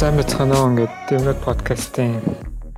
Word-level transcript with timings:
Сайн 0.00 0.16
байцгаана 0.16 0.56
уу 0.56 0.68
ингээд 0.72 0.94
Divnod 1.12 1.40
podcast-ийн 1.44 2.24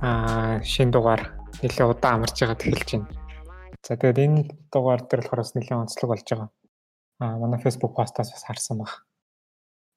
аа 0.03 0.59
шинэ 0.59 0.91
дугаар 0.91 1.23
нэлээд 1.63 1.87
удаан 1.95 2.19
амарч 2.19 2.35
байгаа 2.35 2.59
тэгэлж 2.59 2.89
байна. 2.91 3.07
За 3.79 3.95
тэгээд 3.95 4.23
энэ 4.27 4.39
дугаар 4.67 5.07
дээр 5.07 5.23
болохоор 5.23 5.39
бас 5.39 5.55
нэлээд 5.55 5.79
онцлог 5.87 6.09
болж 6.11 6.27
байгаа. 6.27 6.49
Аа 7.23 7.39
манай 7.39 7.63
Facebook 7.63 7.95
пост-аас 7.95 8.27
бас 8.27 8.43
харсан 8.43 8.83
баг. 8.83 9.07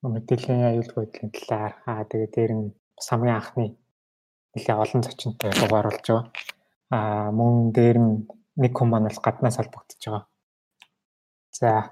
Мэдээллийн 0.07 0.71
аюулгүй 0.71 1.03
байдлын 1.03 1.35
талаар 1.35 1.73
аа 1.91 2.07
тэгээд 2.07 2.31
дээр 2.31 2.53
нь 2.55 2.65
бас 2.95 3.07
хамгийн 3.11 3.39
анхны 3.43 3.67
нэлээд 4.55 4.83
олон 4.87 5.03
зочинтой 5.03 5.51
дугаар 5.51 5.87
болж 5.91 6.07
байгаа. 6.07 6.31
Аа 6.95 7.29
мөн 7.35 7.75
дээр 7.75 7.99
нь 8.07 8.23
нэг 8.55 8.71
хүн 8.71 8.87
маань 8.87 9.11
бол 9.11 9.19
гаднаас 9.27 9.59
холбогдож 9.59 9.99
байгаа. 9.99 10.25
За. 11.59 11.91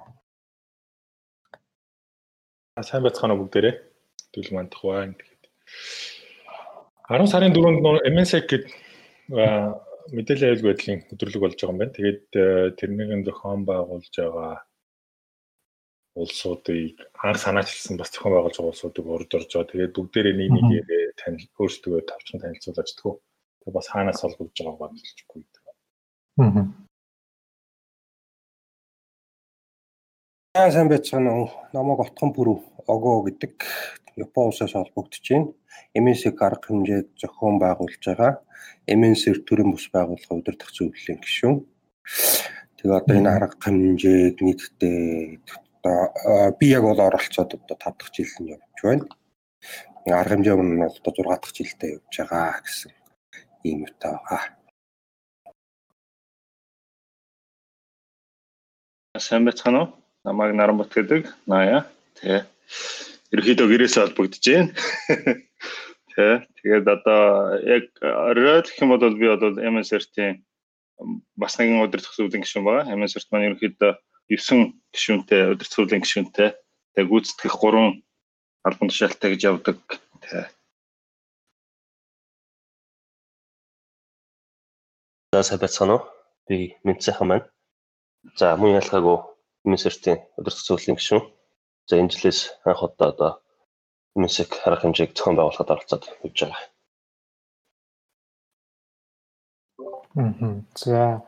Сайн 2.86 3.02
байцгаана 3.02 3.34
уу 3.34 3.50
бүгдээрээ 3.50 3.93
төлөв 4.34 4.54
мандах 4.56 4.82
байна. 4.82 5.14
Тэгээд 5.14 5.42
10 7.08 7.30
сарын 7.32 7.54
4-нд 7.54 8.06
MSEC 8.10 8.44
гэдэг 8.50 8.72
мэдээлэл 10.12 10.46
аюулгүй 10.50 10.68
байдлын 10.70 11.00
өдрөлөг 11.14 11.42
болж 11.44 11.56
байгаа 11.56 11.72
юм 11.72 11.80
байна. 11.80 11.96
Тэгээд 11.96 12.22
тэрнийг 12.78 13.24
зохион 13.24 13.62
байгуулж 13.64 14.14
байгаа 14.18 14.52
улсуудыг 16.14 17.00
анх 17.24 17.38
санаачилсан 17.42 17.96
бас 17.98 18.10
зохион 18.12 18.34
байгуулж 18.34 18.56
байгаа 18.58 18.72
улсуудыг 18.74 19.06
урд 19.06 19.30
орж 19.34 19.50
байгаа. 19.50 19.70
Тэгээд 19.72 19.96
бүгдээрээ 19.96 20.34
нэг 20.38 20.50
нэгээр 20.54 21.12
танил 21.20 21.46
өөрсдөө 21.58 21.96
тавчхан 22.08 22.42
танилцуулж 22.42 22.90
тгөө. 22.98 23.14
Тэгээд 23.62 23.76
бас 23.78 23.88
хаанаас 23.90 24.20
олгож 24.26 24.50
байгаагаа 24.54 24.90
хэлчихгүй. 24.92 25.42
Аа. 26.38 26.66
Аа 30.54 30.70
сайн 30.70 30.88
байцгаана 30.88 31.30
уу. 31.34 31.48
Намайг 31.74 32.00
Отхон 32.04 32.30
Пүрв 32.34 32.62
Огоо 32.86 33.26
гэдэг 33.26 33.54
Япон 34.16 34.50
улсаас 34.50 34.72
холбогдож 34.72 35.26
байна. 35.30 35.52
MNC-г 35.94 36.38
арга 36.46 36.66
хэмжээд 36.70 37.08
зохион 37.18 37.58
байгуулж 37.58 37.98
байгаа. 37.98 38.42
MNC 38.86 39.42
төрийн 39.46 39.70
бус 39.74 39.90
байгууллага 39.90 40.38
удирдах 40.38 40.70
зөвлөлийн 40.70 41.18
гишүүн. 41.18 41.56
Тэгээ 42.78 42.98
одоо 43.00 43.14
энэ 43.18 43.30
арга 43.34 43.58
хэмжээг 43.58 44.36
нийтдээ 44.38 45.42
одоо 45.82 46.54
би 46.58 46.66
яг 46.70 46.82
бол 46.86 47.00
оролцоод 47.00 47.54
одоо 47.54 47.76
5 47.76 47.98
дахь 47.98 48.12
жил 48.14 48.32
нь 48.40 48.52
явж 48.54 48.78
байна. 48.82 49.04
Арга 50.06 50.34
хэмжээ 50.34 50.54
нь 50.54 50.78
бол 50.78 50.94
одоо 50.94 51.12
6 51.12 51.42
дахь 51.42 51.54
жилдээ 51.58 51.90
явж 51.98 52.14
байгаа 52.18 52.62
гэсэн 52.62 52.92
ийм 53.66 53.82
утаа 53.88 54.20
байгаа. 54.22 54.42
Сайн 59.18 59.44
байцгаана 59.44 59.80
уу? 59.80 59.90
Намайг 60.24 60.54
Наранбат 60.54 60.90
гэдэг. 60.94 61.28
Наяа. 61.46 61.86
Тэ 62.14 62.46
ерөөхдөө 63.34 63.66
гэрээсээ 63.70 64.02
холбогдож 64.06 64.44
байна. 64.46 64.70
Тэ. 66.14 66.46
Тэгээд 66.62 66.86
одоо 66.86 67.58
яг 67.66 67.90
орой 67.98 68.62
гэх 68.62 68.78
юм 68.78 68.94
бол 68.94 69.02
би 69.18 69.26
бол 69.26 69.58
MSRT-ийн 69.58 70.46
бас 71.34 71.58
нэгэн 71.58 71.82
удирдах 71.82 72.14
зөвлөлийн 72.14 72.46
гишүүн 72.46 72.64
байгаа. 72.64 72.94
MSRT 72.94 73.28
маань 73.34 73.50
ерөөхдөө 73.50 73.92
9 74.30 74.78
гишүүнтэй 74.94 75.40
удирдах 75.50 75.74
зөвлөлийн 75.74 76.04
гишүүнтэй. 76.06 76.50
Тэгээд 76.94 77.10
гүйцэтгэх 77.10 77.54
3 77.58 77.98
албан 78.62 78.88
тушаалтай 78.88 79.28
гэж 79.34 79.42
явдаг. 79.50 79.78
Тэ. 80.22 80.46
За 85.34 85.42
сайн 85.42 85.58
байцгаана 85.58 85.98
уу? 85.98 86.06
Би 86.46 86.78
Мэнцэхан 86.86 87.26
маань. 87.26 87.46
За 88.38 88.54
мөн 88.54 88.78
ялгаагүй 88.78 89.18
MSRT-ийн 89.66 90.22
удирдах 90.38 90.62
зөвлөлийн 90.62 90.94
гишүүн 91.02 91.26
За 91.88 92.00
энэ 92.00 92.12
жилээс 92.12 92.40
анх 92.64 92.82
удаа 92.82 93.08
одоо 93.12 93.32
мюзик 94.16 94.50
харах 94.54 94.82
хэмжээг 94.82 95.12
зохион 95.12 95.36
байгуулахад 95.36 95.72
оролцоод 95.72 96.04
явж 96.24 96.38
байгаа. 96.40 96.62
Аа. 100.16 100.62
За 100.78 101.22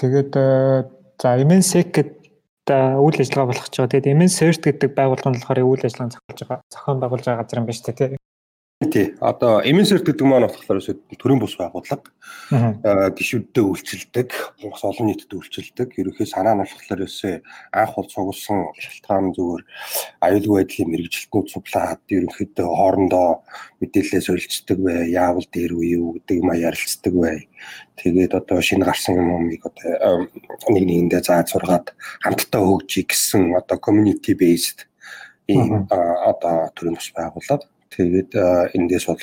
тэгээд 0.00 0.32
э, 0.34 0.88
за 1.20 1.28
MNSEC 1.36 1.88
гэдэг 1.92 2.22
үйл 2.70 3.18
ажиллагаа 3.20 3.50
болох 3.50 3.68
ч 3.68 3.76
байгаа. 3.78 3.92
Тэгээд 3.92 4.16
MNCERT 4.16 4.62
гэдэг 4.66 4.90
байгууллага 4.94 5.30
нь 5.30 5.38
болохоор 5.38 5.60
үйл 5.66 5.86
ажиллагааг 5.86 6.14
зохиолж 6.14 6.40
байгаа, 6.46 6.60
зохион 6.70 6.98
байгуулж 7.02 7.24
байгаа 7.26 7.42
газар 7.42 7.58
юм 7.58 7.66
байна 7.66 7.78
шүү 7.78 7.86
дээ. 7.92 8.31
Тий. 8.90 9.14
Одоо 9.20 9.60
MNCERT 9.62 10.02
гэдэг 10.08 10.26
маань 10.26 10.48
болохоор 10.48 10.80
төрийн 10.80 11.38
бус 11.38 11.54
байгууллага. 11.60 12.08
Гишүүддээ 13.14 13.64
үйлчилдэг, 13.68 14.30
бас 14.64 14.82
олон 14.82 15.12
нийтэд 15.12 15.30
үйлчилдэг. 15.36 15.94
Ерөнхий 16.00 16.26
санаа 16.26 16.56
нь 16.56 16.64
болохоор 16.64 17.04
өсөө 17.06 17.44
анх 17.70 17.92
бол 17.94 18.08
цугласан 18.08 18.72
шалтгаан 18.74 19.36
зүгээр 19.36 19.62
аюулгүй 20.24 20.56
байдлын 20.64 20.90
мэрэгжилтнүүд 20.90 21.48
суглаад 21.52 22.02
ерөнхийдөө 22.08 22.68
хоорондоо 22.72 23.28
мэдээлэлээ 23.84 24.22
солилцдог 24.24 24.78
бай, 24.80 25.12
яавал 25.12 25.46
дээр 25.52 25.72
үе 25.78 26.00
юу 26.00 26.16
гэдэг 26.18 26.36
юм 26.42 26.50
ярилцдаг 26.56 27.14
бай. 27.14 27.38
Тэгээд 28.00 28.32
одоо 28.34 28.58
шинэ 28.64 28.88
гарсан 28.88 29.20
юмыг 29.20 29.62
одоо 29.62 30.26
нэг 30.72 30.84
нэгэндээ 30.88 31.22
зааж 31.22 31.54
сургаад 31.54 31.94
хамтдаа 32.24 32.62
хөгжиж 32.64 33.06
гэсэн 33.06 33.52
одоо 33.54 33.78
community 33.78 34.34
based 34.34 34.88
ийм 35.46 35.86
одоо 35.90 36.70
төрийн 36.74 36.96
бус 36.96 37.10
байгууллага 37.14 37.71
Тэгээд 37.92 38.32
эндээс 38.76 39.06
бол 39.06 39.20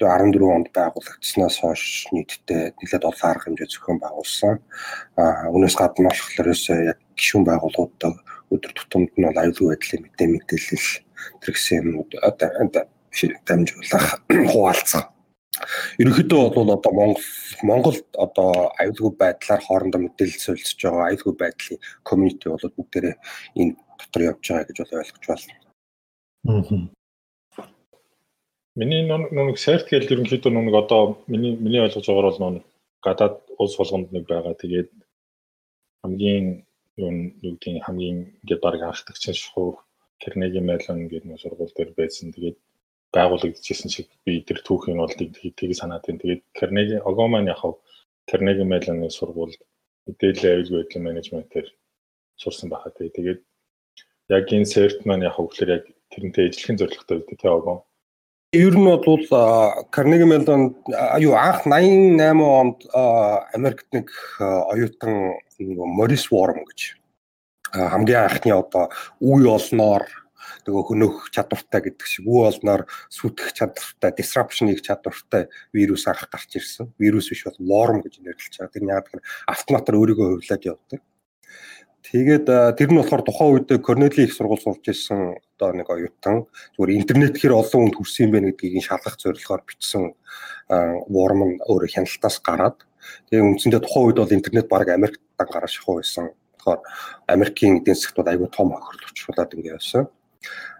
14 0.00 0.42
онд 0.56 0.68
байгуулагдсанаас 0.74 1.56
хойш 1.62 2.10
нийтдээ 2.10 2.74
нэлээд 2.80 3.04
олон 3.06 3.30
арга 3.30 3.44
хэмжээ 3.46 3.70
зохион 3.70 3.98
байгуулсан. 4.02 4.58
Аа 5.16 5.48
үүнээс 5.54 5.76
гадна 5.78 6.10
болохоор 6.10 6.50
яг 6.90 6.98
гишүүн 7.14 7.44
байгууллагуудад 7.46 8.16
өдөр 8.50 8.72
тутамд 8.74 9.12
нь 9.14 9.26
бол 9.26 9.38
аюулгүй 9.38 9.68
байдлын 9.70 10.02
мэдээ 10.02 10.28
мэдээлэл 10.34 10.88
зэрэгсэн 11.40 11.78
юмнууд 11.80 12.10
одоо 12.26 12.50
дамжуулах 13.46 14.06
хуваалцсан. 14.52 15.04
Ерөнхийдөө 16.02 16.42
бол 16.56 16.70
одоо 16.74 16.92
Монгол 16.92 17.26
Монголд 17.62 18.06
одоо 18.18 18.74
аюулгүй 18.82 19.12
байдлаар 19.22 19.62
хоорондоо 19.62 20.00
мэдээлэл 20.02 20.46
солилцож 20.46 20.80
байгаа 20.82 21.06
аюулгүй 21.14 21.34
байдлын 21.38 21.78
community 22.08 22.46
бол 22.50 22.76
бүгдээрээ 22.76 23.16
энэ 23.62 23.78
дотор 23.98 24.22
явж 24.30 24.42
байгаа 24.42 24.66
гэж 24.66 24.76
бол 24.82 24.98
ойлгож 24.98 25.24
байна. 25.30 25.54
Аа. 26.50 26.93
Миний 28.74 29.06
нэг 29.06 29.58
сайрт 29.62 29.86
гэл 29.86 30.10
ерөнхийдөө 30.12 30.50
нэг 30.50 30.74
одоо 30.74 31.02
миний 31.30 31.54
миний 31.64 31.78
ойлгож 31.78 32.06
байгаагаар 32.10 32.30
бол 32.34 32.54
нэг 32.58 32.64
гадаад 33.06 33.36
улс 33.62 33.74
болгонд 33.78 34.10
нэг 34.10 34.24
байгаа. 34.26 34.54
Тэгээд 34.58 34.90
хамгийн 36.02 36.46
юу 36.98 37.10
юу 37.46 37.54
гэдэг 37.54 37.86
хамгийн 37.86 38.18
ингээд 38.42 38.64
баг 38.66 38.82
анхдагч 38.82 39.22
шахуу 39.30 39.78
Carnegie 40.18 40.64
Mellon 40.68 41.06
гэдэг 41.06 41.30
нэг 41.30 41.38
сургууль 41.38 41.70
дээр 41.76 41.90
байсан. 42.00 42.34
Тэгээд 42.34 42.58
байгуулагдчихсэн 43.14 43.90
шиг 43.94 44.08
би 44.26 44.42
тэр 44.42 44.58
түүхийн 44.66 44.98
бол 44.98 45.14
тийг 45.14 45.72
санаад 45.78 46.02
байна. 46.06 46.22
Тэгээд 46.22 46.42
Carnegie 46.58 47.04
Ogomан 47.10 47.46
яг 47.46 47.62
Carnegie 48.26 48.66
Mellon-ы 48.72 49.06
сургуульд 49.14 49.62
мэдээлэл 50.10 50.50
аюулгүй 50.50 50.76
байдлын 50.82 51.06
менежментээр 51.06 51.66
сурсан 52.42 52.68
байхаа. 52.74 52.90
Тэгээд 52.90 53.40
яг 54.34 54.44
энэ 54.50 54.70
серт 54.74 55.06
маань 55.06 55.26
яг 55.28 55.38
хөглөр 55.38 55.70
яг 55.76 55.84
тэрнтэй 56.10 56.50
ижилхэн 56.50 56.80
зорилготой 56.82 57.22
тий 57.38 57.52
Ogom 57.58 57.78
Ер 58.54 58.76
нь 58.78 58.86
бол 58.86 59.26
Carnegie 59.90 60.28
Mellon 60.30 60.76
аюу 60.94 61.34
анх 61.34 61.66
88 61.66 62.38
онд 62.38 62.86
Америкт 63.52 63.86
нэг 63.90 64.10
оюутан 64.38 65.42
Морис 65.58 66.30
Ворм 66.30 66.62
гэж 66.62 66.94
хамгийн 67.74 68.30
анхны 68.30 68.54
одоо 68.54 68.94
үе 69.18 69.50
олноор 69.50 70.06
нөгөө 70.70 70.82
хөнөөх 70.86 71.16
чадвартай 71.34 71.82
гэдэг 71.82 72.06
шиг 72.06 72.30
үе 72.30 72.46
олноор 72.46 72.86
сүтгэх 73.10 73.58
чадвартай 73.58 74.14
disruption 74.14 74.70
хийх 74.70 74.86
чадвартай 74.86 75.50
вирус 75.74 76.06
анх 76.06 76.30
гарч 76.30 76.54
ирсэн. 76.54 76.94
Вирус 76.94 77.34
биш 77.34 77.42
бол 77.44 77.58
worm 77.58 78.06
гэж 78.06 78.22
нэрлэж 78.22 78.54
байгаа. 78.62 78.70
Тэр 78.70 78.86
яг 78.86 79.10
автоматар 79.50 79.98
өөрийгөө 79.98 80.38
хувлаад 80.38 80.62
явдаг. 80.62 81.02
Тэгээд 82.04 82.44
тэр 82.76 82.88
нь 82.92 83.00
болохоор 83.00 83.24
тухайн 83.24 83.52
үед 83.56 83.68
Корнели 83.80 84.28
их 84.28 84.36
сургууль 84.36 84.60
сурж 84.60 84.84
ирсэн 84.92 85.40
одоо 85.56 85.72
нэг 85.72 85.88
оюутан 85.88 86.44
зүгээр 86.76 87.00
интернет 87.00 87.40
хэр 87.40 87.56
олон 87.56 87.88
хүнд 87.88 87.96
хүрсэн 87.96 88.28
юм 88.28 88.32
бэ 88.36 88.60
гэдгийг 88.60 88.84
шалгах 88.84 89.16
зорилгоор 89.16 89.64
бичсэн 89.64 90.12
ворм 91.08 91.40
нь 91.48 91.62
өөрөө 91.64 91.88
хяналтаас 91.96 92.44
гараад 92.44 92.84
тэгээд 93.32 93.48
үндсэндээ 93.56 93.80
тухайн 93.80 94.04
үед 94.12 94.20
бол 94.20 94.36
интернет 94.36 94.68
баг 94.68 94.88
Америкт 94.92 95.24
гараа 95.40 95.64
шахуу 95.64 96.04
байсан. 96.04 96.36
Тэгэхээр 96.60 96.80
Америкийн 97.32 97.80
эдийн 97.80 97.96
засгт 97.96 98.20
айгүй 98.20 98.52
том 98.52 98.76
хохирлуулчлаад 98.76 99.56
ингэ 99.56 99.72
явсан. 99.80 100.04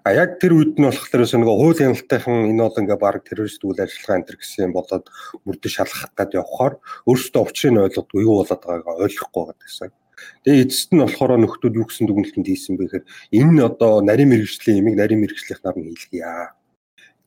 А 0.05 0.13
яг 0.13 0.37
тэр 0.37 0.53
үед 0.61 0.77
нь 0.77 0.85
болохоор 0.85 1.25
нөгөө 1.25 1.57
хууль 1.57 1.81
хяналтайхан 1.81 2.53
энэ 2.53 2.65
бол 2.69 2.81
ингээ 2.85 3.01
баг 3.01 3.25
террорист 3.25 3.65
үйл 3.65 3.81
ажиллагаа 3.81 4.21
энэ 4.21 4.37
гэсэн 4.37 4.77
болоод 4.77 5.09
мөрдө 5.49 5.69
шалгах 5.73 6.13
гад 6.13 6.37
явхаар 6.37 6.77
өөрсдөө 7.09 7.43
учрыг 7.49 7.81
ойлгодгүй 7.89 8.21
юу 8.29 8.45
болоод 8.45 8.61
байгаагаа 8.61 9.09
ойлгохгүй 9.09 9.43
байгаа 9.49 9.65
гэсэн. 9.65 10.04
Тэгээ 10.45 10.65
эцэст 10.65 10.91
нь 10.93 11.03
болохоор 11.03 11.41
нөхдүүд 11.41 11.79
юу 11.79 11.87
гэсэн 11.89 12.07
дүгнэлтэнд 12.07 12.47
хийсэн 12.47 12.77
бэ 12.77 12.85
гэхээр 12.85 13.05
энэ 13.39 13.61
одоо 13.65 14.05
нарийн 14.05 14.31
мэрэгжлийн 14.31 14.81
ямиг 14.81 14.97
нарийн 14.97 15.21
мэрэгжлийнхнаар 15.25 15.77
нь 15.79 15.89
хийлгийа 15.89 16.55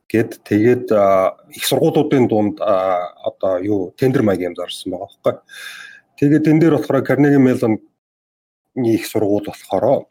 гэд 0.08 0.40
тэгээд 0.40 0.86
их 1.52 1.64
сургуулиудын 1.68 2.26
дунд 2.28 2.56
одоо 2.60 3.54
юу 3.60 3.92
тендер 3.92 4.22
маяг 4.24 4.40
юм 4.40 4.56
зарсан 4.56 4.92
байгаа 4.96 5.08
байхгүй. 5.12 5.34
Тэгээд 6.16 6.44
тэн 6.48 6.58
дээр 6.58 6.74
болохоор 6.80 7.04
Carnegie 7.04 7.38
Mellon 7.38 7.76
их 8.74 9.04
сургууль 9.06 9.44
болохоор 9.44 10.08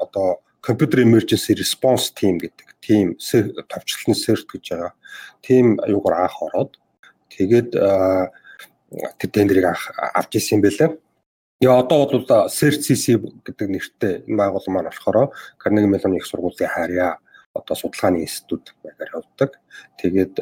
одоо 0.00 0.40
computer 0.64 1.04
emergency 1.04 1.52
response 1.52 2.08
team 2.16 2.40
гэдэг 2.40 2.68
team 2.80 3.06
товчлолны 3.68 4.16
CERT 4.16 4.48
гэж 4.48 4.64
байгаа. 4.72 4.92
Team 5.44 5.76
аюугаар 5.84 6.24
анх 6.24 6.40
ороод 6.40 6.80
тэгээд 7.28 7.76
тэр 9.20 9.30
тендерийг 9.30 9.66
авч 9.68 10.32
ирсэн 10.40 10.56
юм 10.56 10.62
байлаа. 10.64 10.90
Яа 11.64 11.80
одоо 11.80 12.04
бол 12.04 12.24
CERT-CC 12.28 13.16
гэдэг 13.46 13.68
нэртэй 13.72 14.14
энэ 14.28 14.36
байгууллага 14.36 14.74
маань 14.74 14.90
болохоор 14.92 15.32
Carnegie 15.56 15.88
Mellon 15.88 16.16
их 16.20 16.26
сургуулийн 16.28 16.68
харьяа 16.68 17.16
одоо 17.54 17.76
судалгааны 17.76 18.20
институт 18.26 18.74
байгаар 18.84 19.24
явдаг. 19.24 19.50
Тэгээд 19.96 20.34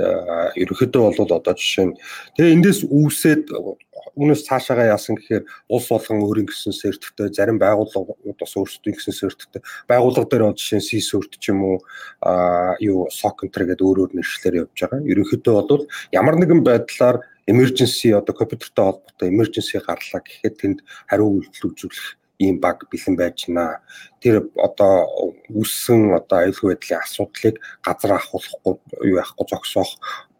ерөнхийдөө 0.58 1.02
бол 1.14 1.36
одоо 1.38 1.54
жишээ 1.54 1.86
нь 1.86 1.98
тэгээ 2.34 2.54
эндээс 2.56 2.80
үүсээд 2.88 3.44
үүнээс 4.16 4.42
цаашаагаа 4.48 4.92
яасан 4.96 5.16
гэхээр 5.16 5.44
улс 5.68 5.88
болгон 5.88 6.24
өөрийн 6.24 6.48
гэсэн 6.48 6.72
сертифтэй 6.72 7.28
зарим 7.32 7.56
байгууллагууд 7.60 8.36
бас 8.40 8.52
өөрсдийн 8.56 8.96
гэсэн 8.96 9.14
сертифтэй 9.14 9.62
байгууллага 9.88 10.28
дээр 10.28 10.56
жишээ 10.56 10.80
нь 10.80 10.86
C-cert 10.88 11.32
ч 11.38 11.52
юм 11.52 11.60
уу 11.64 11.76
а 12.20 12.74
юу 12.80 13.08
SOC 13.08 13.46
enter 13.46 13.64
гэдэг 13.68 13.84
өөр 13.84 13.98
өөр 14.08 14.12
нэршлэр 14.16 14.66
явж 14.66 14.76
байгаа. 14.76 15.00
Ерөнхийдөө 15.06 15.54
бол 15.68 15.84
ямар 16.12 16.36
нэгэн 16.36 16.60
байдлаар 16.60 17.24
emergency 17.46 18.12
одоо 18.12 18.34
компьютертэй 18.34 18.84
холбоотой 18.84 19.28
emergency 19.28 19.78
гарлаа 19.80 20.20
гэхэд 20.22 20.54
тэнд 20.60 20.78
хариу 21.08 21.42
үйлдэл 21.42 21.68
үзүүлэх 21.70 22.18
ийм 22.42 22.58
баг 22.60 22.86
бэлэн 22.90 23.16
байж 23.16 23.46
байна. 23.46 23.80
Тэр 24.20 24.50
одоо 24.56 25.10
үссэн 25.50 26.14
одоо 26.14 26.38
аюулгүй 26.42 26.74
байдлын 26.74 27.02
асуудлыг 27.02 27.56
газар 27.86 28.12
ахуулахгүй 28.18 28.74
юу 29.10 29.18
яахгүй 29.22 29.46
зогсоох 29.48 29.90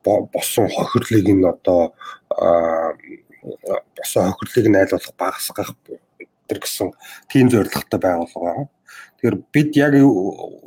босон 0.04 0.68
хохирлыг 0.68 1.28
нь 1.30 1.46
одоо 1.46 1.94
босон 3.96 4.22
хохирлыг 4.30 4.66
нь 4.68 4.78
айлуулах 4.78 5.14
багасгах 5.18 5.74
тэр 6.48 6.58
гэсэн 6.58 6.90
тийм 7.30 7.48
зорилготой 7.50 8.00
байгуулга 8.00 8.40
байна. 8.40 8.68
Тэгэхээр 9.22 9.36
бид 9.54 9.70
яг 9.78 9.94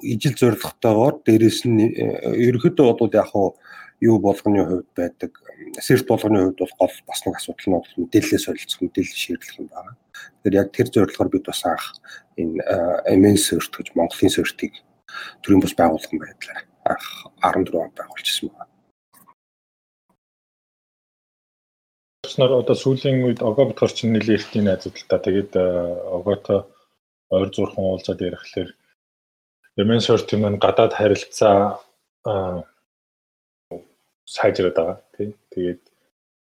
ижил 0.02 0.36
зорилготойгоор 0.40 1.16
дээрэс 1.26 1.68
нь 1.68 1.84
ерөөхдөө 2.48 2.86
бол 2.96 3.12
яг 3.12 3.30
юу 4.06 4.18
болгоны 4.22 4.62
хувьд 4.66 4.90
байдаг 4.96 5.32
сэрт 5.82 6.06
болгоны 6.08 6.40
хувьд 6.46 6.60
бол 6.62 6.74
гол 6.80 6.96
бас 7.10 7.20
нэг 7.26 7.36
асуудал 7.36 7.68
нь 7.68 7.76
бол 7.76 7.94
мэдээлэлээ 8.06 8.42
солилцох 8.46 8.82
мэдээлэл 8.82 9.24
шийдлэх 9.24 9.60
юм 9.60 9.68
байна. 9.74 9.98
Тэгэхээр 10.46 10.60
яг 10.62 10.70
тэр 10.72 10.88
зорилгоор 10.94 11.30
бид 11.34 11.46
бас 11.50 11.62
анх 11.66 11.86
энэ 12.38 12.62
MN 13.18 13.38
сэрт 13.42 13.74
гэж 13.74 13.88
Монголын 13.98 14.34
сэртийг 14.34 14.74
төрийн 15.42 15.64
бас 15.64 15.74
байгуулган 15.74 16.20
байдлаар 16.22 16.62
анх 16.86 17.08
14 17.42 17.74
онд 17.74 17.96
байгуулжсэн 17.98 18.50
байна. 18.54 18.74
нар 22.38 22.52
одоо 22.52 22.76
сүүлийн 22.76 23.24
үед 23.26 23.40
огоо 23.42 23.72
бодгор 23.72 23.92
чинь 23.92 24.12
нэлийн 24.12 24.38
эртний 24.38 24.64
найзууд 24.66 24.96
л 24.98 25.08
та 25.08 25.18
тэгээд 25.24 25.56
огоото 26.18 26.68
ойр 27.32 27.50
зурхан 27.54 27.86
уулзаад 27.86 28.20
ярихлаэр 28.22 28.70
MN 29.80 30.02
сэрт 30.04 30.34
юм 30.36 30.60
гадаад 30.60 30.94
харилцаа 30.96 31.80
сайжраад 34.26 34.76
байгаа 34.76 34.98
тийм. 35.16 35.32
Тэгээд 35.54 35.84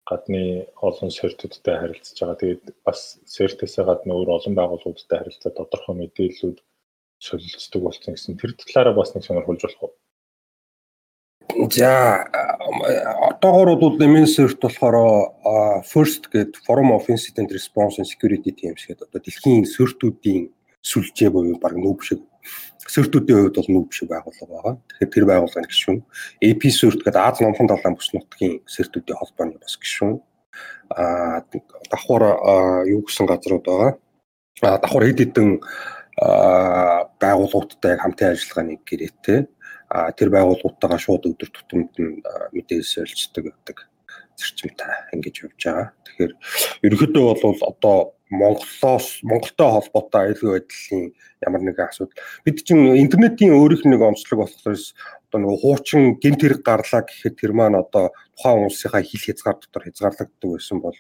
гадны 0.09 0.67
олон 0.81 1.11
сертүүдтэй 1.11 1.77
харилцаж 1.81 2.19
байгаа. 2.21 2.41
Тэгээд 2.41 2.65
бас 2.87 3.19
сертээсээ 3.27 3.85
гадна 3.89 4.15
өөр 4.17 4.29
олон 4.37 4.55
байгууллагуудтай 4.57 5.19
харилцаа 5.19 5.53
тодорхой 5.55 5.95
мэдээллүүд 5.97 6.59
солилцдог 7.21 7.83
болсон 7.85 8.15
гэсэн 8.17 8.41
тэр 8.41 8.57
талаараа 8.57 8.95
бас 8.97 9.13
нэг 9.15 9.25
сонирхолж 9.25 9.63
болох 9.65 9.83
уу? 9.85 9.93
За 11.71 12.25
одоогор 13.29 13.77
бол 13.77 13.99
MNCERT 13.99 14.59
болохоор 14.63 14.97
first 15.85 16.31
гэдэг 16.33 16.57
Forum 16.65 16.91
of 16.97 17.09
Incident 17.09 17.53
Response 17.53 17.99
and 18.01 18.09
Security 18.09 18.51
Teams 18.51 18.87
гэдэг 18.87 19.07
одоо 19.07 19.21
дэлхийн 19.21 19.69
сертүүдийн 19.69 20.49
сүлжээ 20.81 21.31
буюу 21.31 21.61
баг 21.61 21.77
нүүб 21.77 22.01
шиг 22.01 22.21
сөртүүдийн 22.89 23.39
хувьд 23.51 23.57
бол 23.61 23.71
нүүб 23.75 23.93
шиг 23.93 24.09
байгууллага 24.09 24.49
байгаа. 24.49 24.75
Тэгэхээр 24.89 25.13
тэр 25.13 25.27
байгууллагын 25.29 25.69
гишүүн 25.69 25.99
AP 26.41 26.63
сөрт 26.73 27.01
гэдэг 27.05 27.21
Аз 27.21 27.41
номхон 27.45 27.69
далайн 27.69 27.97
бүс 27.97 28.11
нутгийн 28.17 28.55
сөртүүдийн 28.65 29.21
холбооны 29.21 29.61
бас 29.61 29.77
гишүүн. 29.77 30.17
Аа 30.97 31.45
давхар 31.93 32.25
юу 32.89 33.05
гэсэн 33.05 33.27
газрууд 33.29 33.65
байгаа. 33.69 33.93
Аа 34.65 34.79
давхар 34.81 35.05
хэд 35.05 35.21
хэдэн 35.21 35.49
байгууллагуудтай 37.21 38.01
хамтын 38.01 38.33
ажиллагааны 38.33 38.81
гэрээтэй. 38.89 39.39
Аа 39.93 40.11
тэр 40.17 40.29
байгууллагуудтайгаа 40.33 41.01
шууд 41.01 41.29
өдөр 41.29 41.51
тутамд 41.53 41.93
нь 42.01 42.23
мэдээлэл 42.55 43.05
солилцдог 43.05 43.45
гэдэг 43.45 43.77
зарчимтай 44.41 44.91
ингэж 45.13 45.37
явж 45.45 45.61
байгаа. 45.61 45.89
Тэгэхээр 46.05 46.33
ерөнхийдөө 46.89 47.25
бол 47.45 47.61
одоо 47.69 47.97
Монголоос 48.31 49.21
Монголтой 49.27 49.71
холбоотой 49.75 50.21
аюулгүй 50.31 50.51
байдлын 50.63 51.05
ямар 51.43 51.63
нэгэн 51.67 51.91
асуудал 51.91 52.15
бид 52.47 52.63
чинь 52.63 52.95
интернетийн 53.03 53.59
өөрийнх 53.59 53.85
нь 53.85 53.93
нэг 53.93 54.07
онцлог 54.07 54.47
болохоос 54.47 54.95
одоо 55.27 55.39
нэг 55.43 55.59
хуучин 55.59 56.15
гинт 56.23 56.41
хэрэг 56.41 56.63
гарлаа 56.63 57.03
гэхэд 57.03 57.35
тэр 57.43 57.53
маань 57.59 57.83
одоо 57.83 58.15
тухайн 58.39 58.71
улсынхаа 58.71 59.03
хил 59.03 59.19
хязгаар 59.27 59.59
дотор 59.59 59.83
хязгаарлагддаг 59.83 60.47
байсан 60.47 60.79
бол 60.79 60.99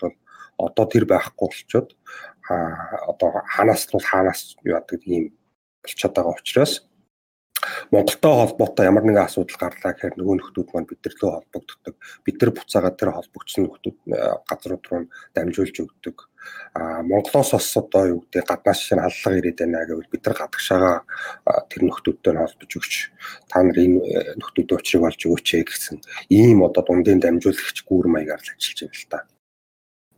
одоо 0.59 0.85
тэр 0.91 1.05
байхгүй 1.07 1.47
болчоод 1.47 1.89
а 2.51 2.55
одоо 3.07 3.47
ханаас 3.47 3.87
нь 3.95 4.03
хаанаас 4.03 4.59
юу 4.67 4.75
яадаг 4.75 5.01
ийм 5.07 5.31
болчиход 5.87 6.15
байгаа 6.19 6.35
учраас 6.35 6.73
Монголтой 7.91 8.33
холбоотой 8.33 8.87
ямар 8.87 9.05
нэгэн 9.05 9.27
асуудал 9.29 9.59
гарлаа 9.61 9.93
гэхээр 9.93 10.17
нөгөө 10.17 10.37
нөхдүүд 10.41 10.69
маань 10.73 10.89
бидрлөө 10.89 11.31
холбогддог. 11.31 11.95
Бид 12.25 12.37
нар 12.41 12.51
буцаагаад 12.57 12.97
тэр 12.97 13.11
холбогдсон 13.13 13.63
нөхдүүд 13.69 13.99
газрууд 14.49 14.85
руу 14.89 15.03
дамжуулж 15.37 15.77
өгдөг. 15.85 16.17
А 16.75 17.03
Монголоос 17.05 17.53
бас 17.53 17.77
одоо 17.77 18.05
юу 18.09 18.21
гэдэг 18.25 18.49
гаднаас 18.49 18.81
шинэ 18.81 19.05
халлага 19.05 19.39
ирээд 19.39 19.59
байна 19.61 19.85
гэвэл 19.85 20.13
бид 20.13 20.25
нар 20.25 20.37
гадагшаага 20.41 20.93
тэр 21.69 21.83
нөхдүүдтэй 21.85 22.33
холбож 22.33 22.73
өгч 22.81 22.93
та 23.51 23.61
нар 23.61 23.77
энэ 23.77 23.99
э, 24.01 24.35
нөхдүүд 24.41 24.73
уучрыг 24.73 25.05
олж 25.05 25.21
өгөөч 25.29 25.49
гэсэн 25.69 25.97
ийм 26.33 26.65
одоо 26.65 26.83
дундын 26.87 27.21
дамжуулагч 27.21 27.85
гүүр 27.85 28.07
маягаар 28.09 28.41
л 28.41 28.53
ажиллаж 28.57 28.79
байна 28.81 28.97
л 28.97 29.11
та. 29.13 29.19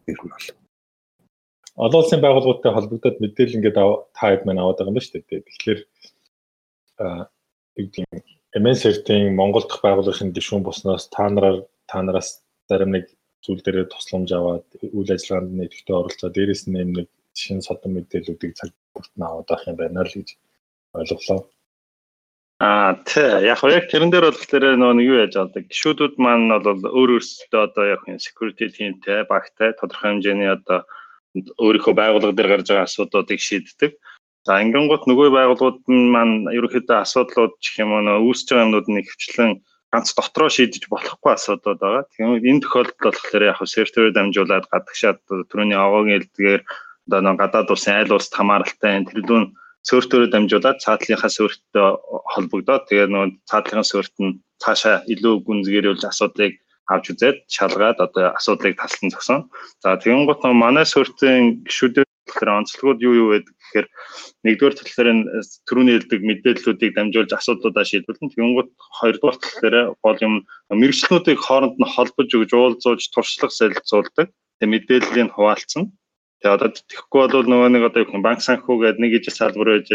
Ер 0.06 0.20
нь 0.22 0.30
бол 0.30 0.46
олон 1.76 2.04
улсын 2.04 2.20
байгууллагуудтай 2.20 2.72
холбогдоод 2.72 3.16
мэдээлэл 3.18 3.56
ингээд 3.58 3.78
та 4.12 4.24
хэд 4.28 4.44
маань 4.44 4.60
аваад 4.60 4.76
байгаа 4.78 4.92
юм 4.92 4.98
ба 4.98 5.02
шүү 5.02 5.24
дээ. 5.24 5.40
Тэгэхээр 5.48 5.80
гэдэг 6.98 8.04
MSR-ийн 8.52 9.34
Монгол 9.34 9.64
дахь 9.64 9.80
байгууллагын 9.80 10.34
гишүүн 10.36 10.62
болсноос 10.66 11.08
та 11.08 11.28
нараар 11.32 11.64
та 11.88 12.02
нараас 12.02 12.44
зарим 12.68 12.92
нэг 12.92 13.08
зүйл 13.44 13.62
дээр 13.64 13.88
тусламж 13.88 14.30
аваад 14.32 14.66
үйл 14.80 15.10
ажиллагаанд 15.10 15.56
нэгтгэж 15.56 15.88
оролцоод 15.88 16.34
дээрэс 16.36 16.68
нь 16.68 16.78
нэг 16.78 17.08
шинэ 17.34 17.64
содон 17.64 17.96
мэдээллүүдийг 17.96 18.52
цаг 18.54 18.70
бүртэн 18.94 19.22
аваад 19.24 19.48
авах 19.50 19.68
юм 19.68 19.76
байна 19.80 20.04
л 20.04 20.12
гэж 20.14 20.28
ойлголоо. 20.94 21.40
Аа 22.62 22.94
тий 23.08 23.50
яг 23.50 23.58
яг 23.64 23.86
тэрэн 23.90 24.12
дээр 24.12 24.30
болохоор 24.30 24.64
нөгөө 24.78 24.96
нэг 25.00 25.06
юу 25.10 25.18
яаж 25.24 25.34
авдаг 25.40 25.64
гişүүдүүд 25.66 26.14
маань 26.22 26.52
бол 26.62 26.82
өөр 26.86 27.10
өөрсдөө 27.18 27.60
одоо 27.66 27.84
яг 27.94 28.02
энэ 28.06 28.22
security 28.22 28.70
teamтэй 28.70 29.26
багтай 29.26 29.74
тодорхой 29.74 30.14
хэмжээний 30.14 30.50
одоо 30.52 30.86
өөрийнхөө 31.58 31.94
байгууллага 31.96 32.36
дээр 32.36 32.50
гарч 32.52 32.66
байгаа 32.70 32.86
асуудлуудыг 32.86 33.40
шийддэг. 33.42 33.98
За 34.46 34.58
ингэнгუთ 34.58 35.06
нөгөө 35.06 35.28
байгууллагууд 35.36 35.78
нь 35.86 36.10
маань 36.14 36.50
ерөөхдөө 36.50 36.98
асуудлууд 37.04 37.54
гэх 37.62 37.76
юм 37.82 37.90
уу 37.94 38.26
үүсэж 38.26 38.48
байгаа 38.50 38.66
юмнууд 38.66 38.88
нь 38.90 39.06
хвчлэн 39.06 39.50
ганц 39.92 40.08
дотроо 40.18 40.50
шийдэж 40.50 40.90
болохгүй 40.90 41.30
асуудлууд 41.36 41.78
байгаа. 41.78 42.02
Тэгэхээр 42.10 42.48
энэ 42.50 42.62
тохиолдолд 42.64 42.98
болохоор 43.02 43.44
яг 43.50 43.58
серверээр 43.62 44.16
дамжуулаад 44.16 44.66
гадагшаад 44.72 45.18
түрүүний 45.50 45.78
овоогийн 45.78 46.18
элдгээр 46.18 46.62
одоо 47.06 47.20
нэг 47.22 47.36
гадаад 47.38 47.68
улсын 47.70 47.94
айл 48.00 48.16
улсад 48.16 48.34
хамааралтай 48.34 48.92
тэрлүүн 49.06 49.44
серверээр 49.88 50.32
дамжуулаад 50.32 50.82
цаатлынхаа 50.84 51.30
сервертэй 51.30 51.86
холбогдоод 52.32 52.82
тэгээд 52.88 53.10
нөгөө 53.12 53.30
цаатлынхаа 53.50 53.86
серверт 53.90 54.16
нь 54.22 54.38
цаашаа 54.62 54.96
илүү 55.12 55.34
гүнзгийрүүлж 55.46 56.02
асуудлыг 56.10 56.52
авч 56.92 57.04
үзээд 57.12 57.36
шалгаад 57.56 57.98
одоо 58.06 58.24
асуудлыг 58.38 58.74
таслан 58.78 59.10
зогсон. 59.10 59.38
За 59.82 59.98
тэгэн 59.98 60.26
гут 60.26 60.42
манай 60.42 60.86
суурьтын 60.86 61.62
гişүүдээр 61.66 62.06
тэгэхээр 62.26 62.50
онцлогуд 62.58 62.98
юу 63.02 63.14
юу 63.18 63.28
байдаг 63.34 63.54
гэхээр 63.58 63.86
нэгдүгээр 64.46 64.74
талаар 64.78 65.08
нь 65.16 65.22
төрөний 65.66 65.94
хэлдэг 65.98 66.20
мэдээллүүдийг 66.22 66.92
дамжуулж 66.94 67.30
асуудлуудаа 67.34 67.84
шийдвэрлэн 67.86 68.30
тэгэн 68.30 68.54
гут 68.56 68.70
хоёрдугаар 69.00 69.38
талаар 69.42 69.76
гол 70.04 70.18
юм 70.22 70.34
мэрэгчлүүдийг 70.70 71.38
хооронд 71.42 71.76
нь 71.78 71.92
холбож 71.94 72.30
өгж 72.30 72.50
уулзуулж 72.54 73.04
туршлага 73.10 73.54
солилцуулдаг. 73.54 74.26
Тэгээ 74.60 74.72
мэдээллийг 74.72 75.30
хуваалцсан. 75.34 75.90
Тэгээ 76.42 76.54
одоо 76.58 76.68
тэгэхгүй 76.74 77.20
бол 77.30 77.46
нөгөө 77.50 77.70
нэг 77.70 77.82
одоо 77.86 78.00
юу 78.02 78.22
банк 78.22 78.40
санхүү 78.42 78.74
гэдэг 78.82 79.00
нэг 79.02 79.12
ижил 79.18 79.34
салбар 79.38 79.68
байж 79.78 79.90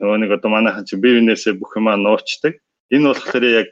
нөгөө 0.00 0.18
нэг 0.20 0.30
одоо 0.36 0.50
манайхан 0.52 0.84
чи 0.84 0.96
бивнээсээ 1.00 1.56
бүх 1.56 1.72
юмаа 1.80 1.96
нуучдаг. 1.96 2.60
Энэ 2.92 3.08
болохоор 3.08 3.44
яг 3.44 3.68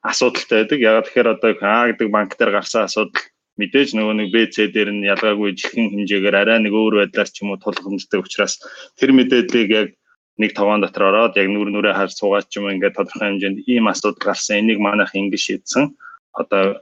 асуудалтай 0.00 0.64
байдаг. 0.64 0.78
Ягаад 0.80 1.06
тэгэхээр 1.08 1.32
одоо 1.36 1.50
А 1.60 1.88
гэдэг 1.92 2.08
банк 2.08 2.32
дээр 2.36 2.52
гарсан 2.56 2.88
асуудал 2.88 3.20
мэдээж 3.60 3.88
нөгөө 3.96 4.14
нэг 4.16 4.28
БЦ 4.32 4.72
дээр 4.72 4.90
нь 4.96 5.08
ялгаагүй 5.12 5.52
жихэн 5.58 5.92
хэмжээгээр 5.92 6.36
арай 6.40 6.58
нэг 6.64 6.72
өөр 6.72 6.94
байдлаар 7.04 7.28
ч 7.28 7.44
юм 7.44 7.52
уу 7.52 7.60
тулгамжтай 7.60 8.18
учраас 8.20 8.60
тэр 8.96 9.12
мэдээллийг 9.12 9.70
яг 9.70 9.88
нэг 10.40 10.56
таван 10.56 10.80
дотор 10.80 11.12
ороод 11.12 11.36
яг 11.36 11.48
нүр 11.52 11.68
нүрээ 11.68 11.92
хар 11.92 12.08
суугаад 12.08 12.48
ч 12.48 12.56
юм 12.56 12.72
ингээд 12.72 12.96
тодорхой 12.96 13.28
хэмжээнд 13.28 13.68
ийм 13.68 13.88
асуудал 13.92 14.24
гарсан. 14.32 14.64
Энийг 14.64 14.80
манайх 14.80 15.12
ингэ 15.12 15.36
шийдсэн. 15.36 15.92
Одоо 16.32 16.80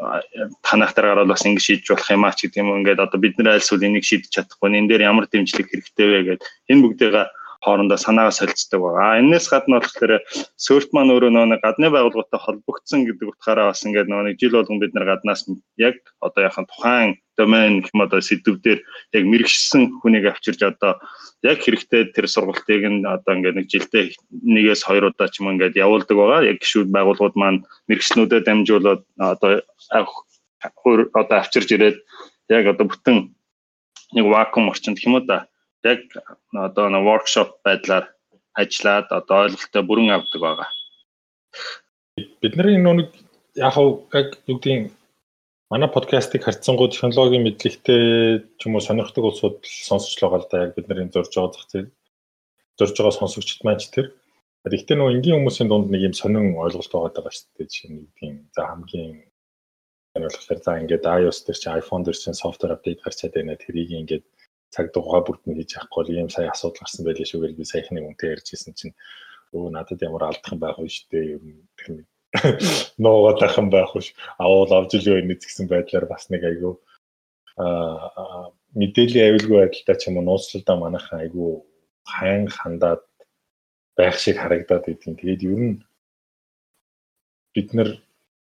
танах 0.62 0.95
дээр 0.95 1.07
гараад 1.11 1.29
бас 1.35 1.43
ингэ 1.43 1.59
шийдэж 1.59 1.87
болох 1.91 2.11
юм 2.15 2.25
а 2.25 2.31
ч 2.31 2.47
гэдэг 2.47 2.62
юм 2.62 2.71
ингээд 2.79 3.03
одоо 3.03 3.19
бид 3.19 3.35
нэр 3.35 3.59
альсвал 3.59 3.83
энийг 3.83 4.07
шийдэж 4.07 4.31
чадахгүй. 4.31 4.71
Энэ 4.71 4.87
дээр 4.87 5.11
ямар 5.11 5.27
дэмжлэг 5.27 5.67
хэрэгтэй 5.67 6.07
вэ 6.07 6.21
гэдэг 6.23 6.47
энэ 6.71 6.83
бүгдийг 6.87 7.15
хоорондоо 7.64 7.99
санаагаа 8.00 8.33
солилцдог 8.33 8.81
байгаа. 8.81 9.07
А 9.12 9.21
энэс 9.21 9.47
гадна 9.52 9.81
болохоор 9.81 10.12
сөрт 10.57 10.90
маань 10.97 11.12
өөрөө 11.12 11.31
нөгөө 11.33 11.61
гадны 11.61 11.88
байгууллагатай 11.93 12.40
холбогдсон 12.40 13.05
гэдэг 13.05 13.29
утгаараа 13.37 13.71
бас 13.71 13.85
ингээд 13.85 14.09
нөгөө 14.09 14.38
жил 14.40 14.57
болгон 14.57 14.81
бид 14.81 14.93
нар 14.97 15.07
гаднаас 15.12 15.45
яг 15.76 15.97
одоо 16.25 16.43
яхан 16.49 16.67
тухайн 16.67 17.11
домен 17.37 17.81
гэх 17.85 17.93
юм 17.93 18.00
одоо 18.05 18.21
сэдвүүдээр 18.21 18.81
яг 19.17 19.25
мэрэгшсэн 19.29 19.83
хүнийг 20.00 20.25
авчирж 20.33 20.61
одоо 20.73 20.93
яг 21.45 21.59
хэрэгтэй 21.61 22.12
тэр 22.17 22.26
сургалтыг 22.29 22.85
нь 22.88 23.05
одоо 23.05 23.33
ингээд 23.37 23.57
нэг 23.61 23.69
жилдээ 23.69 24.05
нэгээс 24.33 24.83
хоёр 24.88 25.12
удаа 25.12 25.29
ч 25.29 25.40
юм 25.40 25.52
ингээд 25.52 25.76
явуулдаг 25.76 26.17
байгаа. 26.17 26.49
Яг 26.49 26.64
гişүүд 26.64 26.88
байгууллагууд 26.88 27.37
маань 27.37 27.64
мэрэгчнүүдэд 27.88 28.45
дамжуулаад 28.49 29.02
одоо 29.21 29.61
одоо 30.64 31.37
авчирж 31.37 31.69
ирээд 31.76 31.97
яг 32.49 32.64
одоо 32.73 32.87
бүтэн 32.88 33.17
нэг 34.17 34.25
вакуум 34.26 34.73
орчинд 34.73 34.99
уу 35.07 35.21
да 35.21 35.50
яг 35.85 36.01
одоо 36.53 36.87
нэг 36.89 37.05
воркшоп 37.09 37.61
байдлаар 37.65 38.13
ажиллаад 38.55 39.09
одоо 39.11 39.39
ойлголттой 39.47 39.83
бүрэн 39.87 40.11
авдаг 40.15 40.41
байгаа. 40.41 40.69
Бидний 42.43 42.79
нүг 42.79 43.09
яг 43.57 43.77
яг 44.13 44.29
юу 44.47 44.59
гэдгийг 44.59 44.93
манай 45.71 45.89
подкастыг 45.89 46.45
харьцангуй 46.45 46.91
технологийн 46.91 47.47
мэдлэгтэй 47.47 48.03
ч 48.59 48.61
юм 48.67 48.75
уу 48.77 48.85
сонирхдаг 48.85 49.25
улсууд 49.25 49.65
сонсч 49.65 50.19
л 50.19 50.23
байгаа 50.29 50.41
л 50.43 50.51
да 50.51 50.65
яг 50.67 50.73
бидний 50.75 51.09
зурж 51.09 51.33
байгаа 51.33 51.55
зах 51.55 51.67
зээл 51.71 51.91
зурж 52.79 52.95
байгаа 52.99 53.19
сонсогчд 53.19 53.65
маань 53.65 53.81
ч 53.81 53.89
тэр. 53.95 54.07
Гэхдээ 54.67 54.97
нөгөө 54.97 55.15
энгийн 55.17 55.37
хүмүүсийн 55.41 55.69
дунд 55.71 55.89
нэг 55.89 56.03
юм 56.09 56.15
сонин 56.17 56.59
ойлголт 56.61 56.93
байгаа 56.93 57.13
даа 57.17 57.33
шүү 57.33 57.49
дээ. 57.57 57.69
Жишээ 57.71 57.91
нь 57.93 58.13
тийм 58.19 58.35
за 58.53 58.61
хамгийн 58.69 59.31
энэ 60.15 60.27
болохоор 60.27 60.61
за 60.61 60.73
ингээд 60.83 61.05
iOS 61.07 61.39
дээр 61.47 61.59
чи 61.63 61.69
iPhone 61.81 62.03
дээр 62.05 62.19
чинь 62.19 62.37
software 62.43 62.75
update 62.77 63.01
гарчаад 63.01 63.33
байна. 63.33 63.57
Тэрийг 63.57 63.91
ингээд 63.95 64.25
цаг 64.75 64.87
дугаар 64.95 65.25
бүрдэн 65.27 65.57
хийж 65.59 65.71
авахгүй 65.77 66.03
л 66.05 66.12
ийм 66.25 66.31
сая 66.31 66.50
асуудал 66.50 66.83
гарсан 66.83 67.03
байлээ 67.05 67.29
шүү 67.29 67.41
гэж 67.43 67.53
би 67.59 67.65
саяхны 67.67 68.00
үнтэй 68.07 68.35
ярьжсэн 68.35 68.75
чинь 68.79 68.95
өө 69.55 69.71
надад 69.75 70.00
ямар 70.03 70.25
алдах 70.31 70.53
юм 70.55 70.61
байх 70.62 70.79
вэ 70.79 70.89
дээ 71.11 71.25
ер 71.35 71.43
нь 71.43 71.67
тэр 71.79 71.89
нэг 71.99 72.07
ноогоод 73.03 73.43
ах 73.43 73.59
юм 73.59 73.69
байх 73.75 73.91
вэ 73.95 74.03
авал 74.39 74.73
авж 74.79 74.91
ил 74.95 75.07
байна 75.11 75.35
гэсэн 75.35 75.67
байдлаар 75.67 76.07
бас 76.07 76.31
нэг 76.31 76.43
айгүй 76.47 76.75
а 77.59 78.50
мэдээллийн 78.79 79.27
аюулгүй 79.27 79.59
байдалтай 79.59 79.97
ч 79.99 80.03
юм 80.09 80.17
уу 80.19 80.27
нууцлалдаа 80.27 80.77
манайхан 80.79 81.19
айгүй 81.27 81.50
хайн 82.07 82.47
хандаад 82.47 83.03
байх 83.99 84.17
шиг 84.19 84.37
харагдаад 84.39 84.87
идэв. 84.89 85.19
Тэгээд 85.19 85.43
ер 85.50 85.61
нь 85.67 85.77
бид 87.55 87.69
нар 87.75 87.91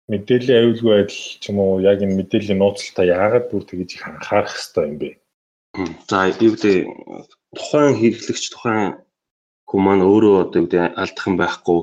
мэдээллийн 0.09 0.59
аюулгүй 0.61 0.91
байдал 0.97 1.21
ч 1.41 1.43
юм 1.49 1.57
уу 1.61 1.79
яг 1.91 2.01
энэ 2.01 2.17
мэдээллийн 2.19 2.59
нууцлалтаа 2.61 3.05
яагаад 3.05 3.45
бүр 3.49 3.63
тэгж 3.69 3.89
их 3.95 4.03
анхаарах 4.09 4.53
хэрэгтэй 4.53 4.85
юм 4.89 4.97
бэ? 4.97 5.09
За 6.07 6.31
юу 6.31 6.55
гэдэг 6.55 6.87
тухайн 7.51 7.99
хэрэглэгч 7.99 8.43
тухайн 8.47 9.03
хүн 9.67 9.81
маань 9.83 10.07
өөрөө 10.07 10.35
одоо 10.47 10.59
юу 10.63 10.67
гэдэг 10.71 10.95
алдах 10.95 11.25
юм 11.27 11.35
байхгүй 11.35 11.79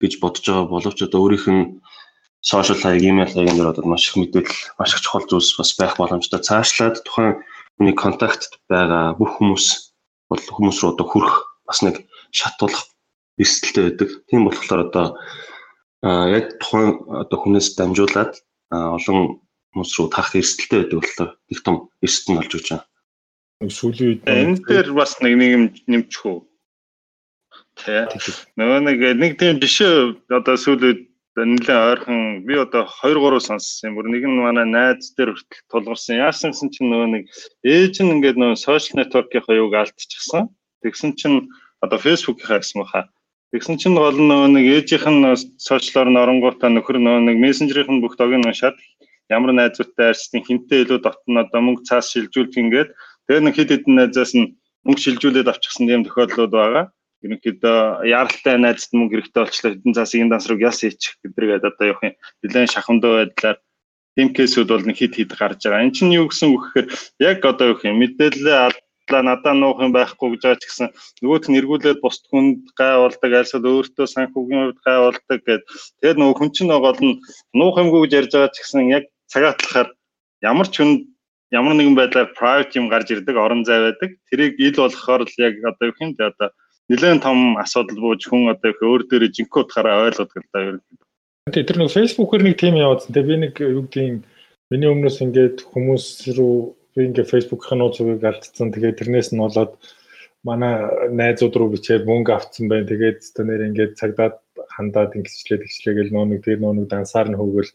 гэж 0.00 0.12
бодож 0.24 0.44
байгаа 0.48 0.72
боловч 0.72 0.98
одоо 1.04 1.20
өөрийнх 1.20 1.48
нь 1.52 1.64
сошиал 2.40 2.80
хаяг, 2.80 3.04
имэйл 3.04 3.28
хаягийн 3.28 3.58
дээр 3.60 3.72
одоо 3.76 3.84
маш 3.84 4.08
их 4.08 4.16
мэдээлэл, 4.16 4.72
маш 4.80 4.96
их 4.96 5.04
чухал 5.04 5.28
зүйлс 5.28 5.52
бас 5.60 5.70
байх 5.76 5.94
боломжтой. 6.00 6.40
Цаашлаад 6.40 7.04
тухайн 7.04 7.44
хүний 7.76 7.92
контактт 7.92 8.56
байгаа 8.72 9.12
бүх 9.20 9.36
хүмүүс 9.36 9.66
бол 10.32 10.40
хүмүүс 10.40 10.80
рүү 10.80 10.90
одоо 10.96 11.06
хүрэх 11.12 11.36
бас 11.68 11.78
нэг 11.84 12.08
шатуулах 12.32 12.88
эрсдэлтэй 13.36 13.84
байдаг. 13.84 14.08
Тийм 14.32 14.48
болохоор 14.48 14.80
одоо 14.88 15.06
яг 16.32 16.56
тухайн 16.56 17.04
одоо 17.04 17.36
хүнээс 17.36 17.76
дамжуулаад 17.76 18.32
олон 18.72 19.44
хүмүүс 19.76 19.90
рүү 19.92 20.08
тарах 20.08 20.32
эрсдэлтэй 20.40 20.88
байдаг 20.88 20.98
болохоор 21.04 21.30
их 21.52 21.60
том 21.60 21.76
эрсдэл 22.00 22.40
болж 22.40 22.52
өгч 22.56 22.68
байгаа 23.60 23.76
сүүлийн 23.76 24.08
үед 24.08 24.22
энэ 24.24 24.56
дээр 24.64 24.88
бас 24.96 25.20
нэг 25.20 25.36
нэг 25.36 25.50
юм 25.52 25.64
нэмчих 25.84 26.24
үү. 26.24 26.40
Тэ. 27.76 28.08
Нөгөө 28.56 28.80
нэг 28.88 28.98
нэг 29.20 29.32
тийм 29.36 29.60
жишээ 29.60 30.16
одоо 30.32 30.56
сүүлийн 30.56 31.04
нэлээд 31.36 31.68
ойрхон 31.68 32.20
би 32.48 32.56
одоо 32.56 32.88
2 32.88 33.20
3 33.20 33.36
сонссон 33.44 33.92
юм. 33.92 33.96
Бүр 34.00 34.08
нэг 34.08 34.24
нь 34.24 34.40
манай 34.40 34.64
найз 34.64 35.12
дээр 35.12 35.36
хүртэл 35.36 35.68
тулгарсан. 35.68 36.24
Яасан 36.24 36.56
гэсэн 36.56 36.72
чинь 36.72 36.88
нөгөө 36.88 37.08
нэг 37.12 37.22
ээж 37.60 38.00
нь 38.00 38.12
ингээд 38.16 38.40
нөгөө 38.40 38.56
сошиал 38.56 39.04
нэтворкийнхаа 39.04 39.60
юуг 39.60 39.76
алдчихсан. 39.76 40.48
Тэгсэн 40.80 41.20
чинь 41.20 41.52
одоо 41.84 42.00
фэйсбүүкийнхаа 42.00 42.64
баха. 42.80 43.12
Тэгсэн 43.52 43.76
чинь 43.76 44.00
гол 44.00 44.16
нэг 44.16 44.64
ээжийнх 44.72 45.04
нь 45.04 45.36
сошиалор 45.60 46.08
норонгуудаа 46.08 46.72
нөхөр 46.72 46.96
нэг 46.96 47.36
мессенжерийнх 47.36 47.92
нь 47.92 48.00
бүх 48.00 48.16
догийг 48.16 48.40
уншаад 48.40 48.80
ямар 49.30 49.52
найзуудтай 49.54 50.10
арьсны 50.10 50.42
хинтээ 50.42 50.82
илүү 50.84 50.98
дотно 51.04 51.46
одоо 51.46 51.60
мөнгө 51.62 51.86
цаас 51.86 52.10
шилжүүлж 52.10 52.54
ингээд 52.62 52.90
Тэгээ 53.30 53.46
нэг 53.46 53.54
хэд 53.54 53.70
хэдэн 53.70 53.94
найзаас 53.94 54.34
нь 54.34 54.58
мөнгө 54.82 55.02
шилжүүлээд 55.06 55.46
авчихсан 55.54 55.86
тийм 55.86 56.02
тохиолдлууд 56.02 56.50
байгаа. 56.50 56.84
Ерөнхийдөө 57.22 58.10
яаралтай 58.10 58.58
найзад 58.58 58.90
мөнгө 58.90 59.22
хэрэгтэй 59.22 59.42
болчлоо 59.46 59.70
хэдэн 59.70 59.94
засгийн 59.94 60.30
данс 60.34 60.50
руу 60.50 60.58
яс 60.58 60.82
хийчих 60.82 61.14
гэдэргээд 61.22 61.62
одоо 61.62 61.86
явах 61.94 62.10
юм. 62.10 62.18
Нилээн 62.42 62.74
шахамдаа 62.74 63.30
байдлаар 63.30 63.58
тийм 64.18 64.28
кейсүүд 64.34 64.68
бол 64.74 64.82
нэг 64.82 64.98
хит 64.98 65.14
хит 65.14 65.30
гарч 65.30 65.62
байгаа. 65.62 65.86
Энд 65.86 65.94
чинь 65.94 66.10
юу 66.10 66.26
гэсэн 66.26 66.48
үг 66.50 66.74
гэхээр 66.74 66.86
яг 67.22 67.38
одоо 67.46 67.66
юу 67.70 67.78
юм 67.86 68.02
мэдээлэлээ 68.02 68.58
алдлаа 68.66 69.22
надаа 69.22 69.54
нуух 69.54 69.78
юм 69.78 69.94
байхгүй 69.94 70.28
гэж 70.34 70.42
байгаа 70.42 70.58
ч 70.58 70.64
гэсэн 70.66 70.88
нөгөөт 71.22 71.44
нь 71.46 71.58
эргүүлээд 71.62 72.02
бусд 72.02 72.26
хүнд 72.34 72.74
гай 72.74 72.98
болдог 72.98 73.30
альсад 73.30 73.62
өөртөө 73.62 74.06
санхүүгийн 74.10 74.74
хувьд 74.74 74.80
гай 74.82 74.98
болдог 75.06 75.38
гэд 75.46 75.62
тэгээд 76.02 76.18
нөгөө 76.18 76.34
хүн 76.34 76.50
чинь 76.50 76.74
гол 76.74 76.98
нь 76.98 77.22
нуух 77.54 77.78
юмгүй 77.78 78.10
гэж 78.10 78.12
ярьж 78.18 78.32
байгаа 78.34 78.50
ч 78.50 78.58
гэсэн 78.58 78.90
яг 78.90 79.04
цагаатлахаар 79.30 79.88
ямар 80.42 80.66
ч 80.66 80.82
хүнд 80.82 80.98
ямар 81.50 81.74
нэгэн 81.74 81.98
байдлаар 81.98 82.34
private 82.38 82.78
юм 82.78 82.86
гарч 82.88 83.10
ирдэг, 83.10 83.36
орон 83.36 83.66
зай 83.66 83.90
байдаг. 83.90 84.10
Тэрийг 84.30 84.54
ил 84.58 84.76
болохоор 84.78 85.26
л 85.26 85.36
яг 85.38 85.54
одоо 85.66 85.90
юу 85.90 85.98
юм 86.00 86.14
те 86.14 86.30
одоо 86.30 86.48
нэлээд 86.90 87.22
том 87.22 87.58
асуудал 87.58 87.98
бууж 87.98 88.22
хүн 88.26 88.54
одоо 88.54 88.70
өөр 88.70 89.02
дээрээ 89.10 89.34
жинхэнэ 89.34 89.62
утгаараа 89.62 90.06
ойлгодог 90.06 90.42
л 90.42 90.52
да 90.54 90.60
ер 90.62 90.76
нь. 90.78 90.84
Тэгээ 91.50 91.66
тэр 91.66 91.78
нэг 91.82 91.90
Facebook-ээр 91.90 92.42
нэг 92.46 92.56
тим 92.58 92.74
явуулсан. 92.78 93.10
Тэгээ 93.14 93.30
би 93.30 93.36
нэг 93.42 93.54
юу 93.58 93.82
гэдгийг 93.86 94.22
миний 94.70 94.90
өмнөөс 94.90 95.18
ингээд 95.26 95.56
хүмүүс 95.70 96.06
рүү 96.38 96.54
би 96.94 97.00
ингээд 97.10 97.30
Facebook-ын 97.34 97.78
нууцыг 97.82 98.22
алдсан. 98.22 98.70
Тэгээ 98.70 98.98
тэрнээс 98.98 99.30
нь 99.34 99.42
болоод 99.42 99.74
манай 100.46 100.74
найзууд 101.10 101.54
руу 101.58 101.74
бичээд 101.74 102.06
мөнгө 102.06 102.30
авцсан 102.30 102.70
байна. 102.70 102.86
Тэгээд 102.86 103.20
тэр 103.34 103.66
ингээд 103.66 103.98
цагдаад 103.98 104.38
хандаад 104.70 105.18
ингэсчлээ 105.18 105.58
тэгчлээ 105.66 105.94
гэл 105.98 106.14
нөө 106.14 106.26
нэг 106.30 106.40
тэр 106.46 106.58
нөө 106.62 106.72
нэг 106.78 106.86
дансаар 106.90 107.28
нь 107.28 107.38
хөөгөл 107.38 107.70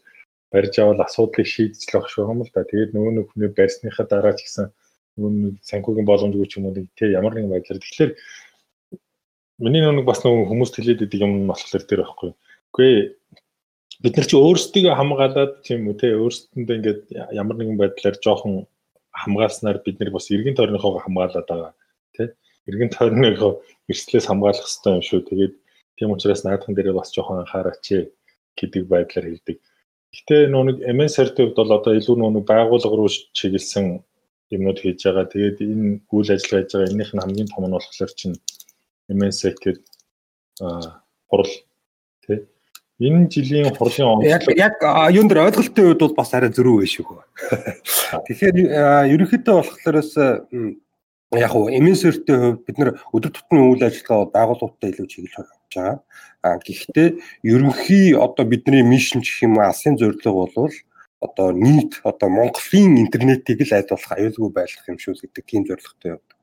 барьж 0.52 0.74
авал 0.78 1.02
асуудлыг 1.02 1.46
шийдчихлэх 1.46 2.06
шүү 2.10 2.30
юм 2.30 2.42
л 2.44 2.50
да. 2.54 2.62
Тэгээд 2.62 2.94
нөгөө 2.94 3.12
нэг 3.16 3.26
хүний 3.32 3.50
барьсныхаа 3.50 4.06
дараа 4.06 4.34
ч 4.38 4.46
гэсэн 4.46 4.70
нөгөө 5.18 5.58
санхүүгийн 5.66 6.06
боломжгүй 6.06 6.46
ч 6.46 6.58
юм 6.58 6.70
уу 6.70 6.74
тий 6.76 7.10
ямар 7.12 7.34
нэгэн 7.34 7.52
байдлаар 7.52 7.80
тэгэхээр 7.82 8.12
миний 9.58 9.82
нэг 9.82 10.06
бас 10.06 10.20
нөгөө 10.22 10.48
хүмүүст 10.52 10.76
хэлээд 10.76 11.04
идэг 11.08 11.20
юм 11.24 11.32
нь 11.42 11.50
болохоор 11.50 11.84
тэр 11.88 12.00
байхгүй. 12.04 12.30
Үгүй 12.70 12.92
бид 14.04 14.14
нар 14.16 14.26
чи 14.28 14.36
өөрсдийгөө 14.36 14.94
хамгаалаад 15.00 15.52
тийм 15.64 15.88
үү 15.88 15.96
те 15.96 16.12
өөрсдөндөө 16.20 16.76
ингээд 16.76 17.00
ямар 17.32 17.56
нэгэн 17.56 17.80
байдлаар 17.80 18.16
жоохон 18.20 18.68
хамгаалснаар 19.16 19.80
бид 19.80 19.96
нар 19.98 20.10
бас 20.12 20.28
эргэн 20.28 20.56
тойрныхоо 20.56 21.00
хамгаалаад 21.00 21.48
байгаа 21.48 21.72
те 22.12 22.36
эргэн 22.68 22.92
тойрныхоо 22.92 23.64
эрслээс 23.88 24.28
хамгаалах 24.28 24.60
хэрэгтэй 24.60 24.92
юм 24.92 25.04
шүү. 25.08 25.20
Тэгээд 25.24 25.54
тийм 25.96 26.12
учраас 26.12 26.44
наадхан 26.44 26.76
дээрээ 26.76 26.98
бас 27.00 27.08
жоохон 27.16 27.40
анхаараач 27.40 28.12
гэдэг 28.60 28.82
байдлаар 28.92 29.26
хэлдэг. 29.32 29.56
Гэтэ 30.14 30.36
нөө 30.52 30.62
нэг 30.68 30.76
MN 30.84 31.10
сард 31.10 31.34
хувьд 31.36 31.56
бол 31.56 31.76
одоо 31.78 31.96
илүү 31.98 32.16
нөө 32.18 32.30
нэг 32.36 32.44
байгууллага 32.46 32.96
руу 32.96 33.10
чиглэсэн 33.10 34.02
юмнууд 34.54 34.78
хийж 34.78 35.02
байгаа. 35.02 35.26
Тэгээд 35.26 35.58
энэ 35.64 36.06
үйл 36.12 36.30
ажиллагаа 36.30 36.62
хийж 36.62 36.72
байгаа 36.72 36.90
энэних 36.90 37.10
нь 37.14 37.22
хамгийн 37.22 37.50
том 37.50 37.64
нь 37.66 37.74
болохоор 37.74 38.12
чинь 38.14 38.36
MN 39.10 39.32
сайт 39.32 39.58
гэдэг 39.58 39.84
хурал 41.28 41.52
тий 42.26 42.46
энэ 43.00 43.28
жилийн 43.28 43.74
хурлын 43.76 44.08
он 44.08 44.24
яг 44.24 44.48
яг 44.56 44.80
юун 45.12 45.28
дээр 45.28 45.52
ойлголтын 45.52 45.92
үед 45.92 46.00
бол 46.00 46.16
бас 46.16 46.32
арай 46.32 46.48
зөрүү 46.48 46.80
байх 46.80 46.90
шүү. 46.90 47.20
Тэгэхээр 48.26 48.56
ерөнхийдөө 49.12 49.54
болохоорс 49.60 50.12
яг 50.16 51.52
уу 51.52 51.68
эмэнсэртэй 51.68 52.36
хувьд 52.40 52.64
бид 52.64 52.76
нар 52.80 52.90
өдөр 53.12 53.30
тутмын 53.36 53.68
үйл 53.68 53.84
ажиллагаа 53.84 54.32
байгууллагуудтай 54.32 54.96
илүү 54.96 55.06
чиглэж 55.12 55.34
байгаа. 55.74 56.02
А 56.42 56.58
гэхдээ 56.58 57.08
ерөнхий 57.42 58.14
одоо 58.16 58.44
бидний 58.46 58.82
мишн 58.82 59.20
гэх 59.20 59.42
юм 59.46 59.58
алсын 59.58 59.98
зорилго 59.98 60.30
бол 60.54 60.72
одоо 61.20 61.50
нийт 61.52 62.00
одоо 62.04 62.28
Монголын 62.28 63.00
интернетийг 63.02 63.60
л 63.66 63.74
аль 63.74 63.90
болох 63.90 64.12
аюулгүй 64.12 64.50
байлгах 64.52 64.86
юм 64.88 64.98
шүү 65.00 65.14
гэдэг 65.22 65.44
тийм 65.46 65.62
зорилготой 65.66 66.10
явдаг. 66.14 66.36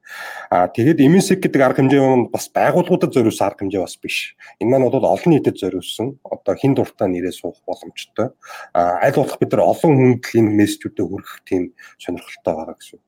А 0.52 0.68
тэгээд 0.68 1.00
MSEC 1.00 1.40
гэдэг 1.40 1.62
арга 1.64 1.80
хэмжээ 1.80 2.04
нь 2.04 2.28
бас 2.28 2.52
байгууллагуудад 2.52 3.16
зориулсан 3.16 3.48
арга 3.48 3.64
хэмжээ 3.64 3.82
бас 3.82 3.96
биш. 3.96 4.36
Энэ 4.60 4.70
маань 4.70 4.92
бол 4.92 5.00
олон 5.00 5.32
нийтэд 5.32 5.56
зориулсан 5.58 6.20
одоо 6.28 6.54
хин 6.60 6.76
дуртай 6.76 7.08
нэрээ 7.08 7.32
суух 7.32 7.64
боломжтой. 7.64 8.36
А 8.76 9.00
аль 9.00 9.16
болох 9.16 9.40
бид 9.40 9.52
нар 9.56 9.64
олон 9.64 10.20
хүнд 10.20 10.24
энэ 10.36 10.56
мессежүүдэд 10.60 11.08
хүргэх 11.08 11.36
тийм 11.48 11.72
сонирхолтой 11.98 12.54
байгаа 12.54 12.76
гэсэн. 12.76 13.00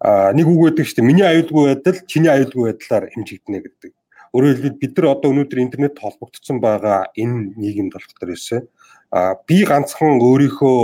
А 0.00 0.32
нэг 0.32 0.46
үг 0.48 0.60
байдаг 0.64 0.86
шүү 0.88 0.96
дээ. 0.96 1.10
Миний 1.12 1.26
аюулгүй 1.28 1.64
байдал 1.68 1.98
чиний 2.08 2.32
аюулгүй 2.32 2.64
байдлаар 2.72 3.04
хэмжигдэнэ 3.12 3.60
гэдэг. 3.60 3.92
Өөрөөр 4.34 4.54
хэлбэл 4.54 4.80
бид 4.82 4.92
нар 4.96 5.06
одоо 5.14 5.28
өнөөдөр 5.32 5.58
интернет 5.58 5.96
холбогдсон 5.98 6.62
байгаа 6.62 7.10
энэ 7.18 7.58
нийгэмд 7.58 7.92
болохоор 7.94 8.34
эсэ 8.34 8.58
а 9.10 9.34
би 9.46 9.66
ганцхан 9.66 10.22
өөрийнхөө 10.22 10.78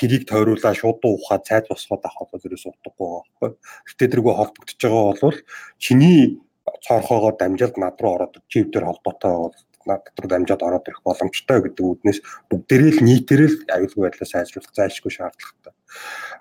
гэрийг 0.00 0.24
тойруулаа 0.24 0.72
шууд 0.72 1.04
ухаа 1.04 1.38
цайд 1.44 1.68
босгоод 1.68 2.08
авах 2.08 2.32
бол 2.32 2.46
ерөөс 2.48 2.64
утгагүй 2.72 3.08
байхгүй. 3.12 3.50
Гэтэ 3.84 4.04
тэргүй 4.16 4.32
холбогдож 4.32 4.80
байгаа 4.80 5.12
бол 5.20 5.38
чиний 5.76 6.40
цорхоогоо 6.84 7.36
дамжаад 7.36 7.76
над 7.76 8.00
руу 8.00 8.16
ороод 8.16 8.40
чив 8.48 8.72
дээр 8.72 8.88
холбоотой 8.88 9.52
над 9.86 10.02
дотор 10.08 10.26
дамжаад 10.26 10.62
ороод 10.64 10.88
ирэх 10.88 11.04
боломжтой 11.04 11.58
гэдэг 11.62 11.84
үднээс 11.84 12.18
бүгдээрээ 12.50 12.92
л 12.96 13.04
нийтээрээ 13.06 13.50
л 13.52 13.58
аюулгүй 13.76 14.02
байдлаа 14.08 14.28
сайжруулах 14.28 14.72
зайлшгүй 14.74 15.12
шаардлагатай. 15.12 15.74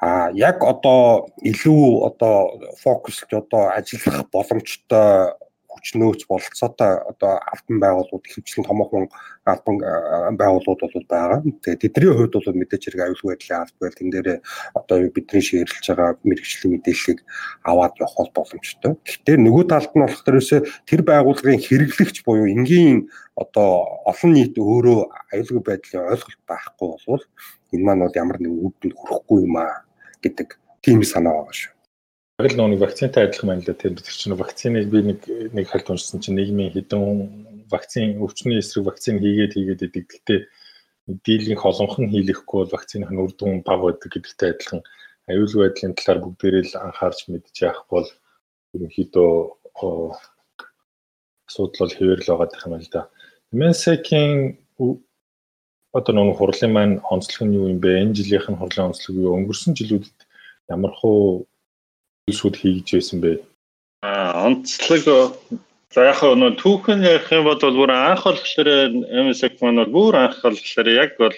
А 0.02 0.32
яг 0.34 0.64
одоо 0.64 1.30
илүү 1.44 1.84
одоо 2.10 2.36
фокуслж 2.82 3.30
одоо 3.36 3.70
ажиллах 3.76 4.26
боломжтой 4.34 5.36
хүч 5.76 6.00
нөөц 6.00 6.24
бололцоотой 6.32 7.04
одоо 7.12 7.44
албан 7.44 7.78
байгууллагууд 7.84 8.26
ихэвчлэн 8.26 8.66
томоохон 8.66 9.06
албан 9.44 9.76
байгууллагууд 10.40 10.82
бол 10.96 11.08
байгаа. 11.12 11.44
Тэгээд 11.44 11.84
тэдний 11.84 12.12
хувьд 12.16 12.34
бол 12.34 12.60
мэдээж 12.64 12.84
хэрэг 12.88 13.04
аюулгүй 13.04 13.30
байдлын 13.36 13.62
албан 13.62 13.82
байл 13.84 14.00
тэн 14.00 14.10
дээр 14.16 14.28
одоо 14.74 14.98
бидний 15.12 15.44
шиэрлж 15.44 15.86
байгаа 15.92 16.18
мэрэгжлийн 16.24 16.74
мэдээллийг 16.80 17.20
аваад 17.68 17.94
явах 18.00 18.32
боломжтой. 18.32 18.96
Гэхдээ 19.04 19.38
нөгөө 19.44 19.64
талд 19.68 19.92
нь 19.94 20.04
болохоор 20.08 20.32
ерөөсөө 20.40 20.60
тэр 20.88 21.02
байгууллагын 21.04 21.60
хэрэглэгч 21.60 22.18
буюу 22.24 22.48
энгийн 22.48 23.12
одоо 23.36 24.02
олон 24.08 24.32
нийт 24.34 24.56
өөрөө 24.56 25.00
аюулгүй 25.36 25.62
байдлын 25.68 26.08
ойлголт 26.12 26.42
байхгүй 26.48 26.88
бол 27.06 27.24
энэ 27.76 27.84
маань 27.84 28.04
бол 28.08 28.20
ямар 28.24 28.40
нэгэн 28.40 28.64
үдэнд 28.64 28.96
хүрэхгүй 28.96 29.40
юм 29.44 29.56
аа 29.60 29.84
гэдэг 30.24 30.48
тийм 30.82 31.04
санаа 31.04 31.36
байгаа 31.44 31.56
шүү. 31.60 31.75
Яг 32.36 32.52
л 32.52 32.58
нэг 32.68 32.84
вакцинтай 32.84 33.32
адилхан 33.32 33.48
байна 33.48 33.62
л 33.64 33.68
да 33.72 33.74
тийм 33.80 33.96
бид 33.96 34.12
чинь 34.12 34.36
вакциныг 34.36 34.92
би 34.92 35.00
нэг 35.08 35.20
нэг 35.56 35.72
хальт 35.72 35.88
уншсан 35.88 36.20
чинь 36.20 36.36
нийгмийн 36.36 36.76
хэдэн 36.76 37.66
вакцин 37.72 38.20
өвчний 38.20 38.60
эсрэг 38.60 38.84
вакцин 38.92 39.24
хийгээд 39.24 39.56
хийгээд 39.56 39.86
идэг. 39.88 40.04
Гэхдээ 40.04 40.40
дийлэнх 41.08 41.64
олонхон 41.64 42.12
хийлэхгүй 42.12 42.58
бол 42.60 42.76
вакциных 42.76 43.08
нь 43.08 43.22
үр 43.24 43.32
дүн 43.40 43.64
бага 43.64 43.88
байдаг 43.88 44.12
гэдэгтэй 44.12 44.52
адилхан 44.52 44.82
аюулгүй 45.32 45.62
байдлын 45.64 45.96
талаар 45.96 46.20
бүгдээрээ 46.28 46.64
л 46.66 46.76
анхаарч 46.84 47.20
мэдж 47.32 47.56
яах 47.64 47.88
бол 47.88 48.08
ерөнхийдөө 48.76 49.32
асуудал 51.48 51.80
бол 51.88 51.96
хэвээр 51.96 52.20
л 52.20 52.30
байгаа 52.36 52.48
гэх 52.52 52.68
юм 52.68 52.76
л 52.84 52.90
да. 52.92 53.02
Месекийн 53.56 54.60
одоо 55.96 56.14
нэг 56.14 56.36
хурлын 56.36 56.72
маань 56.76 56.96
онцлог 57.00 57.48
нь 57.48 57.56
юу 57.56 57.72
юм 57.72 57.80
бэ? 57.80 58.04
Энэ 58.04 58.18
жилийнх 58.18 58.52
нь 58.52 58.60
хурлын 58.60 58.92
онцлог 58.92 59.16
юу? 59.16 59.40
Өнгөрсөн 59.40 59.72
жилүүдэд 59.80 60.20
ямар 60.68 60.92
хуу 60.92 61.48
шүүд 62.34 62.56
хийж 62.58 62.90
байсан 62.98 63.22
бэ? 63.22 63.38
Аа 64.02 64.50
онцлог 64.50 65.06
за 65.94 66.02
яг 66.10 66.20
нөө 66.26 66.58
түүхэн 66.58 67.06
ярих 67.06 67.30
юм 67.30 67.46
бол 67.46 67.62
бүр 67.62 67.94
анх 67.94 68.26
болохоор 68.26 68.70
MSX 69.06 69.62
маань 69.62 69.86
бол 69.86 69.94
бүр 69.94 70.18
анх 70.18 70.42
болохоор 70.42 70.90
яг 70.90 71.14
бол 71.22 71.38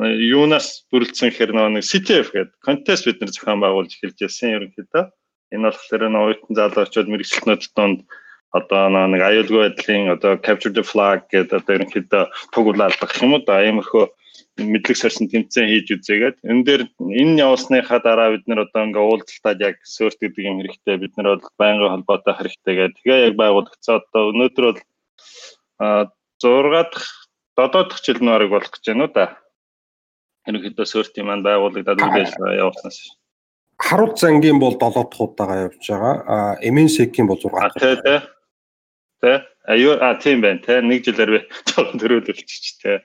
юунаас 0.00 0.88
бүрэлдсэн 0.88 1.28
гэхээр 1.28 1.52
нэг 1.52 1.84
CTF 1.84 2.32
гэдэг 2.32 2.56
контест 2.64 3.04
бид 3.04 3.20
нэр 3.20 3.28
зохион 3.28 3.60
байгуулж 3.60 3.92
эхэлж 3.92 4.16
байсан 4.24 4.56
ерөнхийдөө. 4.56 5.04
Энэ 5.52 5.68
болохоор 5.68 6.02
нэг 6.08 6.22
оюутан 6.24 6.54
залуучууд 6.56 7.12
мэрэгчлэнүүд 7.12 7.62
донд 7.76 8.00
одоо 8.56 8.88
нэг 8.88 9.20
аюулгүй 9.20 9.60
байдлын 9.68 10.16
одоо 10.16 10.40
capture 10.40 10.72
the 10.72 10.80
flag 10.80 11.28
гэдэг 11.28 11.60
одоо 11.60 11.72
ерөнхийдөө 11.76 12.24
тугуулалдах 12.56 13.12
юм 13.20 13.36
уу 13.36 13.44
да 13.44 13.60
иймэрхүү 13.68 14.04
мэдлэг 14.56 14.96
сорьсон 14.96 15.28
тэмцээн 15.28 15.68
хийж 15.68 15.88
үзээгээд 16.00 16.36
энэ 16.48 16.64
дээр 16.64 16.82
энэ 17.00 17.40
явуулсныхаа 17.44 18.00
дараа 18.00 18.32
бид 18.32 18.44
нэр 18.48 18.64
одоо 18.64 18.82
ингээ 18.88 19.04
уулзалтад 19.04 19.60
яг 19.60 19.76
сөрт 19.84 20.16
гэдэг 20.20 20.42
юм 20.48 20.60
хэрэгтэй. 20.64 20.96
Бид 20.96 21.12
нар 21.16 21.36
бол 21.36 21.44
байнгын 21.60 21.92
холбоотой 21.92 22.34
хэрэгтэйгээд 22.36 22.94
тэгээ 22.96 23.18
яг 23.28 23.34
байгуулагдсан 23.36 23.94
одоо 24.00 24.22
өнөөдөр 24.32 24.64
бол 24.64 24.80
6 26.40 26.88
дахь 26.88 27.04
7 27.56 27.72
дахь 27.84 28.02
жил 28.04 28.20
нуарыг 28.24 28.50
болох 28.50 28.72
гэж 28.72 28.84
байна 28.88 29.04
уу 29.04 29.12
да. 29.12 29.26
Ерөнхийдөө 30.48 30.86
сөртийн 30.88 31.26
маань 31.28 31.44
байгуулагдаад 31.44 32.00
үйл 32.00 32.20
ажиллагаа 32.24 32.60
явуулснаас 32.60 32.98
харуул 33.76 34.16
зангийн 34.16 34.58
бол 34.58 34.76
7 34.80 35.04
дахь 35.04 35.20
удаага 35.20 35.68
явж 35.68 35.84
байгаа. 35.84 36.14
А 36.26 36.36
MNSEC-ийн 36.64 37.28
бол 37.28 37.36
6 37.36 37.52
дахь 38.04 38.35
тий 39.22 39.38
тий 39.38 39.44
Аюу 39.66 39.98
а 39.98 40.14
тийм 40.14 40.40
байна 40.42 40.62
те 40.62 40.78
нэг 40.80 41.02
жилээр 41.02 41.30
би 41.34 41.40
жоохон 41.74 41.98
төрүүлүүлчих 41.98 42.78
те. 42.78 43.02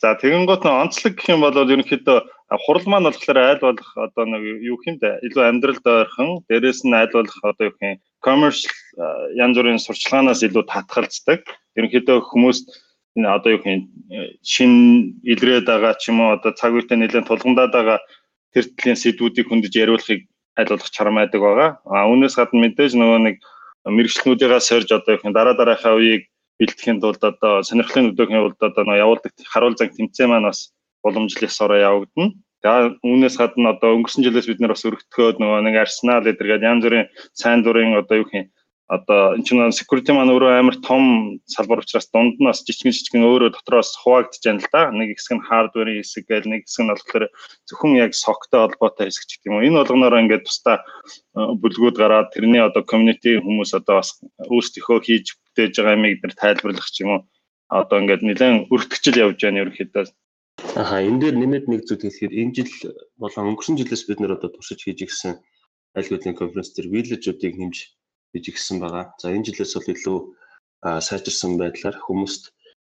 За 0.00 0.16
тэгэн 0.16 0.48
гот 0.48 0.64
онцлог 0.64 1.20
гэх 1.20 1.28
юм 1.28 1.44
бол 1.44 1.52
ерөнхийдөө 1.52 2.18
хурал 2.64 2.86
маань 2.88 3.12
болохоор 3.12 3.36
айл 3.36 3.60
болох 3.60 3.90
одоо 3.92 4.24
нэг 4.24 4.42
юу 4.64 4.80
юм 4.88 4.96
да 5.04 5.20
илүү 5.20 5.44
амьдралд 5.44 5.84
ойрхон 5.84 6.48
дээрэс 6.48 6.80
нь 6.88 6.96
айл 6.96 7.12
болох 7.12 7.36
одоо 7.44 7.68
юу 7.68 7.76
юм 7.76 8.00
commercial 8.24 8.72
янз 9.36 9.60
бүрийн 9.60 9.84
сурчлагаанаас 9.84 10.40
илүү 10.48 10.64
татгалздаг. 10.64 11.44
Ерөнхийдөө 11.76 12.24
хүмүүс 12.24 12.58
энэ 13.20 13.28
одоо 13.28 13.50
юу 13.52 13.62
юм 13.68 13.84
шин 14.40 14.72
илрээд 15.28 15.68
байгаа 15.68 15.92
ч 16.00 16.08
юм 16.08 16.24
уу 16.24 16.40
одоо 16.40 16.56
цаг 16.56 16.72
үетэй 16.72 16.96
нэлээд 16.96 17.28
тулгамдаад 17.28 17.72
байгаа 17.76 18.00
тэр 18.56 18.64
төрлийн 18.64 18.96
сэдвүүдийг 18.96 19.44
хөндөж 19.52 19.74
яриулахыг 19.76 20.24
айл 20.56 20.72
болох 20.72 20.88
чармайдаг 20.88 21.40
байгаа. 21.44 21.70
А 21.84 22.08
үүнээс 22.08 22.32
гадна 22.40 22.64
мэдээж 22.64 22.96
нөгөө 22.96 23.20
нэг 23.28 23.36
мэрэгчлэнүүдийнхаа 23.96 24.62
сорж 24.62 24.88
одоо 24.92 25.14
их 25.14 25.22
дараа 25.24 25.54
дараахаа 25.56 25.94
үеийг 25.98 26.22
бэлтгэхийн 26.58 27.00
тулд 27.00 27.22
одоо 27.22 27.62
сонирхлын 27.62 28.10
өдөөхийн 28.10 28.42
тулд 28.42 28.62
одоо 28.68 28.94
явуулдаг 29.04 29.32
харуул 29.52 29.76
занг 29.78 29.94
тэмцээн 29.94 30.30
маань 30.30 30.48
бас 30.50 30.74
уламжлалсараа 31.06 31.80
явагдана. 31.88 32.34
За 32.62 32.90
үүнээс 33.06 33.36
гадна 33.38 33.78
одоо 33.78 33.94
өнгөрсөн 33.94 34.26
жилээс 34.26 34.50
бид 34.50 34.60
нар 34.60 34.74
бас 34.74 34.82
өргөтгөөд 34.82 35.38
нөгөө 35.38 35.60
нэг 35.62 35.76
Арсенал 35.78 36.26
эдэргээд 36.26 36.66
янз 36.66 36.82
бүрийн 36.82 37.06
сайн 37.30 37.62
дурын 37.62 37.94
одоо 37.94 38.18
юу 38.18 38.26
гэх 38.26 38.34
юм 38.34 38.46
одоо 38.88 39.36
энэ 39.36 39.44
чинь 39.44 39.60
security 39.76 40.16
маань 40.16 40.32
өөрөө 40.32 40.64
амар 40.64 40.76
том 40.80 41.36
салбар 41.44 41.84
учраас 41.84 42.08
дунд 42.08 42.40
нь 42.40 42.48
бас 42.48 42.64
жижигэн 42.64 42.96
жижигэн 42.96 43.28
өөрөө 43.28 43.50
дотроос 43.52 43.92
хуваагдж 44.00 44.40
байна 44.40 44.64
л 44.64 44.68
да. 44.72 44.82
Нэг 44.88 45.20
хэсэг 45.20 45.36
нь 45.36 45.44
хардверийн 45.44 46.00
хэсэг 46.00 46.24
гээл 46.24 46.48
нэг 46.48 46.64
хэсэг 46.64 46.82
нь 46.88 46.92
болохоор 46.96 47.24
зөвхөн 47.68 48.00
яг 48.00 48.16
соктой 48.16 48.64
холбоотой 48.64 49.12
хэсэг 49.12 49.24
ч 49.28 49.30
гэдэг 49.36 49.48
юм 49.52 49.56
уу. 49.60 49.66
Энэ 49.68 49.78
болгоноор 49.84 50.20
ингээд 50.24 50.48
тусдаа 50.48 50.80
э, 50.80 51.52
бүлгүүд 51.60 51.96
гараад 52.00 52.32
тэрний 52.32 52.64
одоо 52.64 52.80
community 52.80 53.36
хүмүүс 53.44 53.76
одоо 53.76 54.00
бас 54.00 54.16
өөрсдийнхөө 54.48 54.98
хийж 55.04 55.36
бүтээж 55.36 55.72
байгаа 55.76 55.96
юмыг 56.00 56.24
нэр 56.24 56.32
тайлбарлах 56.32 56.88
ч 56.88 57.04
юм 57.04 57.10
уу. 57.12 57.20
Одоо 57.68 58.00
ингээд 58.00 58.24
нэлээд 58.24 58.72
өртгчл 58.72 59.20
явж 59.20 59.36
байна 59.44 59.68
ерөнхийдөө. 59.68 60.08
Аха 60.80 61.04
энэ 61.04 61.20
дээр 61.28 61.36
нэмээд 61.36 61.68
нэг 61.68 61.84
зүйл 61.84 62.08
хэлэхээр 62.08 62.32
энэ 62.40 62.52
жил 62.56 62.72
болон 63.20 63.52
өнгөрсөн 63.52 63.76
жилээс 63.76 64.08
бид 64.08 64.18
нэр 64.24 64.40
одоо 64.40 64.48
туршиж 64.48 64.80
хийж 64.80 65.04
ирсэн 65.04 65.36
аль 65.92 66.08
хэдийн 66.08 66.34
конференц 66.40 66.72
төр 66.72 66.88
виллежүүдийг 66.88 67.54
нэмж 67.60 67.76
гэж 68.32 68.44
игсэн 68.52 68.76
байгаа. 68.82 69.04
За 69.20 69.32
энэ 69.34 69.46
жилээс 69.46 69.72
бол 69.76 69.92
илүү 69.94 70.18
сайжирсан 71.08 71.52
байдлаар 71.60 71.96
хүмүүст 72.06 72.42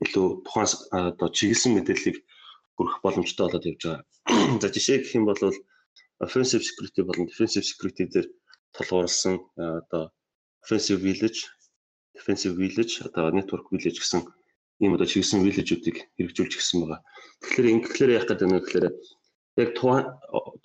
илүү 0.05 0.27
тухайн 0.47 0.69
одоо 1.11 1.29
чиглэсэн 1.37 1.73
мэдээллийг 1.75 2.17
хүргэх 2.77 2.99
боломжтой 3.03 3.45
болоод 3.47 3.69
явж 3.71 3.83
байгаа. 3.83 4.05
За 4.63 4.69
жишээ 4.75 4.99
гэх 5.03 5.19
юм 5.19 5.25
бол 5.27 5.41
offensive 6.25 6.63
security 6.69 7.03
болон 7.03 7.27
defensive 7.31 7.67
security 7.71 8.05
дээр 8.07 8.27
толгуурласан 8.77 9.35
одоо 9.57 10.11
offensive 10.63 11.01
village, 11.09 11.41
defensive 12.15 12.55
village 12.63 12.95
одоо 13.07 13.31
network 13.31 13.67
village 13.73 13.99
гэсэн 13.99 14.23
ийм 14.83 14.95
одоо 14.95 15.07
чиглэсэн 15.11 15.43
village-үүдийг 15.43 15.97
хэрэгжүүлж 16.15 16.53
гисэн 16.55 16.79
байгаа. 16.83 17.01
Тэгэхээр 17.43 17.73
ингэхлээр 17.75 18.15
яах 18.15 18.27
гэдэг 18.31 18.47
нь 18.47 18.59
гэхээр 18.63 18.87
яг 19.63 19.71
тухайн 19.75 20.07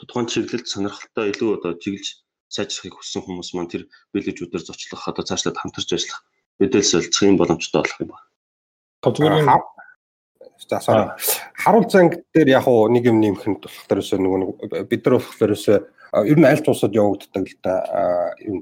тухайн 0.10 0.28
чиглэлд 0.30 0.68
сонирхолтой 0.70 1.26
илүү 1.34 1.50
одоо 1.58 1.72
чиглэж 1.82 2.06
сайжрахыг 2.54 3.02
хүссэн 3.02 3.26
хүмүүс 3.26 3.50
маань 3.58 3.72
тэр 3.74 3.90
бэлэжүүдээр 4.14 4.64
зочлох 4.64 5.10
одоо 5.10 5.26
цаашлаад 5.26 5.58
хамтарч 5.58 5.90
ажиллах 5.98 6.22
мэдээлэл 6.62 6.92
солилцох 6.94 7.26
юм 7.26 7.38
боломжтой 7.42 7.82
болох 7.82 8.00
юм 8.00 8.10
байна. 8.14 8.30
Зүгээр 9.04 9.74
за 10.70 10.80
sorry. 10.80 11.10
Харуул 11.56 11.90
занг 11.90 12.24
дээр 12.34 12.50
яг 12.50 12.68
уу 12.68 12.88
нэг 12.88 13.06
юм 13.06 13.20
нэмэх 13.20 13.46
нь 13.48 13.60
болохоор 13.60 14.00
өсөө 14.00 14.20
нөгөө 14.20 14.88
бид 14.88 15.02
нар 15.06 15.20
болохоор 15.20 15.56
өсөө 15.56 15.78
ер 16.30 16.38
нь 16.40 16.46
аль 16.46 16.62
ч 16.62 16.68
улсад 16.70 16.94
явагддаг 16.94 17.44
л 17.44 17.58
да 17.64 17.74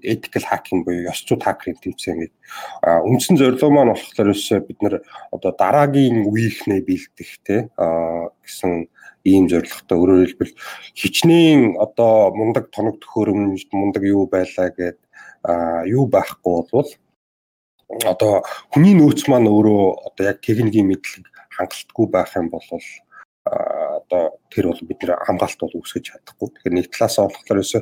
ethical 0.01 0.45
hacking 0.47 0.81
буюу 0.87 1.11
ёс 1.11 1.21
зүйн 1.27 1.43
хакерын 1.43 1.77
тэмцээн 1.83 2.19
гэдэг. 2.23 2.39
Үндсэн 3.05 3.35
зорилго 3.37 3.69
маань 3.69 3.93
болохоор 3.93 4.33
өсөө 4.33 4.59
бид 4.65 4.79
нар 4.81 4.95
одоо 5.35 5.51
дараагийн 5.51 6.25
үеийнхнээ 6.25 6.81
бэлдэх 6.81 7.31
те 7.43 7.69
гэсэн 7.75 8.87
ийм 9.25 9.45
зорилготой 9.51 9.97
өөрөөр 9.97 10.25
хэлбэл 10.25 10.53
хичнээн 10.97 11.77
одоо 11.77 12.33
мундаг 12.33 12.73
тоног 12.73 12.97
төхөөрөмж 13.01 13.69
мундаг 13.71 14.03
юу 14.03 14.25
байлаа 14.25 14.69
гэд 14.73 14.99
юу 15.89 16.05
байхгүй 16.09 16.65
бол 16.71 16.89
одоо 18.11 18.41
хүний 18.71 18.95
нөөц 18.95 19.27
маань 19.27 19.51
өөрөө 19.51 19.83
одоо 20.07 20.23
яг 20.31 20.39
техникийн 20.41 20.89
мэдлэг 20.89 21.25
хангалтгүй 21.55 22.07
байх 22.09 22.31
юм 22.39 22.49
бол 22.49 22.65
одоо 23.45 24.37
тэр 24.53 24.69
бол 24.69 24.81
бид 24.85 25.01
нэр 25.01 25.17
хамгаалт 25.25 25.59
бол 25.59 25.77
үүсгэж 25.81 26.03
чадахгүй. 26.13 26.47
Тэгэхээр 26.53 26.77
нэг 26.77 26.87
талаас 26.93 27.17
нь 27.17 27.25
болохоор 27.25 27.57
ерөөсө 27.57 27.79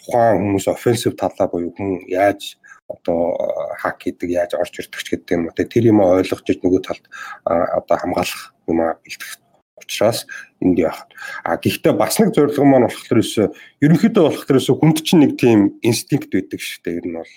тухайн 0.00 0.40
хүмүүс 0.40 0.66
offensive 0.72 1.16
талаа 1.20 1.46
буюу 1.52 1.72
хүн 1.76 2.08
яаж 2.08 2.56
одоо 2.88 3.36
хак 3.76 4.00
хийдэг, 4.00 4.30
яаж 4.32 4.56
орж 4.56 4.72
ирдэг 4.80 5.00
ч 5.04 5.08
гэдэг 5.12 5.36
юм 5.36 5.44
уу. 5.46 5.56
Тэр 5.56 5.84
юм 5.84 6.00
ойлгож 6.00 6.48
иж 6.48 6.58
нөгөө 6.64 6.80
талд 6.80 7.04
одоо 7.44 7.96
хамгаалах 8.00 8.42
юм 8.68 8.78
а 8.80 8.96
бэлтгэх 9.04 9.41
учраас 9.82 10.26
энд 10.62 10.78
яах. 10.78 11.06
А 11.44 11.58
гэхдээ 11.58 11.92
бас 11.92 12.18
нэг 12.22 12.34
зорилго 12.34 12.64
маань 12.64 12.86
болохоор 12.86 13.18
ерөөсө 13.18 13.50
ерөнхийдөө 13.82 14.24
болохоор 14.24 14.52
ерөөсө 14.56 14.72
хүнд 14.78 14.98
чинь 15.02 15.22
нэг 15.26 15.32
тийм 15.36 15.76
инстинкт 15.82 16.30
байдаг 16.32 16.60
шүү 16.62 16.80
дээ. 16.86 16.98
Ер 17.02 17.06
нь 17.10 17.18
бол 17.18 17.32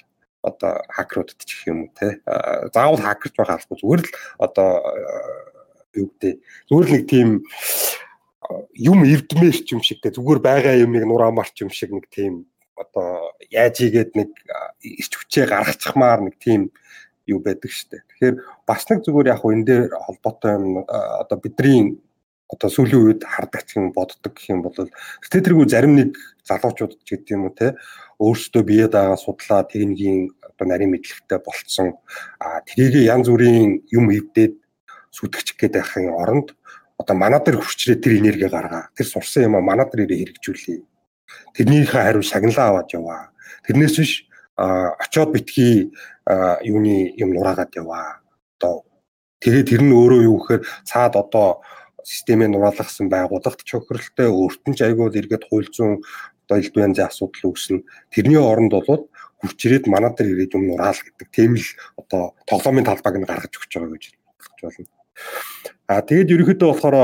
одоо 0.46 0.74
хакеруудад 0.94 1.42
ч 1.42 1.50
гэх 1.58 1.68
юм 1.74 1.80
уу 1.90 1.92
те. 1.98 2.22
Заавал 2.74 3.02
хакерч 3.02 3.34
байх 3.36 3.50
албагүй 3.50 3.82
зүгээр 3.82 4.02
л 4.06 4.12
одоо 4.38 4.70
юу 5.98 6.08
гэдэг 6.14 6.34
зүгээр 6.70 6.86
л 6.86 6.94
нэг 6.94 7.04
тийм 7.10 7.30
юм 8.78 9.00
эрдмээрч 9.04 9.68
юм 9.74 9.82
шиг 9.82 10.06
те 10.06 10.14
зүгээр 10.14 10.40
байгаа 10.40 10.78
юмыг 10.78 11.04
нураамарч 11.10 11.66
юм 11.66 11.74
шиг 11.74 11.90
нэг 11.90 12.06
тийм 12.14 12.46
одоо 12.78 13.34
яаж 13.50 13.82
игээд 13.82 14.14
нэг 14.14 14.30
ирч 14.84 15.14
хүчээ 15.18 15.50
гаргачихмаар 15.50 16.22
нэг 16.22 16.36
тийм 16.38 16.70
юу 17.26 17.42
байдаг 17.42 17.72
штэ. 17.72 18.06
Тэгэхээр 18.06 18.36
бас 18.68 18.86
нэг 18.86 19.02
зүгээр 19.02 19.32
яг 19.34 19.42
энэ 19.42 19.66
дээр 19.66 19.84
холбоотой 19.98 20.54
юм 20.62 20.86
одоо 20.86 21.38
бидний 21.42 21.98
одоо 22.52 22.70
сүүлийн 22.70 23.02
үед 23.02 23.22
хардаг 23.26 23.66
юм 23.76 23.92
боддог 23.92 24.34
гэх 24.34 24.54
юм 24.54 24.62
бол 24.62 24.76
тэ 24.76 25.42
тэргүй 25.42 25.66
зарим 25.70 25.98
нэг 25.98 26.14
залуучууд 26.46 27.02
ч 27.02 27.18
гэдэг 27.18 27.34
юм 27.34 27.50
уу 27.50 27.58
те 27.58 27.74
өөрсдөө 28.22 28.64
бие 28.64 28.88
дагаа 28.88 29.18
судлаа 29.18 29.66
техникийн 29.66 30.30
одоо 30.56 30.66
нарийн 30.68 30.94
мэдлэгтэй 30.94 31.40
болцсон. 31.42 31.98
А 32.40 32.62
тэрийг 32.64 33.10
янз 33.10 33.28
бүрийн 33.28 33.84
юм 33.92 34.14
эвдээд 34.14 34.56
сүтгэж 35.12 35.58
гээд 35.58 35.74
байхын 35.76 36.14
оронд 36.14 36.56
одоо 37.02 37.16
манаа 37.16 37.42
дээр 37.44 37.60
хүчрээ 37.60 38.00
тэр 38.00 38.20
энерги 38.22 38.48
гаргаа 38.48 38.94
тэр 38.96 39.08
сурсан 39.10 39.50
юм 39.52 39.56
а 39.58 39.62
манаа 39.62 39.90
дээр 39.90 40.08
хэрэгжүүлээ. 40.08 40.80
Тэрнийхээ 41.56 42.04
хариу 42.04 42.24
шагналаа 42.24 42.68
аваад 42.72 42.90
яваа. 42.94 43.34
Тэрнээс 43.68 43.96
биш 44.00 44.14
очоод 44.56 45.34
битгий 45.36 45.92
юуны 46.64 47.12
юм 47.20 47.36
нураагаад 47.36 47.76
яваа. 47.76 48.24
Одоо 48.56 48.88
тэгээ 49.44 49.64
тэр 49.68 49.82
нь 49.84 49.92
өөрөө 49.92 50.22
юу 50.24 50.40
гэхээр 50.40 50.62
цаад 50.88 51.20
одоо 51.20 51.60
системээ 52.06 52.54
нураалгасан 52.54 53.10
байгууллагт 53.10 53.66
чөхрөлтэй 53.66 54.30
өөрт 54.30 54.64
нь 54.70 54.78
ч 54.78 54.86
айгүй 54.86 55.10
эргээд 55.10 55.50
хууль 55.50 55.70
зүйн 55.74 56.06
одоо 56.46 56.58
элдв 56.62 56.78
янзын 56.78 57.10
асуудал 57.10 57.50
үүснэ. 57.50 57.82
Тэрний 58.14 58.38
оронд 58.38 58.72
бол 58.72 59.10
хүчрээд 59.42 59.90
манай 59.90 60.14
дээр 60.14 60.38
ирээд 60.38 60.56
юм 60.56 60.70
нураал 60.70 61.02
гэдэг 61.02 61.28
тийм 61.34 61.58
л 61.58 61.68
одоо 61.98 62.38
тоглоомын 62.46 62.86
талбайг 62.86 63.18
нь 63.18 63.30
гаргаж 63.30 63.54
өгч 63.58 63.72
байгаа 63.74 63.98
гэж 63.98 64.06
байна. 64.62 64.86
А 65.90 66.02
тэгээд 66.02 66.34
ерөнхийдөө 66.34 66.70
болохоор 66.70 66.98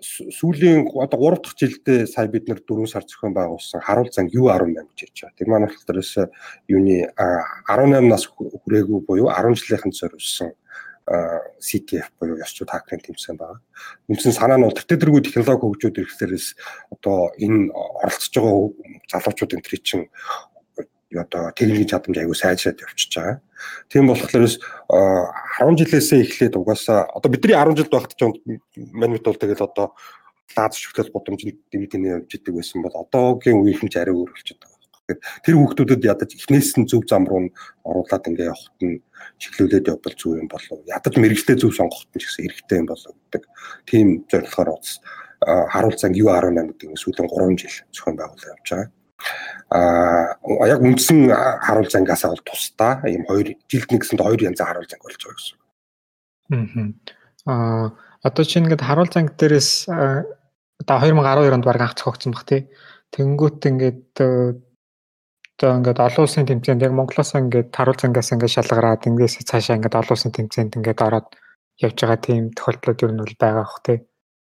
сүүлийн 0.00 0.88
одоо 0.92 1.18
3 1.32 1.40
дахь 1.40 1.56
жилдээ 1.56 2.06
сая 2.06 2.28
бид 2.28 2.48
нэр 2.48 2.60
4 2.64 2.86
сар 2.86 3.04
зохион 3.04 3.32
байгуулсан 3.32 3.80
харуул 3.80 4.12
занг 4.12 4.32
U18 4.32 4.76
гэж 4.92 4.98
ярьж 5.04 5.18
байгаа. 5.20 5.36
Тэр 5.36 5.48
маань 5.48 5.68
болохоор 5.68 6.30
юуны 6.68 6.96
18 7.16 8.08
нас 8.08 8.24
хүрээгүй 8.28 9.00
буюу 9.08 9.28
10 9.32 9.56
жилийнхэн 9.56 9.92
зориулсан 9.92 10.52
CTF 11.06 12.10
буюу 12.18 12.42
ёсчууд 12.42 12.70
хакерын 12.70 13.04
тэмцээн 13.06 13.38
байгаа. 13.38 13.62
Үндсэн 14.10 14.34
санаа 14.34 14.58
нь 14.58 14.66
бол 14.66 14.74
тэртэргүй 14.74 15.22
технологи 15.22 15.62
хөгжөөд 15.62 16.00
ирэхлээрээс 16.02 16.46
одоо 16.90 17.30
энэ 17.38 17.70
оролцож 17.70 18.34
байгаа 18.34 18.66
залуучуудын 19.06 19.62
тэр 19.62 19.78
чинь 19.86 20.10
одоо 21.14 21.54
техникийн 21.54 21.86
чадамж 21.86 22.18
аягүй 22.18 22.34
сайжраад 22.34 22.82
явчихж 22.82 23.12
байгаа. 23.14 23.38
Тийм 23.86 24.10
болохоор 24.10 24.50
10 24.50 25.78
жилээсээ 25.78 26.26
эхлээд 26.26 26.58
угаасаа 26.58 27.06
одоо 27.14 27.30
бидний 27.30 27.54
10 27.54 27.78
жилд 27.78 27.92
багт 27.94 28.18
ч 28.18 28.26
манайд 28.90 29.22
бол 29.22 29.38
тэгэл 29.38 29.62
одоо 29.62 29.94
лааз 30.58 30.74
шүтгэл 30.74 31.14
гудамжинд 31.14 31.58
дэмэдэнэ 31.70 32.26
явж 32.26 32.30
идэг 32.34 32.54
байсан 32.58 32.82
бол 32.82 32.94
одоогийн 32.98 33.62
үеийнхэн 33.62 33.90
ч 33.90 33.94
арай 34.02 34.14
өөр 34.14 34.34
болчиход 34.34 34.75
тэр 35.06 35.54
хүүхдүүдэд 35.54 36.02
ядаж 36.02 36.30
эхнээс 36.34 36.82
нь 36.82 36.88
зөв 36.90 37.06
зам 37.06 37.26
руу 37.30 37.50
оруулаад 37.86 38.26
ингээ 38.26 38.50
явахт 38.50 38.78
нь 38.82 38.98
чиглүүлээд 39.38 39.90
явбал 39.94 40.16
зөв 40.18 40.34
юм 40.34 40.50
болов. 40.50 40.82
Ядаж 40.90 41.14
мэрэгтэй 41.14 41.56
зөв 41.56 41.70
сонгохт 41.70 42.10
нь 42.10 42.18
ч 42.18 42.26
гэсэн 42.26 42.42
хэрэгтэй 42.50 42.78
юм 42.82 42.88
болов 42.90 43.14
гэдэг. 43.14 43.42
Тийм 43.86 44.06
зорилгоор 44.26 44.70
уус 44.74 44.98
харуулцан 45.46 46.12
U18 46.16 46.74
гэдэг 46.74 46.98
сүүлийн 46.98 47.28
3 47.30 47.54
жил 47.54 47.76
зохион 47.94 48.16
байгуулалт 48.18 48.50
явж 48.50 48.66
байгаа. 48.66 48.90
Аа 49.70 50.66
яг 50.66 50.80
үндсэн 50.82 51.30
харуул 51.62 51.90
зангаас 51.90 52.26
бол 52.26 52.42
тусдаа 52.42 53.06
ийм 53.06 53.22
хоёр 53.30 53.54
жилд 53.70 53.90
нэг 53.90 54.00
гэсэнд 54.02 54.22
хоёр 54.26 54.40
янзын 54.42 54.66
харуул 54.66 54.90
занг 54.90 55.02
болж 55.06 55.22
байгаа 55.22 55.38
гэсэн. 55.38 55.56
Аа 57.46 57.94
одоо 58.26 58.44
чинь 58.44 58.66
ингээд 58.66 58.82
харуул 58.82 59.10
занг 59.12 59.38
дээрээс 59.38 59.86
одоо 59.86 60.96
2012 60.98 61.54
онд 61.54 61.66
баг 61.66 61.80
анх 61.80 61.94
зохиогдсон 61.94 62.32
баг 62.34 62.44
тий. 62.46 62.62
Тэнгүүт 63.14 63.60
ингээд 63.70 64.14
одоо 65.56 65.80
ингээд 65.80 65.98
олон 66.04 66.24
улсын 66.28 66.44
тэмцээнд 66.44 66.84
яг 66.84 66.92
Монголоос 66.92 67.32
ингээд 67.32 67.72
таруул 67.72 67.96
зангаас 67.96 68.28
ингээд 68.32 68.54
шалгараад 68.60 69.08
ингээс 69.08 69.40
цаашаа 69.48 69.80
ингээд 69.80 69.96
олон 69.96 70.12
улсын 70.12 70.32
тэмцээнд 70.36 70.76
ингээд 70.76 71.00
ороод 71.00 71.28
явж 71.80 71.96
байгаа 71.96 72.20
тийм 72.20 72.52
тохиолдлууд 72.52 73.00
ер 73.00 73.12
нь 73.16 73.22
бол 73.24 73.36
байгаа 73.40 73.64
бох 73.64 73.80
тий. 73.80 73.98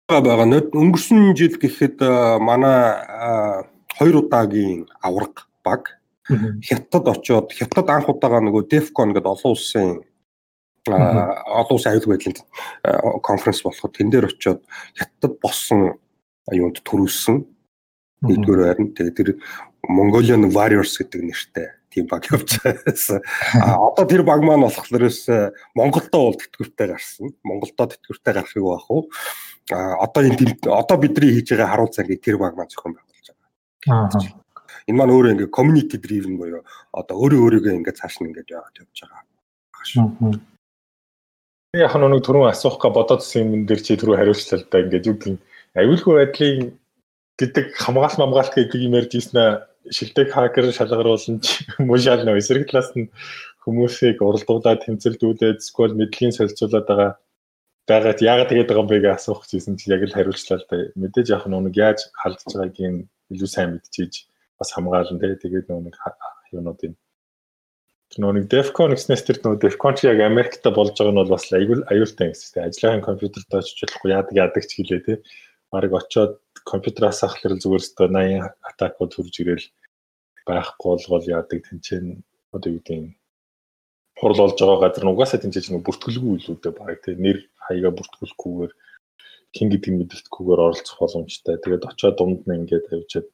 байгаа. 0.08 0.72
Өнгөрсөн 0.72 1.36
жил 1.36 1.56
гэхэд 1.60 2.00
манай 2.40 2.80
хоёр 3.92 4.24
удаагийн 4.24 4.88
авраг 5.04 5.52
баг 5.60 6.00
хятад 6.64 7.04
очоод 7.04 7.52
хятад 7.52 7.86
анх 7.92 8.08
удаага 8.08 8.40
нөгөө 8.40 8.72
DEFCON 8.72 9.12
гэдэг 9.12 9.32
олон 9.36 9.52
улсын 9.52 9.88
олон 10.88 11.74
улсын 11.76 11.92
аюулгүй 11.92 12.12
байдлын 12.16 12.36
конференц 13.20 13.60
болоход 13.60 13.92
тэн 13.92 14.08
дээр 14.08 14.32
очоод 14.32 14.64
хятад 14.96 15.32
болсон 15.44 16.00
юунд 16.48 16.80
төрүүлсэн. 16.88 17.44
Нэгдүгээр 18.22 18.62
байрны. 18.64 18.94
Тэгээд 18.94 19.16
тэр 19.18 19.28
Mongolian 19.88 20.46
Warriors 20.54 20.94
гэдэг 20.98 21.22
нэртэй 21.26 21.68
тийм 21.90 22.06
баг. 22.06 22.26
А 22.30 23.76
одоо 23.76 24.06
тэр 24.06 24.22
баг 24.22 24.40
маань 24.42 24.62
болохлоорс 24.62 25.26
Монголдоо 25.74 26.32
бол 26.32 26.38
тэтгэвртэй 26.38 26.86
гарсан. 26.88 27.34
Монголдоо 27.42 27.86
тэтгэвртэй 27.90 28.34
гарахыг 28.34 28.62
байх 28.62 28.86
уу? 28.90 29.10
А 29.70 29.98
одоо 30.06 30.22
энэ 30.22 30.56
одоо 30.70 30.96
бидний 30.96 31.34
хийж 31.34 31.50
байгаа 31.50 31.68
харуул 31.68 31.90
цагийг 31.90 32.22
тэр 32.22 32.38
баг 32.38 32.56
маань 32.56 32.70
зохион 32.70 32.94
байгуулж 32.94 33.26
байгаа. 33.26 34.06
Аа. 34.06 34.42
Энэ 34.86 34.98
маань 34.98 35.14
өөрөө 35.14 35.32
ингээ 35.34 35.50
community 35.50 35.98
driven 35.98 36.38
буюу 36.38 36.62
одоо 36.94 37.14
өөрөө 37.18 37.40
өөрийгөө 37.42 37.76
ингээ 37.82 37.98
цааш 37.98 38.22
нь 38.22 38.30
ингээ 38.30 38.54
яваад 38.54 38.78
явж 38.78 38.98
байгаа. 39.02 39.22
Яг 41.72 41.94
нэг 41.96 42.22
түрүүн 42.22 42.52
асуух 42.52 42.78
га 42.78 42.92
бодоодсэн 42.92 43.48
юм 43.48 43.66
дээр 43.66 43.80
чи 43.82 43.96
түрүү 43.96 44.16
хариулчлаа 44.18 44.60
л 44.60 44.68
да 44.70 44.82
ингээд 44.82 45.08
юу 45.08 45.16
гэх 45.16 45.40
аюулгүй 45.74 46.14
байдлын 46.20 46.78
гэдэг 47.40 47.66
хамгаалт 47.80 48.18
хамгаалт 48.20 48.52
гэдэг 48.54 48.80
юм 48.82 48.94
ярьж 48.98 49.12
ирсэн 49.16 49.71
шилдэг 49.90 50.28
хакер 50.30 50.70
шалгаруулсан 50.70 51.40
ч 51.42 51.66
муу 51.82 51.98
шал 51.98 52.22
нөө 52.22 52.38
эсрэг 52.38 52.70
талаас 52.70 52.92
нь 52.94 53.10
хүмүүсийг 53.64 54.22
уралдуулаад 54.22 54.84
тэмцэлдүүлээд 54.86 55.58
сквал 55.62 55.94
мэдлэгийн 55.98 56.36
солилцуулаад 56.36 56.86
байгаа 56.86 57.10
байгаад 57.88 58.20
яагаад 58.22 58.50
тэгээд 58.50 58.68
байгаа 58.68 58.84
юм 58.84 58.90
бэ 58.90 59.02
гэж 59.02 59.14
асуух 59.18 59.42
гэсэн 59.50 59.74
чи 59.78 59.90
яг 59.94 60.02
л 60.06 60.14
хариулчлаа 60.14 60.58
л 60.58 60.66
да. 60.70 60.76
Мэдээж 61.00 61.28
яг 61.34 61.44
нэг 61.50 61.74
яаж 61.74 61.98
халдж 62.20 62.42
байгааг 62.54 62.78
нь 62.78 63.06
илүү 63.34 63.50
сайн 63.50 63.70
мэдчихэж 63.74 64.12
бас 64.58 64.70
хамгаална 64.74 65.18
те. 65.18 65.42
Тэгээд 65.42 65.66
нэг 65.70 65.96
юунуудын 66.54 66.94
нөө 68.20 68.32
нэг 68.36 68.46
DEFCON 68.52 68.92
гэснээс 68.92 69.24
тэр 69.24 69.38
нөө 69.40 69.56
DEFCON 69.62 69.96
чи 69.96 70.04
яг 70.10 70.20
Америкт 70.20 70.60
болж 70.68 70.92
байгаа 70.92 71.12
нь 71.16 71.20
бол 71.20 71.32
бас 71.32 71.48
аюул 71.48 71.82
аюултай 71.88 72.28
гэсэн. 72.28 72.68
Ажлын 72.68 73.00
компьютерт 73.00 73.48
очиж 73.48 73.78
болохгүй 73.88 74.10
яадаг 74.12 74.36
яадаг 74.36 74.64
ч 74.68 74.70
гэлээ 74.84 75.00
те. 75.06 75.14
Бараг 75.72 75.92
очоод 75.96 76.36
компьютераас 76.70 77.20
ахлаар 77.26 77.58
зүгээр 77.58 77.82
өстө 77.82 78.06
80 78.08 78.52
атакууд 78.70 79.12
хурж 79.14 79.34
ирэл 79.42 79.66
байхгүй 80.46 80.88
болгол 80.90 81.26
яадаг 81.36 81.60
тэнцэн 81.68 82.04
одоо 82.54 82.70
юу 82.72 82.82
гэдэг 82.82 83.16
хурл 84.20 84.40
олж 84.44 84.58
байгаа 84.60 84.82
газар 84.82 85.04
нь 85.04 85.12
угаасаа 85.12 85.40
тэнцэж 85.42 85.64
нэг 85.70 85.82
бүртгэлгүй 85.86 86.32
илүүтэй 86.38 86.72
баг. 86.78 86.98
Тийм 87.02 87.18
нэр 87.24 87.38
хаяга 87.64 87.90
бүртгүүлэхгүйгээр 87.96 88.72
хин 89.56 89.68
гэдэг 89.70 89.92
мэддэхгүйгээр 89.98 90.64
оролцох 90.64 90.98
боломжтой. 91.00 91.56
Тэгээд 91.58 91.88
очоод 91.90 92.16
дунд 92.18 92.42
нь 92.46 92.56
ингээд 92.58 92.88
тавьчаад 92.88 93.26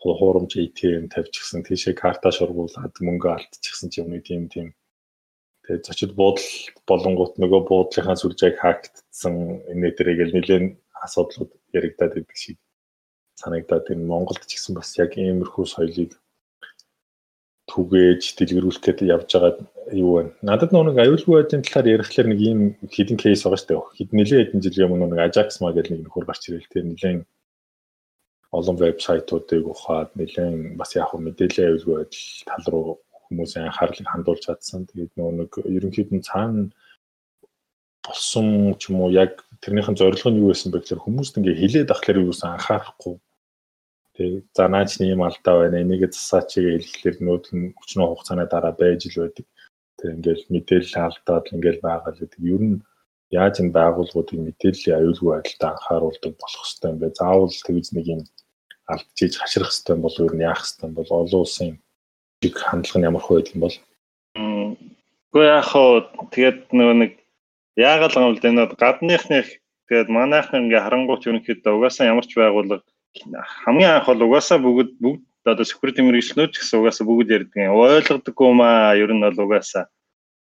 хуурамч 0.00 0.52
ATM 0.56 1.04
тавьчихсан. 1.12 1.60
Тийшээ 1.66 1.94
карта 1.98 2.30
шургуулад 2.32 2.94
мөнгө 3.06 3.28
алдчихсан 3.36 3.88
ч 3.92 4.00
юм 4.00 4.14
уу 4.14 4.22
тийм 4.24 4.48
тийм. 4.52 4.68
Тэгээд 5.64 5.86
зочид 5.86 6.12
буудал 6.16 6.48
болонгууд 6.88 7.34
нөгөө 7.42 7.60
буудлынхаа 7.68 8.16
сүлжээг 8.16 8.56
хаагдсан 8.58 9.34
энэ 9.72 9.92
дээрээ 9.92 10.16
гэл 10.18 10.34
нэлээд 10.36 10.64
асуудлууд 11.04 11.52
яригадаад 11.78 12.12
байдаг 12.14 12.36
шиг 12.36 12.58
санагдаад 13.40 13.86
энэ 13.92 14.08
Монголд 14.10 14.42
ч 14.44 14.56
гэсэн 14.56 14.74
бас 14.76 14.92
яг 14.98 15.16
иймэрхүү 15.16 15.64
соёлыг 15.66 16.12
түгээж 17.70 18.22
дэлгэрүүлэх 18.36 18.82
гэдэг 18.82 19.06
явж 19.14 19.30
байгаа 19.30 19.54
юу 19.94 20.12
вэ? 20.18 20.22
Надад 20.42 20.74
нэг 20.74 20.98
аюулгүй 20.98 21.34
байдлын 21.38 21.62
талаар 21.62 21.94
ярихлаар 21.94 22.28
нэг 22.30 22.40
ийм 22.42 22.60
хідэн 22.90 23.18
кейс 23.22 23.46
байгаа 23.46 23.60
шүү 23.62 23.68
дээ. 23.70 23.82
Хэд 23.98 24.10
нэлээд 24.10 24.48
хэдэн 24.50 24.64
жилийн 24.64 24.90
өмнө 24.90 25.06
нэг 25.14 25.20
Ajax 25.30 25.62
маа 25.62 25.72
гэдэг 25.72 25.92
нэг 25.94 26.02
нөхөр 26.02 26.26
гарч 26.26 26.42
ирэл 26.50 26.72
тэр 26.72 26.84
нэлээд 26.90 27.22
олон 28.58 28.76
вебсайтуудыг 28.82 29.64
ухаад 29.70 30.10
нэлээд 30.18 30.74
бас 30.74 30.90
яг 30.98 31.14
мэдээллийн 31.14 31.68
аюулгүй 31.70 31.94
байдал 31.94 32.26
тал 32.50 32.66
руу 32.74 32.88
хүмүүсийн 33.30 33.70
анхаарлыг 33.70 34.08
хандуулж 34.10 34.42
чадсан. 34.42 34.90
Тэгээд 34.90 35.12
нэг 35.14 35.50
ерөнхийд 35.62 36.10
нь 36.10 36.26
цаана 36.26 36.74
болсон 38.02 38.74
ч 38.74 38.90
юм 38.90 39.06
уу 39.06 39.10
яг 39.14 39.46
тэрнийхэн 39.62 39.96
зорилго 39.96 40.30
нь 40.30 40.40
юу 40.40 40.50
байсан 40.50 40.72
бэ 40.72 40.80
гэхээр 40.80 41.04
хүмүүст 41.04 41.38
ингээ 41.38 41.60
хилээд 41.60 41.90
ахлаар 41.92 42.18
юусэн 42.24 42.48
анхаарахгүй. 42.56 43.14
Тэгээ 44.16 44.40
за 44.56 44.64
наач 44.68 44.90
нэм 45.00 45.22
алдаа 45.24 45.54
байна. 45.60 45.82
Энийг 45.84 46.02
засаач 46.12 46.50
хэлэхлээр 46.56 47.16
нүүд 47.20 47.44
нь 47.56 47.72
хүчнөө 47.76 48.06
хугацааны 48.08 48.44
дараа 48.48 48.74
байж 48.74 49.08
л 49.08 49.20
байдаг. 49.20 49.46
Тэгээ 50.00 50.14
ингээл 50.16 50.44
мэдээлэл 50.54 50.96
алдаад 50.96 51.46
ингээл 51.54 51.80
байгаа 51.84 52.12
л 52.12 52.20
гэдэг. 52.20 52.40
Ер 52.40 52.62
нь 52.64 52.76
яаж 53.30 53.54
энэ 53.60 53.76
байгууллагуудын 53.76 54.44
мэдээллийн 54.48 54.98
аюулгүй 54.98 55.30
байдалтай 55.30 55.70
анхааруулдаг 55.70 56.32
болох 56.40 56.64
хэвээр 56.66 56.90
юм 56.90 56.98
бэ? 57.00 57.08
Заавал 57.20 57.52
тэгж 57.66 57.86
нэг 57.94 58.06
юм 58.14 58.20
алдчихж 58.90 59.34
хашрах 59.38 59.70
хэвээр 59.70 60.00
бол 60.02 60.16
ер 60.24 60.32
нь 60.34 60.46
яах 60.50 60.62
хэвээр 60.66 60.96
бол 60.98 61.10
олон 61.20 61.40
улсын 61.44 61.70
чиг 62.40 62.54
хандлага 62.58 62.98
нь 62.98 63.08
ямар 63.08 63.22
хөө 63.22 63.36
байдаг 63.38 63.54
юм 63.54 63.64
бол 63.64 63.76
Гэхдээ 65.30 65.46
яг 65.46 65.66
хоо 65.70 65.90
тэгээд 66.34 66.58
нөгөө 66.74 66.96
нэг 66.98 67.12
яагаад 67.80 68.14
л 68.16 68.26
бол 68.28 68.48
энэ 68.50 68.62
гадныхных 68.82 69.48
тэгээд 69.88 70.08
манайхны 70.12 70.56
ингээ 70.68 70.84
харангуут 70.84 71.26
ерөнхийдөө 71.26 71.72
угаасаа 71.76 72.10
ямар 72.12 72.26
ч 72.28 72.36
байгууллага 72.36 72.84
хамгийн 73.64 73.90
анх 73.90 74.06
бол 74.06 74.22
угаасаа 74.26 74.58
бүгд 74.62 74.90
бүгд 75.02 75.22
одоо 75.44 75.64
security 75.64 76.02
мэрэгчлэнүүд 76.04 76.52
ч 76.54 76.56
гэсэн 76.60 76.78
угаасаа 76.78 77.06
бүгд 77.08 77.28
ярьдаг 77.36 77.58
юм. 77.58 77.74
Ойлгодоггүй 77.74 78.50
маа 78.54 78.94
ер 78.94 79.10
нь 79.10 79.24
бол 79.24 79.38
угаасаа 79.44 79.88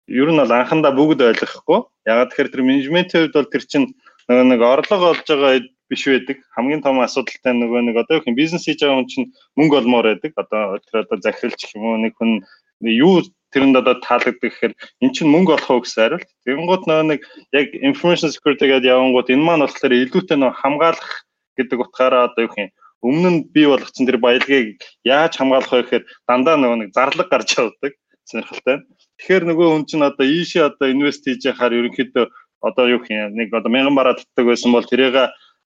ер 0.09 0.29
нь 0.29 0.41
бол 0.41 0.53
анхандаа 0.53 0.93
бүгд 0.93 1.21
ойлгохгүй. 1.23 1.81
Ягаад 2.05 2.29
тэгэхээр 2.31 2.53
тэр 2.53 2.63
менежментийн 2.69 3.21
хувьд 3.25 3.37
бол 3.39 3.53
тэр 3.53 3.65
чинь 3.71 3.87
нөгөө 4.29 4.47
нэг 4.53 4.61
орлого 4.61 5.05
олж 5.15 5.25
байгаа 5.25 5.53
биш 5.89 6.03
байдаг. 6.05 6.39
Хамгийн 6.53 6.83
том 6.83 7.01
асуудалтай 7.01 7.53
нөгөө 7.57 7.81
нэг 7.89 7.97
одоо 8.03 8.21
юу 8.21 8.27
юм 8.27 8.37
бизнес 8.37 8.67
хийж 8.67 8.83
байгаа 8.83 8.99
хүн 9.01 9.09
чинь 9.09 9.27
мөнгө 9.57 9.79
олмоор 9.81 10.07
байдаг. 10.11 10.33
Одоо 10.37 10.83
тэр 10.83 11.07
одоо 11.07 11.19
захиралч 11.25 11.61
юм 11.73 11.83
уу 11.89 11.97
нэг 12.03 12.13
хүн 12.19 12.45
юу 12.83 13.23
тэрэнд 13.53 13.77
одоо 13.81 13.95
таалагддаг 14.01 14.41
гэхээр 14.43 14.73
эн 15.05 15.11
чинь 15.13 15.33
мөнгө 15.33 15.55
олох 15.57 15.71
уу 15.71 15.83
гэсэн 15.85 16.01
хариулт. 16.03 16.29
Тэгэнгუთ 16.49 16.83
нөгөө 16.89 17.07
нэг 17.13 17.21
яг 17.53 17.69
information 17.79 18.33
security 18.33 18.67
гэдэг 18.67 18.91
явангууд 18.91 19.29
энэ 19.29 19.45
маань 19.45 19.65
болохоор 19.65 19.93
илүүтэй 19.93 20.37
нөгөө 20.41 20.61
хамгаалах 20.61 21.13
гэдэг 21.57 21.79
утгаараа 21.85 22.33
одоо 22.33 22.49
юу 22.49 22.57
юм 22.57 22.71
өмнө 23.03 23.31
нь 23.31 23.41
бий 23.55 23.67
болгоцсон 23.67 24.07
тэр 24.07 24.19
баялагийг 24.23 24.79
яаж 25.05 25.37
хамгаалах 25.37 25.73
вэ 25.73 25.83
гэхээр 25.83 26.05
дандаа 26.29 26.57
нөгөө 26.57 26.79
нэг 26.81 26.91
зарлаг 26.97 27.29
гарч 27.29 27.59
явдаг 27.59 27.93
сонирхолтой. 28.25 28.77
Тэгэхээр 29.19 29.45
нөгөө 29.51 29.69
хүн 29.69 29.85
чинь 29.91 30.07
одоо 30.07 30.27
ийшээ 30.27 30.63
одоо 30.71 30.87
инвест 30.89 31.27
хийж 31.27 31.43
яхаар 31.51 31.75
ерөнхийдөө 31.75 32.27
одоо 32.63 32.85
юу 32.89 33.03
юм 33.11 33.35
нэг 33.35 33.51
одоо 33.51 33.71
1000 33.71 33.99
бараа 33.99 34.15
татдаг 34.15 34.47
байсан 34.47 34.71
бол 34.73 34.87
тэрийг 34.87 35.19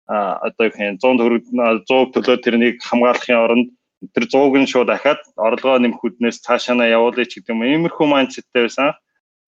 одоо 0.09 0.65
юу 0.65 0.75
юм 0.81 0.97
100 0.97 1.21
төгрөг 1.21 1.45
100 1.53 2.15
төлөө 2.17 2.37
тэрнийг 2.41 2.77
хамгаалахын 2.81 3.37
оронд 3.37 3.69
тэр 4.15 4.25
100-г 4.29 4.55
нь 4.61 4.71
шууд 4.71 4.89
дахиад 4.93 5.21
орлогоо 5.37 5.81
нэмэхүүднээс 5.81 6.45
цаашаа 6.45 6.85
явуулъя 6.85 7.27
ч 7.27 7.41
гэдэг 7.41 7.53
юм. 7.55 7.65
Иймэрхүү 7.65 8.07
майндсеттэй 8.07 8.69
байсан. 8.69 8.93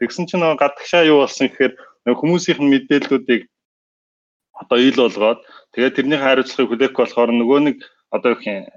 Тэгсэн 0.01 0.25
чинь 0.29 0.41
нөгөө 0.41 0.57
гадагшаа 0.63 1.03
юу 1.05 1.27
болсон 1.27 1.51
гэхээр 1.53 1.73
хүмүүсийнх 2.07 2.61
нь 2.63 2.73
мэдээллүүдийг 2.73 3.43
одоо 4.57 4.79
ил 4.79 4.99
болгоод 5.03 5.41
тэгээд 5.75 5.97
тэрний 5.97 6.21
хариуцлагыг 6.21 6.71
хүлээх 6.71 6.95
болохоор 6.97 7.31
нөгөө 7.35 7.61
нэг 7.67 7.77
одоо 8.15 8.31
юу 8.35 8.41
гэх 8.41 8.73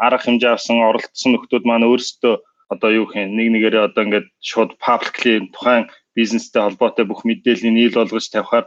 арга 0.00 0.24
хэмжээ 0.24 0.52
авсан 0.54 0.78
оролцсон 0.88 1.30
нөхдүүд 1.36 1.64
маань 1.66 1.88
өөрсдөө 1.90 2.34
одоо 2.72 2.90
юу 2.90 3.06
гэх 3.10 3.28
нэг 3.28 3.48
нэгээрээ 3.52 3.86
одоо 3.88 4.02
ингээд 4.06 4.26
шууд 4.40 4.70
publicly 4.80 5.34
тухайн 5.54 5.90
бизнестэй 6.16 6.62
холбоотой 6.62 7.04
бүх 7.06 7.26
мэдээллийг 7.28 7.76
ил 7.76 7.98
болгож 7.98 8.26
тавихаар 8.30 8.66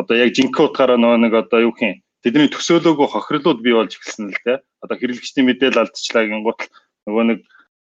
одоо 0.00 0.14
яг 0.16 0.30
жинхэнэ 0.36 0.66
утгаараа 0.66 0.98
нөгөө 1.00 1.18
нэг 1.20 1.32
одоо 1.42 1.60
юу 1.68 1.72
гэх 1.76 2.00
тэдний 2.22 2.48
төсөөлөөгүй 2.50 3.08
хохирлууд 3.10 3.60
бий 3.62 3.74
болж 3.74 3.92
эхэлсэн 3.98 4.30
л 4.30 4.42
дээ. 4.46 4.58
Одоо 4.82 4.96
хэрэглэгчдийн 4.98 5.46
мэдээлэл 5.46 5.82
алдчихлаа 5.82 6.24
гингут 6.26 6.60
нөгөө 7.06 7.24
нэг 7.30 7.38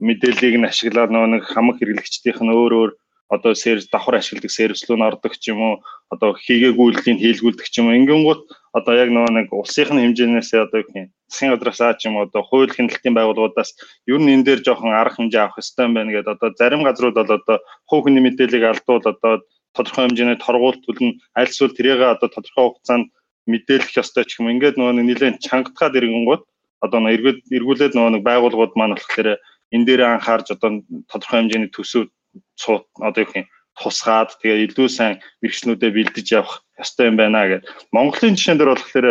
мэдээллийг 0.02 0.56
нь 0.60 0.70
ашиглаад 0.70 1.14
нөгөө 1.14 1.30
нэг 1.34 1.44
хамаг 1.48 1.78
хэрэглэгчдийнх 1.80 2.42
нь 2.42 2.54
өөр 2.54 2.74
өөр 2.74 2.92
одоо 3.34 3.54
сервис 3.56 3.88
давхар 3.90 4.20
ашигладаг 4.20 4.52
сервис 4.52 4.84
рүү 4.86 4.98
нордог 5.00 5.34
ч 5.42 5.54
юм 5.54 5.62
уу 5.62 5.76
одоо 6.14 6.34
хийгээгүй 6.38 6.86
үйлдэлийг 6.86 7.20
хийлгүүлдэг 7.22 7.68
ч 7.70 7.82
юм 7.82 7.88
уу 7.90 7.98
ингэнгүүт 7.98 8.42
одоо 8.78 8.94
яг 8.94 9.10
нөгөө 9.14 9.32
нэг 9.38 9.48
улсын 9.54 9.98
хэмжээнээс 10.02 10.50
одоо 10.66 10.78
юу 10.82 10.86
гэх 10.86 10.98
юм 11.02 11.10
засгийн 11.30 11.52
газраас 11.54 11.82
аа 11.82 11.94
ч 11.98 12.02
юм 12.08 12.18
уу 12.18 12.26
одоо 12.28 12.42
хууль 12.46 12.74
хяналтын 12.76 13.14
байгууллагуудаас 13.18 13.72
ер 14.12 14.20
нь 14.22 14.34
энэ 14.34 14.46
дээр 14.46 14.60
жоохон 14.66 14.94
арга 14.94 15.18
хэмжээ 15.18 15.42
авах 15.42 15.58
хэрэгтэй 15.58 15.86
юм 15.88 15.94
байна 15.98 16.14
гэдэг 16.14 16.34
одоо 16.36 16.50
зарим 16.60 16.82
газрууд 16.86 17.16
бол 17.18 17.32
одоо 17.40 17.58
хувь 17.90 18.04
хүний 18.06 18.24
мэдээллийг 18.24 18.64
алдвал 18.70 19.02
одоо 19.02 19.34
тодорхой 19.74 20.04
хэмжээний 20.06 20.38
торгуулт 20.38 20.82
төлн 20.86 21.18
аль 21.34 21.50
эсвэл 21.50 21.74
тэрийг 21.78 22.02
одоо 22.02 22.30
тодорхой 22.30 22.64
хугацаанд 22.70 23.08
мэдээлэх 23.50 24.00
ёстой 24.02 24.24
ч 24.26 24.40
юм 24.40 24.52
ингээд 24.54 24.78
нөгөө 24.78 24.94
нэг 24.98 25.06
нэлээд 25.08 25.44
чангатгаад 25.44 25.98
ирэнгүүт 26.00 26.44
одоо 26.84 27.00
нөгөө 27.00 27.56
эргүүлээд 27.56 27.94
нөгөө 27.96 28.12
нэг 28.20 28.24
байгууллагууд 28.28 28.74
маань 28.76 28.96
болохоор 28.96 29.40
энэ 29.74 29.86
дээр 29.88 30.02
анхаарч 30.04 30.48
одоо 30.56 30.84
тодорхой 31.10 31.40
хэмжээний 31.44 31.72
төсөв 31.72 32.12
цууд 32.60 32.84
одоо 33.00 33.22
юу 33.24 33.28
гэх 33.28 33.40
юм 33.42 33.48
тусгаад 33.80 34.30
тэгээ 34.38 34.70
илүү 34.70 34.88
сайн 34.90 35.16
мэрэгчнүүдэд 35.42 35.96
бэлдэж 35.98 36.28
явах 36.38 36.62
ёстой 36.78 37.10
юм 37.10 37.18
байна 37.18 37.50
гэд. 37.50 37.66
Монголын 37.90 38.38
жишээн 38.38 38.58
дээр 38.62 38.72
болохоор 38.78 39.08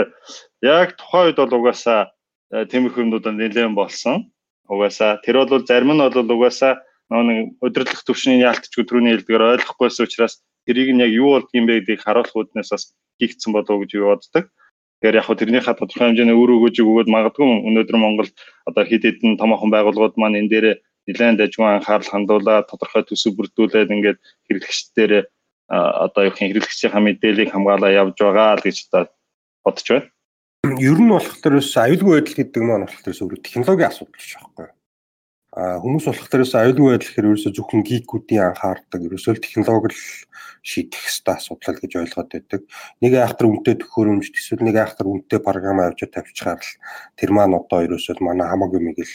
яг 0.62 0.88
тухайн 0.94 1.26
үед 1.34 1.38
бол 1.42 1.56
угаасаа 1.58 2.00
э, 2.54 2.64
тиймэрхүү 2.70 3.02
юмнууд 3.02 3.26
нэлээд 3.26 3.74
болсон. 3.74 4.30
Угаасаа 4.70 5.18
тэр 5.26 5.42
бол 5.42 5.66
зарим 5.66 5.98
нь 5.98 6.02
бол 6.02 6.34
угаасаа 6.38 6.78
нэг 7.10 7.58
өдөрлөх 7.60 8.06
төвшний 8.06 8.40
яалтчгүй 8.46 8.86
түрүүний 8.86 9.12
хэлдгээр 9.18 9.58
ойлгохгүйсэн 9.58 10.06
учраас 10.06 10.40
тэрийг 10.66 10.90
нь 10.94 11.02
яг 11.02 11.12
юу 11.12 11.34
болдгийм 11.34 11.66
бэ 11.66 11.74
гэдгийг 11.82 12.00
харуулах 12.02 12.36
үднээс 12.36 12.70
бас 12.72 12.94
хийгдсэн 13.18 13.52
болов 13.52 13.70
уу 13.70 13.82
гэж 13.82 13.92
боддог. 13.98 14.44
Тэгэхээр 15.02 15.18
яг 15.18 15.26
хөө 15.26 15.38
тэрнийхээ 15.38 15.74
тодорхой 15.78 16.06
хэмжээний 16.14 16.36
үр 16.38 16.50
өгөөжийг 16.54 16.86
өгөөд 16.86 17.08
магадгүй 17.10 17.46
өнөөдөр 17.68 17.98
Монгол 17.98 18.30
одоо 18.70 18.84
хэд 18.86 19.02
хэдэн 19.02 19.38
томоохон 19.40 19.70
байгууллагууд 19.74 20.14
маань 20.14 20.38
энэ 20.38 20.50
дээр 20.52 20.66
нэлээд 21.10 21.38
дажгүй 21.42 21.66
анхаарал 21.66 22.06
хандуулаад 22.06 22.70
тодорхой 22.70 23.02
төсөв 23.02 23.34
бүрдүүлээд 23.34 23.90
ингээд 23.90 24.18
хэрэглэгчдээр 24.46 25.12
одоо 25.72 26.22
юу 26.22 26.30
гэх 26.30 26.46
хэрэглэгчийн 26.46 27.02
мэдээллийг 27.02 27.50
хамгаалаа 27.50 27.90
явж 27.90 28.16
байгаа 28.22 28.62
гэж 28.62 28.76
одоо 28.86 29.10
бодож 29.66 29.86
байна. 29.90 30.06
Ер 30.78 30.98
нь 31.02 31.10
болохоор 31.10 31.58
аюулгүй 31.58 32.12
байдал 32.14 32.38
гэдэг 32.38 32.62
маань 32.62 32.86
болохоор 32.86 33.16
зөвхөн 33.18 33.42
технологийн 33.42 33.90
асуудал 33.90 34.14
биш 34.14 34.38
байхгүй 34.38 34.66
юу? 34.70 34.74
хүмүүс 35.52 36.04
болох 36.08 36.28
төрөөс 36.32 36.54
аюулгүй 36.56 36.88
байдал 36.96 37.08
гэхээр 37.12 37.28
ерөөсөө 37.28 37.52
зөвхөн 37.52 37.82
гикүүдийн 37.84 38.44
анхаардаг 38.56 39.00
ерөөсөө 39.04 39.36
технологи 39.36 39.92
л 39.92 40.00
шийдэх 40.62 41.02
хэвээр 41.02 41.36
асуудал 41.36 41.78
гэж 41.82 41.92
ойлгоод 41.98 42.30
байдаг. 42.32 42.62
Нэг 43.02 43.12
айхтар 43.18 43.46
үнэтэй 43.50 43.76
төхөөрөмж 43.82 44.30
эсвэл 44.30 44.62
нэг 44.62 44.76
айхтар 44.78 45.06
үнэтэй 45.10 45.40
програм 45.42 45.82
авч 45.82 46.06
тавьчихаар 46.06 46.62
л 46.62 46.72
тэр 47.18 47.30
маань 47.34 47.58
одоо 47.58 47.82
ерөөсөө 47.82 48.22
манай 48.22 48.46
хамаагүй 48.46 48.80
мэгэл 48.80 49.14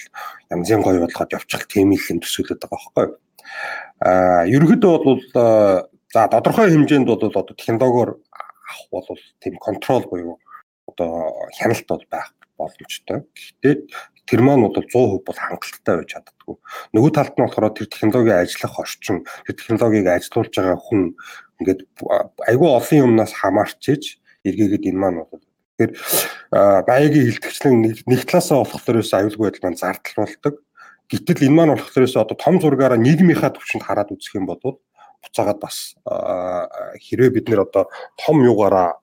янзын 0.52 0.84
гоё 0.84 1.00
болгоод 1.08 1.32
явчих 1.32 1.64
тийм 1.72 1.96
их 1.96 2.12
юм 2.12 2.20
төсөөлөд 2.20 2.60
байгаа 2.60 2.76
байхгүй 2.76 3.04
юу? 3.08 3.16
Аа 4.04 4.44
ерөнхийдөө 4.52 4.94
бол 5.08 5.22
за 6.12 6.22
тодорхой 6.28 6.68
хэмжээнд 6.68 7.08
бол 7.08 7.24
одоо 7.24 7.56
технологиор 7.56 8.20
авах 8.68 9.08
бол 9.08 9.20
тийм 9.40 9.56
контрол 9.56 10.04
буюу 10.12 10.36
одоо 10.88 11.32
хяналт 11.56 11.88
бол 11.88 12.04
байх 12.12 12.36
боломжтой. 12.58 13.24
Гэхдээ 13.36 13.76
тэр 14.28 14.44
маань 14.44 14.68
бол 14.68 14.76
100% 14.76 15.24
бол 15.24 15.40
хангалттай 15.40 15.96
байж 15.98 16.10
чаддгүй. 16.14 16.56
Нөгөө 16.94 17.12
талд 17.16 17.36
нь 17.40 17.46
болохоор 17.48 17.74
тэр 17.74 17.88
технологийн 17.88 18.44
ажиллах 18.44 18.76
орчин, 18.78 19.24
тэр 19.48 19.56
технологиг 19.56 20.06
ажилуулж 20.08 20.52
байгаа 20.52 20.78
хүн 20.78 21.02
ингээд 21.64 21.82
айгүй 22.46 22.70
олон 22.70 22.98
юмнаас 23.08 23.34
хамаарч 23.34 23.82
иж 23.88 24.04
эргээгээд 24.44 24.92
энэ 24.92 25.00
маань 25.00 25.24
бол 25.24 25.48
Тэгэхээр 25.78 25.94
баягийн 26.90 27.26
хилтгчлэн 27.38 28.02
нэг 28.10 28.22
талаасаа 28.26 28.66
болохоор 28.66 28.98
ерөөс 28.98 29.14
аюулгүй 29.14 29.46
байдал 29.46 29.66
маань 29.70 29.78
зардалруулдаг. 29.78 30.56
Гэтэл 31.06 31.46
энэ 31.46 31.54
маань 31.54 31.74
болохоор 31.78 32.02
ерөөс 32.02 32.18
одоо 32.18 32.34
том 32.34 32.58
зургаараа 32.58 32.98
нийгмийнхаа 32.98 33.54
төвчөнд 33.54 33.86
хараад 33.86 34.10
үзэх 34.10 34.42
юм 34.42 34.50
бол 34.50 34.82
буцаагаад 35.22 35.60
бас 35.62 35.94
хэрвээ 36.02 37.30
бид 37.30 37.46
нэр 37.46 37.70
одоо 37.70 37.94
том 38.18 38.42
югаараа 38.42 38.98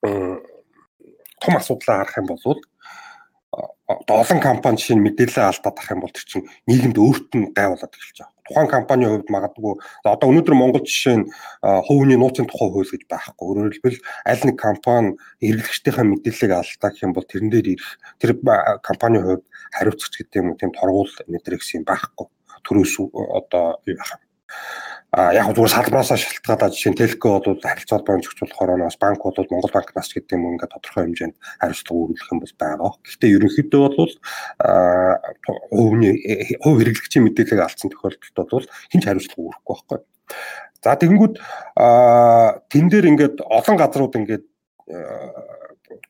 том 0.00 1.52
асуудлаа 1.52 2.00
харах 2.00 2.16
юм 2.16 2.32
бол 2.32 2.60
олон 3.90 4.40
компани 4.40 4.78
шинэ 4.78 5.02
мэдээлэл 5.02 5.50
алдаад 5.50 5.76
ах 5.78 5.90
юм 5.90 6.00
бол 6.02 6.14
тэр 6.14 6.26
чинь 6.26 6.46
нийгэмд 6.70 6.98
өөрт 6.98 7.30
нь 7.34 7.50
гай 7.50 7.66
болоод 7.70 7.90
эхэлж 7.90 8.18
байгаа. 8.22 8.38
Тухайн 8.46 8.70
компанийн 8.70 9.10
хувьд 9.10 9.30
магадгүй 9.30 9.74
одоо 10.06 10.26
өнөөдөр 10.30 10.54
Монгол 10.54 10.86
жишээ 10.86 11.16
нь 11.18 11.28
хувийн 11.60 12.18
нууцын 12.22 12.46
тухай 12.46 12.70
хууль 12.70 12.90
гэж 12.90 13.02
байхгүй. 13.10 13.44
Өөрөөр 13.46 13.74
хэлбэл 13.74 14.02
аль 14.30 14.44
нэг 14.46 14.56
компани 14.58 15.08
эргэлгчдийнхээ 15.42 16.06
мэдээллийг 16.06 16.52
алдаа 16.54 16.90
гэх 16.90 17.04
юм 17.06 17.14
бол 17.14 17.26
тэрэн 17.26 17.50
дээр 17.50 17.68
ирэх 17.74 17.90
тэр 18.22 18.30
компанийн 18.82 19.24
хувьд 19.26 19.44
хариуцагч 19.74 20.14
гэдэг 20.18 20.38
юм 20.38 20.48
уу 20.54 20.58
тийм 20.58 20.70
торгуул 20.70 21.10
мэдрэгс 21.26 21.74
юм 21.78 21.84
байхгүй. 21.86 22.26
Төрөөс 22.66 22.94
одоо 23.10 23.80
юу 23.86 23.96
байх 23.98 24.12
юм 24.14 24.22
а 25.10 25.34
яг 25.34 25.50
зүгээр 25.50 25.74
салбараасаа 25.74 26.18
шалтгаалаад 26.22 26.70
жишээ 26.70 26.92
нь 26.94 27.00
телко 27.02 27.42
бол 27.42 27.58
харилцаа 27.58 27.98
холбоо 27.98 28.22
зохицуулахаар 28.22 28.78
нас 28.78 28.94
банк 28.94 29.18
бол 29.18 29.50
Монгол 29.50 29.74
банкнаас 29.74 30.14
гэдэг 30.14 30.38
юм 30.38 30.54
ингээд 30.54 30.70
тодорхой 30.70 31.10
хэмжээнд 31.10 31.36
хариуцлага 31.58 31.98
өгөх 32.14 32.30
юм 32.30 32.38
бол 32.38 32.54
байгаа. 32.62 32.90
Гэхдээ 33.02 33.34
ерөнхийдөө 33.34 33.84
бол 33.98 34.14
хувийн 35.74 36.14
хувь 36.62 36.78
хэрэглэгчийн 36.78 37.24
мэдээлэл 37.26 37.66
алдсан 37.66 37.90
тохиолдолд 37.90 38.50
бол 38.54 38.66
хинч 38.94 39.02
хариуцлага 39.02 39.42
өгөхгүй 39.50 39.74
байхгүй. 39.74 39.98
За 40.78 40.94
тэгэнгүүт 40.94 41.34
тэн 42.70 42.86
дээр 42.86 43.10
ингээд 43.10 43.36
олон 43.42 43.76
газрууд 43.82 44.14
ингээд 44.14 44.44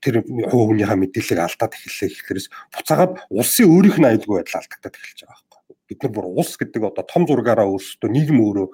тэр 0.04 0.14
хувийнхаа 0.28 1.00
мэдээллийг 1.00 1.40
алдаад 1.40 1.72
эхэллээ 1.72 2.08
гэхлээрээс 2.20 2.48
буцаагаад 2.68 3.12
улсын 3.32 3.64
өөрийнх 3.64 3.96
нь 3.96 4.08
аюулгүй 4.12 4.44
байдал 4.44 4.60
алдагдаад 4.60 4.96
эхэлж 5.00 5.20
байгаа 5.24 5.49
бид 5.90 6.06
нар 6.06 6.14
бүр 6.14 6.30
улс 6.30 6.54
гэдэг 6.54 6.86
одоо 6.86 7.02
том 7.02 7.26
зургаараа 7.26 7.66
өөрсдөө 7.66 8.10
нийгэм 8.14 8.38
өөрөө 8.38 8.68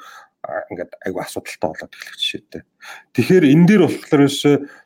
ингээд 0.70 0.92
айгүй 1.02 1.22
асуудалтай 1.22 1.70
болоод 1.72 1.96
эхлэх 1.96 2.16
жишээтэй. 2.20 2.62
Тэгэхээр 3.16 3.44
энэ 3.50 3.66
дээр 3.66 3.82
болохоорс 3.88 4.40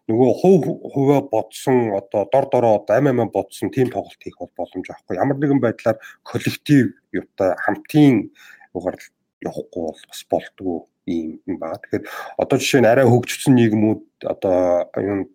нөгөө 0.08 0.30
хувь 0.40 0.66
хуваа 0.94 1.20
бодсон 1.26 1.92
одоо 1.98 2.22
дор 2.32 2.46
дороо 2.48 2.76
ам 2.88 3.06
ам 3.10 3.28
бодсон 3.28 3.68
тийм 3.68 3.92
тоглолт 3.92 4.22
хийх 4.22 4.40
бол 4.40 4.52
боломж 4.56 4.86
байхгүй. 4.88 5.20
Ямар 5.20 5.36
нэгэн 5.36 5.60
байдлаар 5.60 5.98
коллектив 6.24 6.96
юутай 7.12 7.52
хамтын 7.60 8.32
угаар 8.72 8.96
явахгүй 9.44 9.82
бол 9.90 10.02
бас 10.08 10.22
болдгоо 10.30 10.88
юм 11.06 11.42
юм 11.44 11.56
байна. 11.58 11.82
Тэгэхээр 11.82 12.04
одоо 12.38 12.56
жишээ 12.56 12.80
нь 12.80 12.88
арай 12.88 13.04
хөгжсөн 13.04 13.52
нийгмүүд 13.58 14.04
одоо 14.32 14.88
юунд 14.96 15.34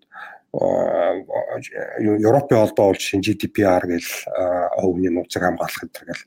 Европын 0.55 2.57
холбоо 2.63 2.95
бол 2.95 3.05
нь 3.13 3.25
GDPR 3.25 3.83
гэл 3.83 4.11
хувийн 4.79 5.19
нууцыг 5.19 5.43
хамгаалах 5.43 5.83
гэдэг 5.83 6.03
гэл 6.07 6.23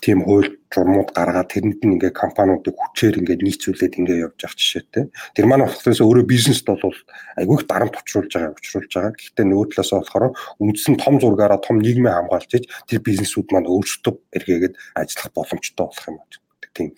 тийм 0.00 0.24
хууль 0.24 0.56
журмууд 0.72 1.12
гаргаад 1.12 1.52
тэрэнд 1.52 1.84
нь 1.84 1.94
ингээ 2.00 2.12
компаниудыг 2.16 2.72
хүчээр 2.72 3.20
ингээ 3.20 3.44
нийцүүлээд 3.44 3.98
ингээ 4.00 4.22
явж 4.24 4.38
явах 4.40 4.56
жишээтэй. 4.56 5.04
Тэр 5.36 5.46
маань 5.46 5.68
болохоос 5.68 6.00
өөрөө 6.00 6.24
бизнест 6.24 6.64
бол 6.64 6.96
айгүй 7.36 7.56
их 7.60 7.68
дарамт 7.68 8.00
учруулж 8.00 8.32
байгаа 8.32 8.56
учруулж 8.56 8.90
байгаа. 8.96 9.12
Гэхдээ 9.12 9.44
нөгөө 9.44 9.66
талаас 9.76 9.92
нь 9.92 10.00
болохоор 10.00 10.24
үндсэн 10.62 10.94
том 10.96 11.14
зургаараа 11.20 11.60
том 11.60 11.76
нийгмээ 11.84 12.16
хамгаалж 12.16 12.50
иж 12.56 12.64
тэр 12.88 13.00
бизнесүүд 13.04 13.48
маань 13.52 13.68
өөрсдөө 13.68 14.14
эргээгээд 14.40 14.74
ажиллах 14.96 15.30
боломжтой 15.36 15.84
болох 15.84 16.06
юм 16.08 16.16
байна. 16.16 16.40
Тийм. 16.72 16.90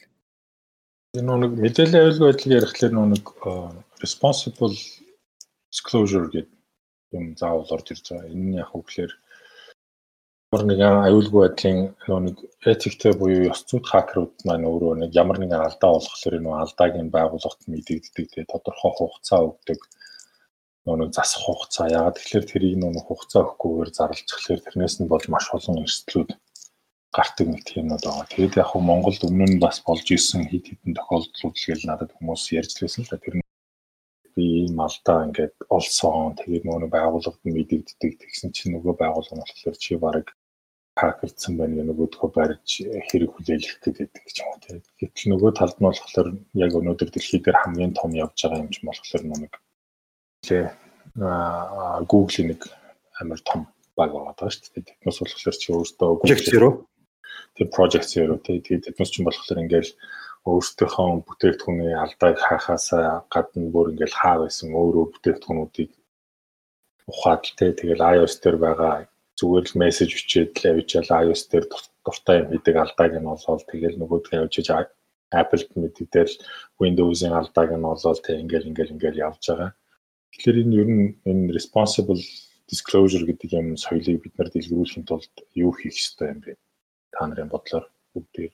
Нэг 1.13 1.53
мэдээллийн 1.59 2.03
аюулгүй 2.07 2.27
байдлыг 2.31 2.57
ярихлаар 2.57 2.93
нэг 3.11 3.27
responsible 3.99 4.77
disclosure 5.73 6.29
гэдэг 6.31 6.49
юм 7.19 7.37
заавал 7.37 7.69
орж 7.75 7.93
ирж 7.93 8.07
байгаа. 8.09 8.31
Энэ 8.31 8.45
нь 8.47 8.59
яг 8.63 8.71
үгээр 8.73 9.13
ямар 10.53 10.69
нэгэн 10.69 10.97
аюулгүй 11.09 11.41
байдлын 11.49 11.79
нэг 12.29 12.37
этиктэй 12.69 13.17
буюу 13.17 13.49
ёс 13.49 13.65
зүйн 13.65 13.89
хакерууд 13.89 14.37
маань 14.45 14.69
өөрөө 14.69 14.95
нэг 15.01 15.11
ямар 15.17 15.41
нэгэн 15.41 15.65
алдаа 15.65 15.97
болгохлоор 15.97 16.37
энэ 16.37 16.51
алдааг 16.61 16.93
нь 17.01 17.15
байгууллагт 17.17 17.63
мэдэгддэг 17.73 18.27
тэгээ 18.29 18.53
тодорхой 18.53 18.93
хугацаа 18.93 19.41
өгдөг 19.49 19.81
нэг 20.85 21.11
засах 21.17 21.43
хугацаа. 21.49 21.89
Яагаад 21.97 22.17
тэгэхээр 22.21 22.45
тэрийг 22.53 22.77
нэг 22.85 23.01
хугацаа 23.01 23.41
өгөхгүйгээр 23.49 23.91
зарлцхлаар 23.97 24.61
тэрнээс 24.61 24.95
нь 25.01 25.09
болж 25.09 25.25
маш 25.33 25.47
олон 25.57 25.81
эрсдлүүд 25.89 26.31
гардаг 27.17 27.47
нэг 27.49 27.63
тиймнүүд 27.65 28.05
байгаа. 28.05 28.29
Тэгээд 28.29 28.59
яг 28.61 28.69
хөө 28.69 28.83
Монголд 28.85 29.23
өмнө 29.25 29.57
нь 29.57 29.63
бас 29.65 29.81
болж 29.89 30.05
исэн 30.13 30.53
хит 30.53 30.69
хитэн 30.69 30.93
тохиолдлууд 31.01 31.57
л 31.57 31.65
гэл 31.65 31.89
надад 31.89 32.13
хүмүүс 32.13 32.45
ярьж 32.61 32.77
лээсэн 32.77 33.09
л 33.09 33.13
да 33.13 33.17
тэр 33.25 33.41
би 34.37 34.45
ийм 34.69 34.77
алдаа 34.85 35.25
ингээд 35.33 35.57
олсон. 35.73 36.37
Тэгээд 36.37 36.69
нөгөө 36.69 36.93
байгууллагад 36.93 37.41
мэдэгддэг. 37.41 38.13
Тэгсэн 38.21 38.53
чинь 38.53 38.77
нөгөө 38.77 39.01
байгууллага 39.01 39.37
нь 39.41 39.45
болохоор 39.49 39.77
чи 39.81 39.97
баг 39.97 40.27
хакердсан 41.01 41.57
байна 41.57 41.85
нөгөөдхөө 41.89 42.29
барьж 42.37 42.85
хэрэг 43.09 43.31
хүлээлгэх 43.33 43.81
гэдэг 43.81 44.11
гэж 44.13 44.37
юм 44.45 44.49
уу 44.53 44.61
тийм. 44.61 44.79
Гэтэл 45.01 45.31
нөгөө 45.33 45.51
талд 45.57 45.77
нь 45.81 45.87
болохоор 45.89 46.29
яг 46.65 46.73
өнөөдөр 46.77 47.09
дэлхий 47.13 47.41
дээр 47.41 47.63
хамгийн 47.65 47.97
том 47.97 48.13
явж 48.13 48.37
байгаа 48.37 48.61
юм 48.61 48.71
чинь 48.73 48.89
болохоор 48.89 49.25
нэг 49.25 49.53
тий 50.45 50.65
Google-ийн 52.11 52.49
нэг 52.53 52.61
амар 53.21 53.41
том 53.41 53.61
баг 53.97 54.11
байгаа 54.13 54.53
шүү 54.53 54.69
дээ. 54.77 54.89
Тэднээс 55.01 55.19
болохоор 55.21 55.57
чи 55.57 55.69
өөртөө 55.73 56.11
Project 56.21 56.47
Zero 56.53 56.69
тэр 57.57 57.69
Project 57.77 58.07
Zero 58.13 58.35
тэгээд 58.37 58.85
тэднээс 58.93 59.11
чинь 59.13 59.27
болохоор 59.27 59.65
ингээл 59.65 59.93
өөртөөхөө 60.51 61.09
бүтээгдэхүүний 61.29 61.93
алдааг 62.05 62.37
хаахаасаа 62.37 63.25
гадна 63.33 63.71
бүр 63.73 63.93
ингээл 63.93 64.21
хаа 64.21 64.37
байсан 64.43 64.75
өөрөө 64.75 65.05
бүтээгдэхүүнүүдийг 65.13 65.91
ухаад 67.11 67.43
тий 67.59 67.71
тэгэл 67.81 68.03
iOS 68.15 68.35
дээр 68.43 68.57
байгаа 68.59 69.07
зүгээр 69.43 69.67
л 69.67 69.79
мессеж 69.83 70.11
өчөөд 70.15 70.51
л 70.55 70.69
явж 70.71 70.89
яла 71.03 71.21
iOS 71.27 71.43
дээр 71.51 71.67
дуртай 72.07 72.37
юм 72.41 72.49
хийдэг 72.55 72.77
алдааг 72.79 73.13
нь 73.19 73.33
олоод 73.35 73.67
тэгэл 73.67 73.99
нөгөөдгөө 73.99 74.39
явж 74.47 74.55
Apple-д 75.33 75.73
мэддэл 75.81 76.35
Windows-ийн 76.83 77.33
алдааг 77.33 77.71
нь 77.73 77.91
олоод 77.93 78.21
тэг 78.23 78.37
ингээл 78.45 78.69
ингээл 78.71 78.95
ингээл 78.95 79.23
явж 79.27 79.43
байгаа. 79.49 79.71
Тэгэхээр 80.33 80.61
энэ 80.63 80.77
ер 80.81 80.89
нь 80.93 81.07
энэ 81.31 81.53
responsible 81.57 82.21
disclosure 82.69 83.25
гэдэг 83.27 83.51
юм 83.59 83.67
соёлыг 83.81 84.21
бид 84.23 84.35
нар 84.37 84.49
дэлгэрүүлэхийн 84.53 85.09
тулд 85.09 85.33
юу 85.57 85.73
хийх 85.73 85.97
ёстой 85.97 86.29
юм 86.33 86.41
бэ? 86.45 86.61
Та 87.13 87.25
нарын 87.27 87.53
бодлоор 87.53 87.85
бүгдээ 88.13 88.53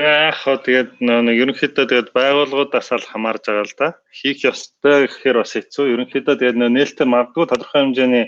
Яг 0.00 0.36
хоо 0.40 0.56
тэгээд 0.56 1.04
нэг 1.04 1.36
ерөнхийдөө 1.44 1.84
тэгээд 1.84 2.08
байгууллагуудаас 2.16 2.88
л 2.96 3.04
хамаарж 3.04 3.44
байгаа 3.44 3.68
л 3.68 3.76
да. 3.76 3.88
Хийх 4.08 4.48
ёстой 4.48 5.04
гэхээр 5.04 5.44
бас 5.44 5.52
хэцүү. 5.52 5.92
Ерөнхийдөө 5.92 6.34
тэгээд 6.40 6.56
нээлттэй 6.56 7.04
магадгүй 7.04 7.44
тодорхой 7.44 7.80
хэмжээний 7.84 8.26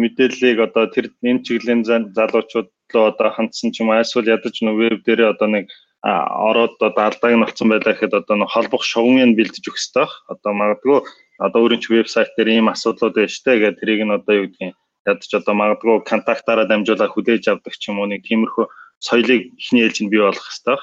мэдээллийг 0.00 0.58
одоо 0.66 0.84
тэр 0.94 1.06
энэ 1.22 1.44
чиглэлийн 1.46 1.82
залуучууд 2.16 2.68
руу 2.92 3.04
одоо 3.12 3.28
хандсан 3.32 3.72
ч 3.72 3.80
юм 3.80 3.88
уу 3.90 4.00
эсвэл 4.02 4.32
ядаж 4.36 4.56
нөө 4.60 4.74
веб 4.80 5.00
дээрээ 5.04 5.32
одоо 5.34 5.48
нэг 5.48 5.66
ороод 6.02 6.74
одоо 6.88 7.04
алдааг 7.08 7.34
нь 7.36 7.44
олцсон 7.46 7.68
байлаа 7.70 7.94
гэхэд 7.94 8.14
одоо 8.20 8.36
нэг 8.36 8.50
холбох 8.50 8.82
шугамыг 8.82 9.36
бэлдэж 9.38 9.64
өгөх 9.70 9.78
хэрэгтэй. 9.78 10.08
Одоо 10.32 10.52
магадгүй 10.60 10.98
одоо 11.38 11.60
өөрийн 11.62 11.82
ч 11.82 11.86
вебсайт 11.88 12.30
дээр 12.34 12.48
ийм 12.58 12.66
асуудлууд 12.74 13.14
байна 13.14 13.30
штэ 13.30 13.52
гэдэг 13.62 13.78
тэрийг 13.78 14.02
нь 14.04 14.16
одоо 14.18 14.34
юу 14.34 14.46
гэдгийг 14.50 14.74
ядаж 15.06 15.30
одоо 15.30 15.54
магадгүй 15.54 15.96
контактаараа 16.10 16.66
дамжуулаад 16.66 17.14
хүлээж 17.14 17.44
авдаг 17.48 17.74
ч 17.78 17.90
юм 17.90 18.02
уу 18.02 18.10
нэг 18.10 18.26
тиймэрхүү 18.26 18.66
соёлыг 18.98 19.42
ихний 19.58 19.82
ээлжинд 19.86 20.10
бий 20.10 20.22
болгох 20.22 20.46
хэрэгтэй. 20.46 20.78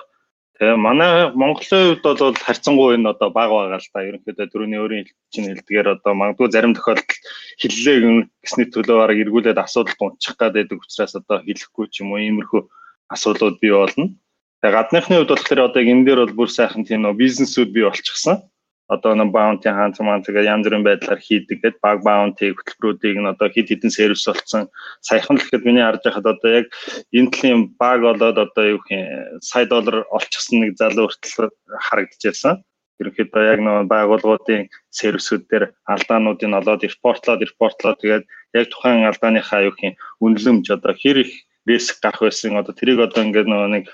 Тэгээ 0.60 0.76
манай 0.76 1.32
Монголын 1.32 1.96
хувьд 2.04 2.20
бол 2.20 2.36
харьцангуй 2.36 3.00
энэ 3.00 3.16
одоо 3.16 3.30
баг 3.32 3.48
байгаа 3.48 3.80
л 3.80 3.92
да. 3.96 4.04
Ерөнхийдөө 4.04 4.48
дөрөвний 4.52 4.80
өөрийн 4.84 5.08
чинь 5.32 5.48
хэлдгээр 5.48 5.88
одоо 5.96 6.14
магадгүй 6.20 6.52
зарим 6.52 6.76
тохиолдолд 6.76 7.16
хиллээ 7.64 8.28
гэсний 8.44 8.68
төлөө 8.68 8.98
бараг 9.00 9.18
эргүүлээд 9.24 9.56
асуудалд 9.56 10.04
унчих 10.04 10.36
гэдэг 10.36 10.84
учраас 10.84 11.16
одоо 11.16 11.40
хэлэхгүй 11.48 11.86
ч 11.88 12.04
юм 12.04 12.12
уу 12.12 12.20
иймэрхүү 12.20 12.62
асуудлууд 13.08 13.56
бий 13.64 13.72
болно. 13.72 14.12
Тэгээ 14.60 14.76
гадныхны 14.76 15.16
хувьд 15.16 15.32
болохоор 15.32 15.62
одоо 15.64 15.80
энэ 15.80 16.04
дээр 16.04 16.20
бол 16.28 16.36
бүр 16.44 16.50
сайхан 16.52 16.84
тийм 16.84 17.08
нөө 17.08 17.16
бизнесүүд 17.24 17.70
бий 17.72 17.88
болчихсон 17.88 18.44
одоо 18.90 19.14
нэг 19.14 19.30
хаанч 19.70 20.02
маань 20.02 20.26
тэгээ 20.26 20.50
янз 20.50 20.66
бүрийн 20.66 20.86
байдлаар 20.86 21.22
хийдэг 21.22 21.58
гэдэг 21.62 21.82
баг 21.86 22.02
баунти 22.02 22.50
хөтөлбөрүүдийг 22.58 23.18
нь 23.22 23.32
одоо 23.34 23.48
хэд 23.54 23.70
хэдэн 23.70 23.94
сервис 23.94 24.26
болсон 24.26 24.66
саяхан 25.06 25.38
л 25.38 25.44
гэхэд 25.46 25.66
миний 25.66 25.86
харж 25.86 26.02
байхад 26.04 26.26
одоо 26.34 26.50
яг 26.60 26.66
энэ 27.14 27.30
төрлийн 27.30 27.62
баг 27.78 28.00
болоод 28.02 28.38
одоо 28.46 28.66
юу 28.66 28.82
юм 28.90 29.40
сая 29.46 29.66
доллар 29.70 30.10
олчихсан 30.10 30.58
нэг 30.66 30.74
залуу 30.82 31.06
хүртэл 31.06 31.54
харагдчихсан. 31.86 32.66
Ерөнхийдөө 33.00 33.44
яг 33.54 33.60
нэг 33.64 33.88
байгууллагуудын 33.94 34.68
сервисүүд 34.90 35.44
дээр 35.48 35.66
алдаануудыг 35.94 36.50
олоод 36.60 36.82
репортлоод 36.84 37.46
репортлоод 37.46 38.02
тэгээд 38.02 38.26
яг 38.58 38.66
тухайн 38.74 39.08
алдааныхаа 39.08 39.70
юу 39.70 39.76
юм 39.78 39.96
үнэлэмж 40.26 40.66
одоо 40.76 40.94
хэр 40.98 41.24
их 41.24 41.32
риск 41.70 42.02
гарах 42.02 42.26
байсан 42.26 42.58
одоо 42.58 42.74
тэрийг 42.74 43.00
одоо 43.00 43.22
ингээд 43.24 43.48
нэг 43.48 43.86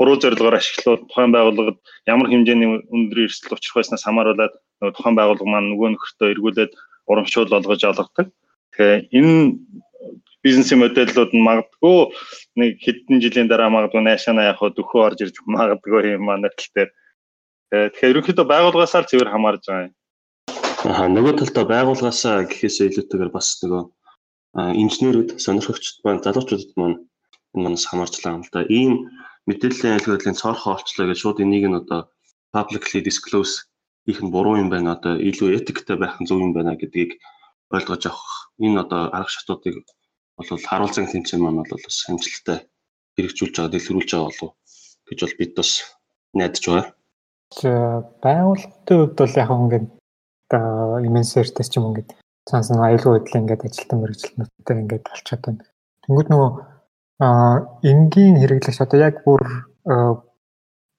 буруу 0.00 0.16
зорилгоор 0.16 0.56
ашиглаад 0.56 1.04
тухайн 1.12 1.32
байгууллагад 1.36 1.78
ямар 2.08 2.32
хэмжээний 2.32 2.88
өндөр 2.88 3.18
эрсдэл 3.28 3.52
учрах 3.52 3.76
байснаас 3.76 4.08
хамааруулаад 4.08 4.54
тухайн 4.96 5.16
байгууллага 5.20 5.52
маань 5.52 5.70
нөгөө 5.76 5.88
нөхөртөө 5.92 6.32
эргүүлээд 6.32 6.72
урамшуул 7.04 7.52
болгож 7.52 7.84
олгодог. 7.84 8.32
Тэгэхээр 8.72 9.12
энэ 9.12 9.60
бизнесийн 10.40 10.80
модельлууд 10.80 11.36
нь 11.36 11.44
магадгүй 11.44 11.98
нэг 12.56 12.80
хэдэн 12.80 13.20
жилийн 13.20 13.48
дараа 13.52 13.68
магадгүй 13.68 14.00
наашаана 14.00 14.48
яг 14.48 14.56
хөө 14.56 14.72
дөхөө 14.72 15.00
орж 15.04 15.18
ирж 15.20 15.36
магадгүй 15.44 16.16
юм 16.16 16.24
манай 16.24 16.48
тал 16.48 16.72
дээр. 16.72 16.90
Тэгэхээр 17.92 18.12
ерөнхийдөө 18.16 18.46
байгууллагаасаа 18.48 19.04
цэвэр 19.04 19.28
хамаарж 19.28 19.62
байгаа 19.68 19.84
юм. 19.84 19.94
Аа 20.88 21.06
нөгөө 21.12 21.32
талдаа 21.44 21.64
байгууллагаасаа 21.68 22.48
гэхээсээ 22.48 22.88
илүүтэйгээр 22.88 23.32
бас 23.36 23.60
нөгөө 23.60 23.82
инженерүүд, 24.80 25.36
сонирхогчд 25.44 26.00
маань, 26.02 26.24
залуучуудад 26.24 26.72
маань 26.80 26.96
энэ 27.54 27.64
манаас 27.64 27.84
хамаарчлаа 27.86 28.36
юм 28.36 28.44
л 28.46 28.52
да. 28.54 28.60
Ийм 28.78 28.92
мэдээллийн 29.48 29.96
айлгуулын 29.96 30.40
цоорхоо 30.40 30.72
олчлоо 30.76 31.06
гэж 31.08 31.18
шууд 31.20 31.42
энийг 31.44 31.64
нь 31.68 31.80
одоо 31.80 32.00
publicly 32.54 33.00
disclose 33.06 33.54
хийх 34.06 34.20
нь 34.22 34.32
буруу 34.34 34.56
юм 34.62 34.68
байна 34.70 34.96
одоо 34.96 35.14
илүү 35.28 35.48
этиктэй 35.58 35.96
байх 35.98 36.14
нь 36.20 36.28
зөв 36.28 36.38
юм 36.46 36.52
байна 36.54 36.74
гэдгийг 36.80 37.12
ойлгож 37.74 38.02
авах 38.06 38.50
энэ 38.64 38.80
одоо 38.84 39.02
арга 39.16 39.32
шатуудыг 39.34 39.74
бол 40.36 40.48
харуулсан 40.68 41.06
тэмцээн 41.10 41.42
маань 41.42 41.60
бол 41.60 41.84
бас 41.86 41.98
амжилттай 42.10 42.58
хэрэгжүүлж 43.14 43.54
байгаа 43.56 43.72
дэлгэрүүлж 43.72 44.10
байгаа 44.12 44.28
болов 44.30 44.50
гэж 45.08 45.18
бол 45.22 45.38
бид 45.40 45.52
бас 45.58 45.70
найдаж 46.38 46.64
байгаа. 46.66 46.86
За 47.60 47.70
байгууллагын 48.24 48.98
хувьд 48.98 49.18
бол 49.20 49.38
яг 49.42 49.50
ингээд 49.50 49.86
одоо 50.50 50.98
имэнсэртэй 51.06 51.66
ч 51.66 51.74
юм 51.78 51.86
ингээд 51.90 52.10
цаанаас 52.48 52.70
нь 52.70 52.84
аюулгүй 52.86 53.12
байдлаа 53.14 53.40
ингээд 53.42 53.66
ажилтан 53.66 53.98
мэрэгчлэнүүдтэй 54.00 54.76
ингээд 54.82 55.04
болчиход 55.06 55.42
байна. 55.46 55.62
Тэнгүүд 56.04 56.28
нөгөө 56.30 56.50
Аа 57.20 57.68
энгийн 57.84 58.40
хэрэглэгч 58.40 58.80
одоо 58.80 58.98
яг 58.98 59.20
бүр 59.24 59.44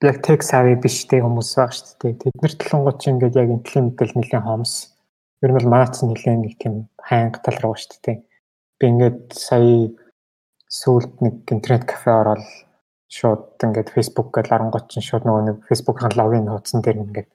яг 0.06 0.16
тех 0.22 0.42
сави 0.46 0.74
биштэй 0.78 1.18
хүмүүс 1.22 1.50
байгаа 1.58 1.74
шүү 1.74 1.98
дээ. 1.98 2.14
Тэд 2.22 2.36
нар 2.42 2.54
толонгоч 2.62 3.00
ингээд 3.10 3.38
яг 3.42 3.48
энтлийн 3.50 3.86
мэдээл 3.90 4.14
нэлийн 4.18 4.46
хомс. 4.46 4.94
Ер 5.42 5.50
нь 5.50 5.56
бол 5.58 5.66
манайц 5.66 5.98
нэлийн 5.98 6.46
нэг 6.46 6.54
тийм 6.62 6.86
хайнга 7.02 7.42
тал 7.42 7.58
руу 7.62 7.74
шүү 7.74 7.98
дээ. 8.06 8.18
Би 8.78 8.84
ингээд 8.86 9.34
сая 9.34 9.90
сүүлд 10.70 11.12
нэг 11.26 11.34
интернет 11.50 11.90
кафе 11.90 12.10
ороод 12.14 12.46
шууд 13.10 13.58
ингээд 13.58 13.90
Facebook 13.90 14.30
гэж 14.30 14.46
13 14.46 14.90
чинь 14.94 15.02
шууд 15.02 15.26
нөгөө 15.26 15.42
нэг 15.42 15.56
фейсбુકийн 15.66 16.14
логин 16.14 16.48
хуудсан 16.48 16.86
дээр 16.86 17.02
ингээд 17.02 17.30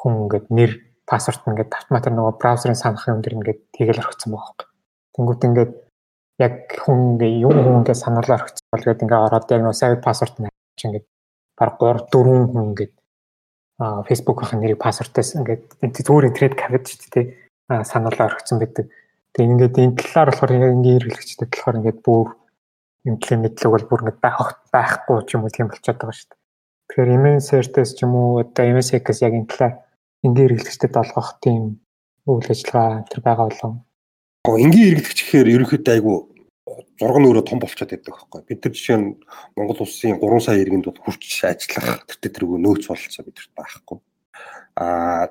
хүн 0.00 0.12
ингээд 0.24 0.46
нэр 0.48 0.72
пассворд 1.04 1.44
ингээд 1.44 1.76
автоматар 1.76 2.12
нөгөө 2.16 2.40
браузерын 2.40 2.80
санах 2.80 3.04
юм 3.08 3.20
дээр 3.20 3.36
ингээд 3.38 3.60
тэгэл 3.76 4.00
орчихсон 4.00 4.32
байгаа 4.32 4.48
хөөх. 4.48 4.72
Тэнгүүт 5.14 5.44
ингээд 5.44 5.72
яг 6.38 6.54
хүн 6.82 7.14
ингээ 7.14 7.32
юм 7.46 7.56
хүн 7.62 7.80
ингээ 7.82 8.02
санаалаар 8.02 8.42
өгсөн 8.46 8.68
бол 8.72 8.84
гээд 8.84 9.04
ингээ 9.04 9.24
ороод 9.26 9.46
яг 9.54 9.62
нөө 9.62 9.74
сав 9.78 9.94
пассворд 10.02 10.36
нь 10.42 10.50
чи 10.78 10.84
ингээ 10.88 11.04
баг 11.58 11.78
3 11.78 12.10
4 12.10 12.50
хүн 12.50 12.66
ингээ 12.74 12.90
а 13.78 14.02
фейсбુકийн 14.06 14.60
нэрийг 14.62 14.78
пассвортаас 14.78 15.34
ингээ 15.34 15.58
зүгээр 15.82 16.28
интернет 16.30 16.54
кафед 16.54 16.86
ч 16.86 16.98
тий 17.10 17.24
санаалаар 17.68 18.38
өгсөн 18.38 18.58
байдаг. 18.62 18.86
Тэгээ 19.34 19.50
ингээд 19.50 19.78
энэ 19.82 19.98
талаар 19.98 20.30
болохоор 20.30 20.52
ингээ 20.54 20.98
хэрэглэгчтэй 21.02 21.48
болохоор 21.50 21.78
ингээд 21.78 21.98
бүр 22.06 22.26
эмтлийн 23.02 23.40
мэдлэг 23.42 23.70
бол 23.74 23.86
бүр 23.90 24.00
ингээд 24.02 24.20
байх 24.22 24.38
байхгүй 24.70 25.18
ч 25.26 25.30
юм 25.34 25.42
уу 25.42 25.50
тийм 25.50 25.66
болчиход 25.66 25.98
байгаа 25.98 26.14
шүү 26.14 26.28
дээ. 26.30 26.40
Тэгэхээр 26.86 27.10
MSR-тэс 27.18 27.90
ч 27.96 27.98
юм 28.06 28.12
уу 28.14 28.30
одоо 28.46 28.64
MSX-ээс 28.74 29.20
яг 29.26 29.34
энэ 29.34 29.50
талаар 29.50 29.74
ингээ 30.22 30.46
хэрэглэгчдэд 30.46 30.94
олгох 31.02 31.28
тийм 31.42 31.62
үйл 32.30 32.48
ажиллагаа 32.54 33.02
тэр 33.10 33.20
байгаа 33.26 33.46
болов 33.50 33.72
энгийн 34.44 34.92
эргэлтгч 34.92 35.24
гэхээр 35.24 35.48
ерөнхийдөө 35.56 35.94
айгу 35.96 36.14
зураг 37.00 37.16
нь 37.16 37.26
өөрөө 37.32 37.44
том 37.48 37.58
болчиход 37.64 37.96
байдаг 37.96 38.12
байхгүй. 38.12 38.40
Бид 38.44 38.60
нар 38.60 38.74
жишээ 38.76 38.98
нь 39.00 39.08
Монгол 39.56 39.80
улсын 39.80 40.20
3 40.20 40.44
сая 40.44 40.60
иргэнд 40.60 40.84
бол 40.84 41.00
хүрч 41.00 41.48
ажиллах 41.48 42.04
тэр 42.04 42.28
тэргүй 42.28 42.60
нөөц 42.60 42.84
болцоо 42.84 43.24
бидэрт 43.24 43.52
байхгүй. 43.56 43.98
А 44.76 45.30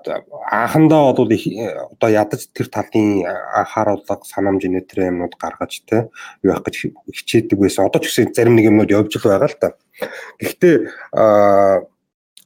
анхандаа 0.49 1.13
бол 1.13 1.29
одоо 1.29 2.09
ядаж 2.09 2.41
тэр 2.57 2.67
талын 2.73 3.21
анхааруулга 3.27 4.25
санамж 4.25 4.65
нэтэр 4.65 5.13
юмнууд 5.13 5.37
гаргаж 5.37 5.83
те 5.85 6.09
юу 6.41 6.55
явах 6.55 6.65
гэж 6.65 6.95
хичээдэг 7.13 7.59
байсан. 7.59 7.85
Одоо 7.85 8.01
ч 8.01 8.09
гэсэн 8.09 8.33
зарим 8.33 8.55
нэг 8.57 8.71
юмнууд 8.71 8.89
явж 8.89 9.13
л 9.19 9.29
байгаа 9.29 9.51
л 9.51 9.61
да. 9.61 9.69
Гэхдээ 10.41 10.75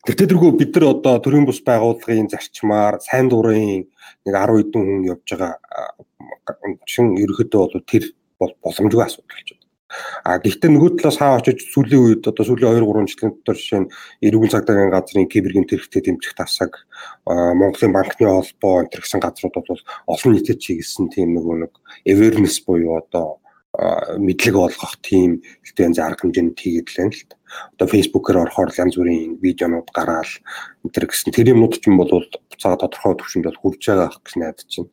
тэгтээ 0.06 0.28
тэргүй 0.30 0.52
бид 0.60 0.72
нар 0.76 0.86
одоо 0.94 1.16
төрийн 1.24 1.46
бус 1.48 1.60
байгууллагын 1.66 2.30
зарчмаар 2.30 3.00
сайн 3.02 3.30
дурын 3.30 3.88
нэг 4.26 4.34
10 4.36 4.58
хэдэн 4.58 4.84
хүн 4.86 5.08
явж 5.14 5.28
байгаа 5.32 5.54
шин 6.86 7.16
ерөөхдөө 7.18 7.62
бол 7.64 7.86
тэр 7.88 8.04
бол 8.40 8.54
боломжгүй 8.64 9.04
асуудал 9.04 9.34
болж 9.34 9.50
байна. 9.52 9.66
А 10.28 10.38
гэхдээ 10.44 10.70
нөгөө 10.72 11.00
талаас 11.00 11.18
хаа 11.18 11.40
очиж 11.40 11.64
сүүлийн 11.72 12.04
үед 12.04 12.24
одоо 12.28 12.44
сүүлийн 12.44 12.76
2 12.76 12.84
3 12.84 13.08
жилийн 13.08 13.32
дотор 13.40 13.56
жишээ 13.56 13.80
нь 13.82 13.92
эрүүл 14.28 14.52
цагдаагийн 14.52 14.92
газрын 14.92 15.32
кибергийн 15.32 15.68
тэрэгтэй 15.68 16.02
дэмжих 16.04 16.36
тасаг 16.36 16.72
Монголын 17.24 17.96
банкны 17.96 18.28
холбоо 18.28 18.84
энэ 18.84 19.00
гэсэн 19.00 19.24
газрууд 19.24 19.56
бол 19.56 19.82
олон 20.12 20.32
нийтэд 20.36 20.60
чиглэсэн 20.60 21.08
тийм 21.08 21.40
нөгөө 21.40 21.56
нэг 21.64 21.74
awareness 22.04 22.60
буюу 22.68 23.00
одоо 23.00 23.40
мэдлэг 23.78 24.56
олгох 24.58 24.98
тийм 25.06 25.46
хэлтэй 25.62 25.86
янз 25.86 26.00
арга 26.02 26.26
хэмжээнд 26.26 26.58
хийгээд 26.58 26.90
л 26.90 26.98
байна 26.98 27.14
л. 27.14 27.30
Одоо 27.78 27.88
Facebook-оор 27.88 28.38
орохоор 28.50 28.74
янз 28.74 28.98
бүрийн 28.98 29.38
видеонууд 29.38 29.90
гараал 29.94 30.34
энэ 30.82 30.94
төр 30.98 31.06
гэсэн 31.06 31.30
тэр 31.30 31.54
юмнууд 31.54 31.78
ч 31.78 31.86
юм 31.86 32.02
бол 32.02 32.10
буцаага 32.10 32.90
тодорхой 32.90 33.14
төвшөнд 33.22 33.46
бол 33.46 33.62
хүрж 33.62 33.82
байгаа 33.86 34.10
гэж 34.18 34.34
найдаж 34.34 34.72
байна. 34.74 34.90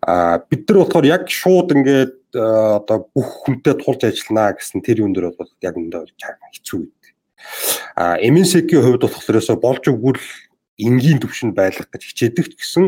Аа 0.00 0.36
бид 0.48 0.64
нар 0.64 0.78
болохоор 0.80 1.04
яг 1.04 1.22
шууд 1.28 1.68
ингээд 1.76 2.16
одоо 2.32 2.98
бүх 3.12 3.28
хүнтэй 3.44 3.74
тулж 3.84 4.00
ажиллана 4.08 4.56
гэсэн 4.56 4.80
тэр 4.80 5.04
юм 5.04 5.12
дээр 5.12 5.36
бол 5.36 5.52
яг 5.60 5.76
өндөө 5.76 6.16
хэцүү 6.16 6.76
үед. 6.80 7.02
Аа 8.00 8.16
MNSEC-ийн 8.16 8.80
хувьд 8.80 9.04
болохоор 9.04 9.60
болж 9.60 9.84
өгвөл 9.92 10.24
энгийн 10.80 11.20
төвшөнд 11.20 11.52
байлгах 11.52 11.92
гэж 11.92 12.02
хичээдэг 12.02 12.44
ч 12.48 12.54
гэсэн 12.56 12.84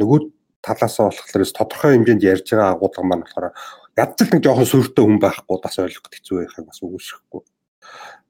нөгөө 0.00 0.18
талаасаа 0.64 1.12
болохоор 1.12 1.44
тодорхой 1.44 1.96
хэмжээнд 1.96 2.24
ярьж 2.24 2.46
байгаа 2.52 2.72
агуулга 2.74 3.02
маань 3.04 3.24
болохоор 3.24 3.52
ядчил 3.96 4.30
нэг 4.32 4.42
жоохон 4.44 4.68
сүртэй 4.68 5.04
хүн 5.04 5.20
байхгүй 5.20 5.56
бас 5.62 5.78
ойлгоход 5.80 6.14
хэцүү 6.14 6.36
байхыг 6.40 6.66
бас 6.68 6.80
үгүйсэхгүй. 6.84 7.42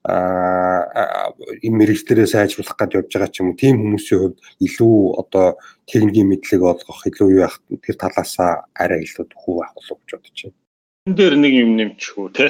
Аа 0.07 1.33
энэ 1.65 1.77
мэрэгчлэрээ 1.83 2.27
сайжруулах 2.31 2.77
гэж 2.79 2.91
явж 2.95 3.11
байгаа 3.11 3.31
ч 3.33 3.43
юм 3.43 3.51
уу 3.51 3.59
тийм 3.59 3.75
хүмүүсийн 3.83 4.19
хувьд 4.21 4.37
илүү 4.63 4.95
одоо 5.19 5.47
техникийн 5.89 6.31
мэдлэг 6.31 6.61
олгох 6.63 7.01
илүү 7.03 7.27
юу 7.35 7.43
яах 7.43 7.59
тэр 7.83 7.95
талаасаа 7.99 8.71
арай 8.71 9.03
илүү 9.03 9.27
хүү 9.35 9.53
байх 9.59 9.71
болов 9.75 9.97
гэж 9.99 10.11
бодож 10.15 10.39
байна. 10.47 10.57
Энд 11.07 11.17
дээр 11.19 11.35
нэг 11.35 11.53
юм 11.55 11.71
нэмчихв 11.75 12.31
те. 12.31 12.47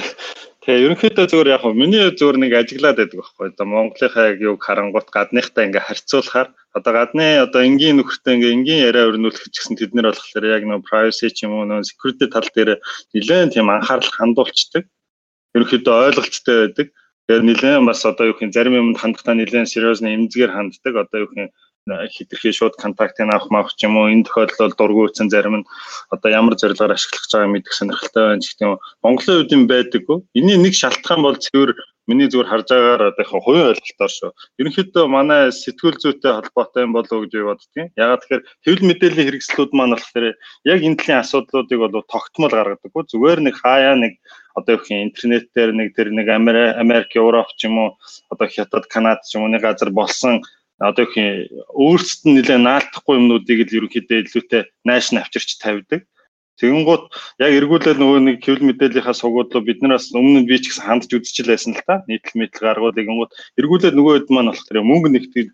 Тэгээ 0.68 0.84
ерөнхийдөө 0.84 1.26
зөвөр 1.32 1.48
яг 1.48 1.64
миний 1.80 2.12
зөвөр 2.12 2.44
нэг 2.44 2.52
ажиглаад 2.60 3.00
байдаг 3.00 3.24
байхгүй. 3.24 3.56
Одоо 3.56 3.66
Монголынхаа 3.72 4.36
яг 4.36 4.40
юг 4.44 4.60
харангуут 4.60 5.08
гадныхтай 5.16 5.72
ингээ 5.72 5.80
харьцуулахаар 5.80 6.52
одоо 6.76 6.92
гадны 6.92 7.40
одоо 7.40 7.64
энгийн 7.64 7.96
нөхөртэй 8.04 8.36
ингээ 8.36 8.52
энгийн 8.52 8.84
яриа 8.92 9.08
өрнүүлэх 9.08 9.48
гэсэн 9.48 9.80
тэд 9.80 9.96
нэр 9.96 10.12
болохоор 10.12 10.44
яг 10.44 10.68
нэг 10.68 10.84
privacy 10.84 11.32
ч 11.32 11.48
юм 11.48 11.56
уу 11.56 11.64
нөө 11.72 11.88
security 11.88 12.28
тал 12.28 12.44
дээр 12.52 12.84
нэлээд 13.16 13.56
тийм 13.56 13.72
анхаарал 13.72 14.12
хандуулцдаг. 14.12 14.84
Ерөнхийдөө 15.56 15.96
ойлголттой 16.04 16.58
байдаг. 16.60 16.88
Тэгээ 17.32 17.48
нэлээд 17.48 17.88
бас 17.88 18.04
одоо 18.04 18.26
юу 18.28 18.36
гэх 18.36 18.52
юм 18.52 18.52
зарим 18.52 18.76
юмд 18.76 19.00
хандахдаа 19.00 19.40
нэлээд 19.40 19.72
serious 19.72 20.04
нэмзгээр 20.04 20.52
ханддаг. 20.52 20.94
Одоо 21.00 21.18
юу 21.24 21.32
гэх 21.32 21.48
юм 21.48 21.52
хитрхи 22.12 22.52
шууд 22.52 22.76
контактыг 22.76 23.28
авах 23.32 23.50
маах 23.52 23.70
ч 23.76 23.88
юм 23.88 23.98
уу 23.98 24.12
энэ 24.12 24.28
тохиолдолд 24.28 24.76
дургуйцсан 24.78 25.30
зарим 25.32 25.64
нь 25.64 25.68
одоо 26.14 26.30
ямар 26.32 26.56
зорилгоор 26.60 26.96
ашиглах 26.96 27.26
байгааг 27.32 27.54
мэдэх 27.54 27.74
сонирхолтой 27.74 28.24
байна 28.28 28.44
гэх 28.44 28.62
юм. 28.62 28.80
Монголын 29.04 29.38
үед 29.40 29.52
юм 29.56 29.64
байдаггүй. 29.72 30.18
Эний 30.40 30.58
нэг 30.60 30.74
шалтгаан 30.76 31.22
бол 31.24 31.38
цэвэр 31.40 31.72
миний 32.08 32.28
зүгээр 32.32 32.50
харж 32.50 32.68
байгаагаар 32.72 33.04
одоо 33.12 33.24
яг 33.24 33.32
хувийн 33.44 33.68
ойлголтоор 33.72 34.12
шүү. 34.16 34.32
Ерөнхийдөө 34.64 35.06
манай 35.12 35.52
сэтгүүл 35.52 36.00
зүйтэй 36.00 36.32
холбоотой 36.40 36.84
юм 36.88 36.96
болов 36.96 37.12
уу 37.12 37.28
гэж 37.28 37.34
боддгийн. 37.44 37.92
Ягаад 38.00 38.22
тэгэхээр 38.24 38.44
хэвлэл 38.64 38.88
мэдээллийн 38.88 39.28
хэрэгслүүд 39.28 39.72
маань 39.76 39.94
болохоор 39.96 40.26
яг 40.72 40.80
энэ 40.88 40.98
төрлийн 40.98 41.20
асуудлуудыг 41.20 41.80
бол 41.84 42.08
тогтмол 42.08 42.54
гаргадаггүй. 42.56 43.04
Зүгээр 43.12 43.40
нэг 43.44 43.56
хаяа 43.60 43.96
нэг 44.00 44.14
одоо 44.56 44.80
юм 44.88 45.04
интернет 45.12 45.52
дээр 45.52 45.72
нэг 45.76 45.88
тэр 46.00 46.10
нэг 46.16 46.28
Америк, 46.32 47.12
Европ 47.12 47.52
ч 47.60 47.68
юм 47.68 47.76
уу 47.76 47.90
одоо 48.32 48.48
Хятад, 48.48 48.88
Канада 48.88 49.22
ч 49.28 49.36
юм 49.36 49.44
уу 49.44 49.52
нэг 49.52 49.68
газар 49.68 49.92
болсон 49.92 50.40
одоо 50.80 51.04
их 51.06 51.16
өөрсдөд 51.74 52.26
нь 52.30 52.36
нэлээд 52.38 52.62
наалтахгүй 52.66 53.16
юмнуудыг 53.18 53.60
л 53.66 53.78
ерөнхийдөө 53.78 54.18
илүүтэй 54.22 54.62
найш 54.86 55.10
навчирч 55.14 55.58
тавьдаг. 55.58 56.06
Тэгэнгუთ 56.58 57.04
яг 57.46 57.52
эргүүлээд 57.54 58.02
нөгөө 58.02 58.20
нэг 58.26 58.38
хэвлэл 58.42 58.66
мэдээллийнхаа 58.66 59.14
сугуудлаа 59.14 59.62
бид 59.62 59.82
нараас 59.82 60.10
өмнө 60.10 60.42
нь 60.42 60.50
би 60.50 60.58
ч 60.58 60.74
гэсэн 60.74 60.86
хандж 60.90 61.10
үзчихэл 61.14 61.54
байсан 61.54 61.78
л 61.78 61.86
та. 61.86 62.02
Нийтлэл 62.10 62.42
мэдлэг 62.42 62.66
гаргуулыг 62.66 63.06
гингууд 63.06 63.32
эргүүлээд 63.62 63.94
нөгөө 63.94 64.14
хэд 64.26 64.30
маань 64.34 64.50
болохоор 64.50 64.90
мөнгө 64.90 65.10
нэгтгэж 65.14 65.48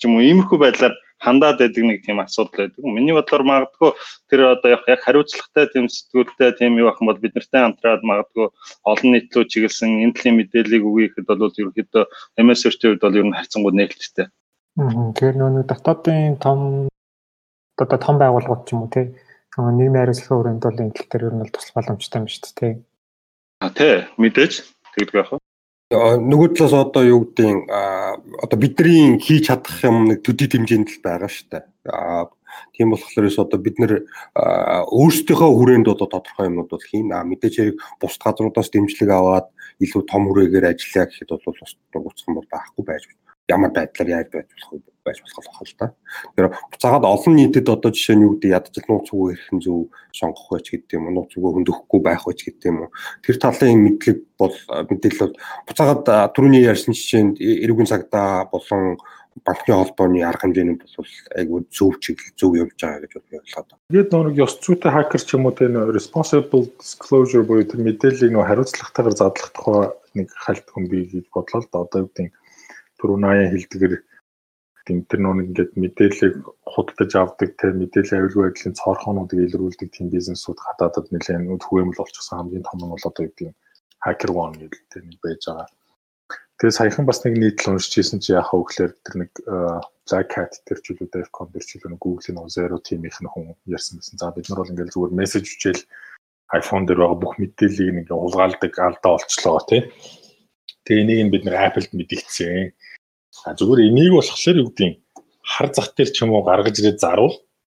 ч 0.00 0.02
юм 0.08 0.16
уу 0.16 0.24
иймэрхүү 0.24 0.58
байдлаар 0.60 0.94
хандаад 1.20 1.60
байдаг 1.60 1.84
нэг 1.84 1.98
тийм 2.04 2.20
асуудал 2.20 2.56
байдаг. 2.56 2.84
Миний 2.84 3.14
бодлоор 3.16 3.44
магадгүй 3.44 3.90
тэр 4.28 4.40
одоо 4.56 4.68
яг 4.76 5.00
хариуцлагатай 5.04 5.66
тийм 5.72 5.86
сэтгүүлтэй 5.92 6.50
тийм 6.56 6.80
юу 6.80 6.88
ах 6.88 7.00
юм 7.00 7.08
бол 7.12 7.20
бид 7.20 7.36
нартай 7.36 7.60
хамтраад 7.64 8.02
магадгүй 8.04 8.46
олон 8.90 9.10
нийтлүү 9.12 9.44
чиглэсэн 9.52 10.04
энэ 10.04 10.14
төрлийн 10.16 10.36
мэдээллийг 10.40 10.84
өгөхэд 10.88 11.26
бол 11.28 11.52
ерөнхийдөө 11.52 12.04
MSR-ийн 12.44 12.96
хувьд 12.96 13.04
бол 13.04 13.18
ер 13.20 13.26
нь 13.28 13.36
харьцангуй 13.36 13.72
нээлттэй. 13.76 14.26
Тэгэхээр 14.76 15.36
нөгөө 15.40 15.64
дотоодын 15.72 16.36
том 16.36 16.60
одоо 17.80 17.96
том 17.96 18.16
байгууллагууд 18.20 18.62
ч 18.68 18.76
юм 18.76 18.84
уу 18.84 18.92
тий 18.92 19.08
нийгмийн 19.56 20.04
хариуцлагын 20.04 20.36
хүрээнд 20.36 20.64
бол 20.68 20.82
энэ 20.84 20.92
тал 20.92 21.08
дээр 21.08 21.26
ер 21.28 21.34
нь 21.34 21.40
бол 21.40 21.52
туслах 21.52 21.76
боломжтой 21.80 22.20
юм 22.20 22.28
шүү 22.28 22.42
дээ 22.44 22.56
тий. 22.60 22.72
А 23.64 23.72
тий 23.72 23.94
мэдээж 24.20 24.52
тэгдэг 24.92 25.16
байх. 25.16 25.32
Нөгөө 25.92 26.48
талаас 26.52 26.76
одоо 26.76 27.04
юу 27.08 27.24
гэдгийг 27.24 27.72
одоо 28.44 28.58
бидний 28.60 29.16
хийж 29.16 29.48
чадах 29.48 29.80
юм 29.80 30.12
нэг 30.12 30.20
төдий 30.20 30.48
хэмжээнд 30.52 30.92
л 30.92 31.00
байгаа 31.00 31.30
шүү 31.32 31.46
дээ. 31.56 31.64
Тийм 32.76 32.92
болохоор 32.92 33.28
ес 33.32 33.38
одоо 33.40 33.56
бид 33.56 33.80
нэр 33.80 34.04
өөрсдийнхөө 34.92 35.50
хүрээнд 35.56 35.88
одоо 35.88 36.04
тодорхой 36.04 36.52
юмнууд 36.52 36.68
бол 36.68 36.84
хийн. 36.84 37.16
А 37.16 37.24
мэдээж 37.24 37.54
хэрэг 37.56 37.76
бус 37.96 38.20
газруудаас 38.20 38.68
дэмжлэг 38.68 39.08
аваад 39.08 39.48
илүү 39.80 40.02
том 40.04 40.28
хүрээгээр 40.28 40.68
ажиллая 40.68 41.08
гэхэд 41.08 41.32
бол 41.32 41.64
ус 41.64 41.72
дугуйцхан 41.92 42.36
бол 42.36 42.48
байхгүй 42.52 42.84
байж 42.84 43.04
байна 43.08 43.25
ямар 43.48 43.70
байдлаар 43.70 44.10
яаж 44.10 44.28
байж 44.32 44.48
болох 44.50 44.82
байж 45.06 45.22
болох 45.22 45.46
болох 45.46 45.62
л 45.62 45.78
та. 45.78 45.86
Тэр 46.34 46.46
буцаагаад 46.72 47.06
олон 47.06 47.34
нийтэд 47.38 47.68
одоо 47.70 47.90
жишээ 47.94 48.16
нь 48.18 48.24
юу 48.26 48.34
гэдэг 48.34 48.50
ядаж 48.58 48.74
нууц 48.90 49.08
үгүй 49.14 49.38
хэрхэн 49.38 49.60
зөв 49.62 49.78
сонгох 50.10 50.50
байж 50.50 50.66
гэдэг 50.74 50.98
юм 50.98 51.06
уу 51.06 51.14
нууц 51.14 51.32
үгүй 51.38 51.52
хөндөхгүй 51.54 52.00
байх 52.02 52.26
байж 52.26 52.40
гэдэг 52.42 52.66
юм 52.66 52.78
уу. 52.86 52.90
Тэр 53.22 53.36
талын 53.38 53.82
мэдлэг 53.86 54.18
бол 54.34 54.54
мэдээлэл 54.90 55.22
бол 55.22 55.34
буцаагаад 55.70 56.34
түрүүний 56.34 56.66
ярьсан 56.66 56.92
жишээнд 56.98 57.38
эрүүгийн 57.38 57.90
цагдаа 57.90 58.50
болон 58.50 58.98
банкны 59.44 59.74
холбооны 59.76 60.24
арга 60.24 60.48
хэмжээний 60.48 60.80
бол 60.80 61.12
айгүй 61.38 61.60
зөв 61.70 62.00
чиглэл 62.00 62.34
зөв 62.40 62.56
явж 62.56 62.74
байгаа 62.80 63.04
гэж 63.04 63.14
бодлоо. 63.54 63.78
Тэгээд 63.92 64.10
нэг 64.10 64.36
ёс 64.42 64.58
зүйтэй 64.64 64.90
хакер 64.90 65.22
ч 65.22 65.36
юм 65.36 65.46
уу 65.46 65.54
тэр 65.54 65.92
responsible 65.92 66.66
disclosure 66.80 67.44
буюу 67.44 67.68
тэр 67.68 67.84
мэдээллийг 67.84 68.32
нөө 68.32 68.48
хариуцлагатайгаар 68.48 69.16
задлах 69.20 69.52
тухай 69.52 69.92
нэг 70.16 70.32
хальт 70.32 70.66
хүн 70.72 70.88
бий 70.88 71.04
гэж 71.04 71.28
бодлоо 71.28 71.60
л 71.60 71.68
да 71.68 71.84
одоо 71.84 72.08
юу 72.08 72.10
гэдэг 72.16 72.32
түрүү 72.32 72.45
80 73.00 73.52
хэлдгэр 73.52 73.94
тийм 74.86 74.98
тэр 75.10 75.20
нөө 75.20 75.34
ингээд 75.50 75.72
мэдээллийг 75.82 76.34
худалдаж 76.62 77.12
авдаг 77.18 77.50
те 77.58 77.74
мэдээллийн 77.74 78.22
аюулгүй 78.22 78.42
байдлын 78.46 78.78
цорхоонуудыг 78.78 79.38
илрүүлдэг 79.42 79.88
тийм 79.90 80.06
бизнесүүд 80.14 80.58
хатаадад 80.62 81.10
нэлээд 81.10 81.66
хүэмэл 81.66 82.00
болчихсон 82.00 82.38
хамгийн 82.38 82.66
том 82.66 82.78
нь 82.78 82.92
бол 82.94 83.08
одоо 83.10 83.22
юу 83.26 83.34
гэдэг 83.34 83.54
хакер 83.98 84.30
one 84.30 84.54
гэдэг 84.62 84.82
тэр 84.90 85.02
нэг 85.10 85.18
байж 85.24 85.42
байгаа. 85.46 85.68
Тэгээ 86.56 86.78
саяхан 86.78 87.04
бас 87.04 87.20
нэг 87.26 87.34
нийтлэл 87.36 87.76
уншижсэн 87.76 88.22
чи 88.22 88.32
яхаа 88.32 88.62
өглөөр 88.62 88.92
тэр 89.04 89.14
нэг 89.20 89.30
Black 90.06 90.30
Hat 90.38 90.54
тэр 90.64 90.78
ч 90.80 90.94
үлээ 90.94 91.10
Defcon 91.12 91.50
тэр 91.50 91.64
ч 91.66 91.70
үлээ 91.76 91.98
Google-ийн 91.98 92.48
Zero 92.48 92.78
Team-ийнх 92.78 93.20
нь 93.20 93.28
хүн 93.28 93.52
ярьсан 93.66 93.98
байсан. 93.98 94.16
За 94.16 94.30
бид 94.30 94.46
нар 94.48 94.62
бол 94.62 94.72
ингээд 94.72 94.94
зүгээр 94.94 95.18
мессеж 95.18 95.44
үчээл 95.44 95.82
iPhone 96.54 96.86
дээр 96.86 97.02
байгаа 97.02 97.18
бүх 97.18 97.34
мэдээллийг 97.42 97.92
нэг 97.92 98.08
улгаалдаг 98.14 98.72
алдаа 98.78 99.18
олчлоо 99.18 99.58
тий. 99.66 99.82
Тэгээ 100.86 101.02
энийг 101.02 101.20
нь 101.26 101.32
бид 101.34 101.44
нэр 101.44 101.58
Apple-д 101.58 101.92
мэдгдсэн. 101.92 102.70
А 103.44 103.54
зүгээр 103.58 103.88
энийг 103.88 104.12
болохоор 104.16 104.60
юу 104.60 104.68
гэдгийг 104.70 104.94
хар 105.42 105.68
зах 105.74 105.94
дээр 105.94 106.10
ч 106.10 106.16
юм 106.24 106.34
уу 106.34 106.42
гаргаж 106.42 106.76
ирээд 106.78 107.02
зарвал 107.02 107.36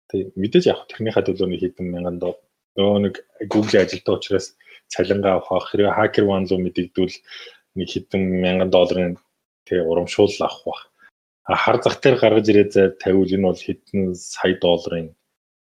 тэг 0.10 0.34
мэдээж 0.42 0.66
яг 0.74 0.80
тэрнийхээ 0.90 1.26
төлөө 1.26 1.48
нэг 1.50 1.62
хэдэн 1.62 1.88
мянган 1.94 2.18
доо 2.18 2.34
нөгөө 2.78 3.00
нэг 3.06 3.16
Google 3.52 3.84
ажилтаа 3.84 4.16
учраас 4.18 4.48
цалингаа 4.90 5.38
авах 5.38 5.70
хэрэг 5.70 5.94
хакер 5.94 6.26
one 6.26 6.48
руу 6.50 6.60
мэдэгдвэл 6.64 7.18
нэг 7.78 7.88
хэдэн 7.94 8.22
мянган 8.44 8.70
долларын 8.74 9.18
тэг 9.68 9.86
урамшуул 9.86 10.34
авах 10.42 10.64
бах. 10.66 10.82
А 11.46 11.56
хар 11.56 11.78
зах 11.84 12.02
дээр 12.02 12.18
гаргаж 12.18 12.46
ирээд 12.50 12.74
тавиул 13.02 13.30
энэ 13.30 13.48
бол 13.48 13.62
хэдэн 13.68 14.02
сая 14.16 14.56
долларын 14.58 15.14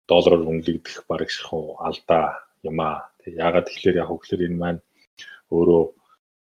доллараар 0.09 0.49
үнэлэгдэх 0.49 1.05
бараг 1.09 1.29
шахуу 1.29 1.77
алдаа 1.87 2.41
юм 2.65 2.77
аа. 2.81 3.09
Тэг 3.21 3.37
ягаад 3.37 3.69
тэгэхээр 3.69 4.01
яг 4.01 4.09
хөглөр 4.09 4.41
энэ 4.47 4.57
маань 4.61 4.81
өөрөө 5.53 5.83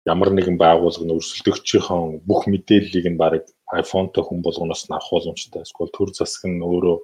ямар 0.05 0.29
нэгэн 0.33 0.57
байгууллага 0.57 1.05
нь 1.05 1.15
өрсөлдөгчийн 1.17 2.25
бүх 2.25 2.49
мэдээллийг 2.49 3.05
нь 3.13 3.19
баг 3.21 3.45
iPhone-той 3.69 4.23
хүн 4.25 4.41
болгоноос 4.41 4.89
нь 4.89 4.95
авах 4.95 5.13
боломжтой. 5.13 5.61
Эсвэл 5.61 5.93
төр 5.93 6.09
засаг 6.09 6.49
нь 6.49 6.61
өөрөө 6.61 6.97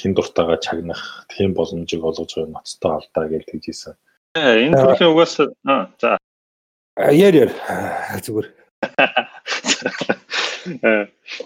хин 0.00 0.12
дуртайгаа 0.16 0.56
чагнах 0.56 1.26
тийм 1.28 1.52
боломжийг 1.52 2.02
олгож 2.04 2.32
байгаа 2.32 2.54
ноцтой 2.56 2.92
алдаа 2.96 3.24
гэж 3.28 3.44
хэлжсэн. 3.50 3.94
Энэ 4.36 4.78
төрлийн 4.78 5.12
угаас 5.12 5.36
за 6.00 6.16
яар 6.96 7.34
яар 7.44 7.52
зүгээр 8.24 8.48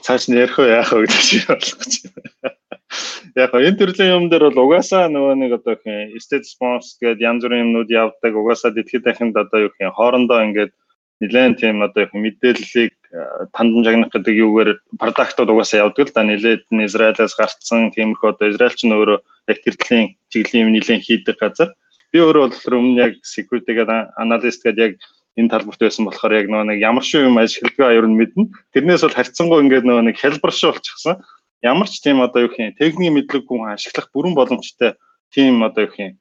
цааш 0.05 0.23
нь 0.29 0.39
ярих 0.39 0.59
уу 0.59 0.69
яах 0.69 0.93
вэ 0.93 1.07
гэдэг 1.07 1.23
шиг 1.27 1.45
болох 1.51 1.77
гэж 1.81 1.93
байна. 2.15 2.55
Яг 3.35 3.51
энэ 3.51 3.79
төрлийн 3.79 4.15
юм 4.15 4.25
дээр 4.31 4.45
бол 4.51 4.71
угаасаа 4.71 5.11
нөгөө 5.11 5.35
нэг 5.43 5.51
одоо 5.59 5.75
их 5.75 6.23
state 6.23 6.47
response 6.47 6.95
гэдэг 7.03 7.25
янз 7.25 7.43
бүрийн 7.43 7.67
юмнууд 7.67 7.91
явдаг. 7.91 8.33
Угаасаа 8.35 8.71
дэлхийд 8.71 9.05
дахинд 9.05 9.35
одоо 9.37 9.67
юу 9.67 9.71
гэх 9.75 9.91
юм 9.91 9.97
хоорондоо 9.99 10.39
ингээд 10.47 10.73
нэлээд 11.21 11.61
тийм 11.61 11.83
одоо 11.83 12.03
их 12.05 12.13
мэдээллийг 12.15 12.93
тандан 13.55 13.85
жагнах 13.87 14.11
гэдэг 14.11 14.35
юугаар 14.35 14.71
продактууд 14.99 15.51
угаасаа 15.51 15.87
явдаг 15.87 16.11
л 16.11 16.15
да 16.15 16.23
нэлээд 16.27 16.67
нь 16.75 16.85
Израилаас 16.89 17.35
гарцсан 17.39 17.95
тиймэрхүү 17.95 18.29
одоо 18.35 18.47
Израиль 18.51 18.75
ч 18.75 18.83
нөөрэө 18.91 19.23
яг 19.51 19.59
тэр 19.63 19.75
төрлийн 19.79 20.07
чиглэлийн 20.31 20.65
юм 20.67 20.73
нэлээд 20.75 21.07
хийдэг 21.07 21.37
газар. 21.39 21.71
Би 22.11 22.19
өөрөө 22.19 22.51
бол 22.51 22.79
өмнө 22.79 22.99
яг 22.99 23.13
security 23.23 23.73
гэдэг 23.79 24.19
аналист 24.19 24.67
гэдэг 24.67 24.83
яг 24.83 24.95
энэ 25.39 25.51
талбарт 25.51 25.81
байсан 25.83 26.05
болохоор 26.07 26.35
яг 26.35 26.47
нөгөө 26.51 26.67
нэг 26.75 26.79
ямар 26.83 27.05
шиг 27.07 27.23
юм 27.23 27.39
ашигладаг 27.39 27.87
аюур 27.87 28.07
нь 28.11 28.19
мэднэ. 28.19 28.51
Тэрнээс 28.75 29.03
бол 29.07 29.19
харьцангуй 29.19 29.59
ингээд 29.63 29.87
нөгөө 29.87 30.05
нэг 30.11 30.17
хэлбэр 30.19 30.53
шиг 30.55 30.75
болчихсон 30.75 31.23
ямар 31.63 31.89
ч 31.89 32.03
тийм 32.03 32.21
одоо 32.21 32.45
юу 32.45 32.51
гэх 32.51 32.61
юм 32.61 32.75
техникийн 32.79 33.15
мэдлэг 33.15 33.45
хүн 33.47 33.73
ашиглах 33.73 34.11
бүрэн 34.13 34.35
боломжтой 34.35 34.95
тийм 35.33 35.63
одоо 35.63 35.87
юу 35.87 35.91
гэх 35.91 36.03
юм 36.03 36.13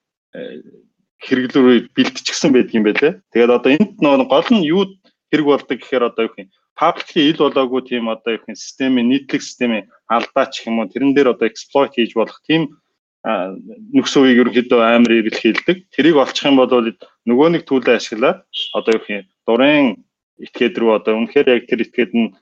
хэрэглүүрийг 1.25 1.85
бэлтчихсэн 1.95 2.51
байдаг 2.53 2.75
юм 2.75 2.85
байлээ. 2.85 3.13
Тэгээд 3.31 3.55
одоо 3.57 3.71
энд 3.71 3.95
нөгөө 4.03 4.27
гол 4.27 4.49
нь 4.51 4.67
юу 4.67 4.83
хэрэг 5.31 5.47
болдог 5.47 5.77
гэхээр 5.79 6.07
одоо 6.11 6.23
юу 6.27 6.35
юм 6.37 6.49
пабликийн 6.75 7.27
ил 7.31 7.39
болоогүй 7.41 7.81
тийм 7.87 8.05
одоо 8.11 8.31
юу 8.35 8.45
юм 8.47 8.57
системийн 8.57 9.07
нийтлэг 9.09 9.41
системийн 9.41 9.89
алдаа 10.09 10.45
ч 10.51 10.67
юм 10.67 10.79
уу 10.79 10.91
тэрэн 10.91 11.13
дээр 11.13 11.33
одоо 11.33 11.47
эксплойт 11.47 11.95
хийж 11.95 12.13
болох 12.17 12.39
тийм 12.45 12.75
нөхцөл 13.23 14.27
үеийг 14.27 14.41
ерөнхийдөө 14.43 14.81
амар 14.83 15.13
эргэлхийлдэг. 15.23 15.77
Тэрийг 15.95 16.17
олчих 16.19 16.43
юм 16.43 16.59
бол 16.59 16.91
нөгөө 17.23 17.47
нэг 17.55 17.63
төлөө 17.63 17.95
ашиглаад 17.95 18.43
одоо 18.75 18.91
юу 18.99 19.05
юм 19.07 19.23
дурын 19.47 20.03
этгээд 20.43 20.75
рүү 20.75 20.91
одоо 20.99 21.13
үнэхээр 21.23 21.47
яг 21.55 21.63
тэр 21.71 21.87
этгээд 21.87 22.11
нь 22.11 22.35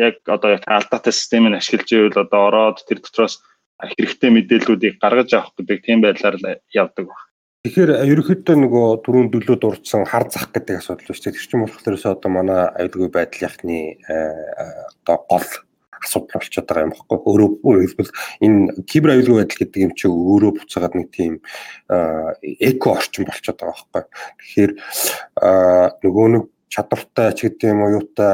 яг 0.00 0.16
одоо 0.24 0.56
яг 0.56 0.64
алдаатай 0.64 1.12
системийг 1.12 1.60
ашиглаж 1.60 1.92
ивэл 1.92 2.24
одоо 2.24 2.40
ороод 2.48 2.78
тэр 2.88 3.04
дотроос 3.04 3.44
хэрэгтэй 3.78 4.30
мэдээллүүдийг 4.32 4.94
гаргаж 4.96 5.30
авах 5.36 5.52
гэдэг 5.60 5.78
тийм 5.84 6.00
байдлаар 6.00 6.36
явдаг 6.72 7.04
баг. 7.04 7.27
Тэгэхээр 7.68 8.00
ерөнхийдөө 8.00 8.56
нөгөө 8.64 8.86
дөрөв 9.04 9.26
дөлөө 9.28 9.56
дурдсан 9.60 10.08
хар 10.08 10.24
зах 10.32 10.48
гэдэг 10.56 10.80
асуудал 10.80 11.12
биш. 11.12 11.20
Тэр 11.20 11.36
чинь 11.36 11.68
болохоос 11.68 12.04
одоо 12.08 12.30
манай 12.32 12.64
аюулгүй 12.80 13.12
байдал 13.12 13.44
яхны 13.44 14.00
одоо 14.08 15.16
гол 15.28 15.44
асуудал 16.00 16.40
болчиход 16.40 16.64
байгаа 16.64 16.86
юм 16.88 16.94
баггүй. 16.96 17.18
Өөрөө 17.28 17.84
хэлбэл 17.84 18.12
энэ 18.40 18.72
кибер 18.88 19.12
аюулгүй 19.12 19.36
байдал 19.44 19.60
гэдэг 19.60 19.84
юм 19.84 19.92
чинь 19.92 20.16
өөрөө 20.16 20.52
буцаагаад 20.56 20.94
нэг 20.96 21.08
тийм 21.12 21.34
эко 22.40 22.88
орчин 22.96 23.28
болчиход 23.28 23.60
байгаа 23.60 23.84
байхгүй. 23.92 24.04
Тэгэхээр 24.40 24.72
нөгөө 26.08 26.26
нэг 26.32 26.44
чадвартай 26.72 27.36
ч 27.36 27.52
гэдэг 27.52 27.68
юм 27.68 27.84
уу 27.84 28.00
юутай 28.00 28.32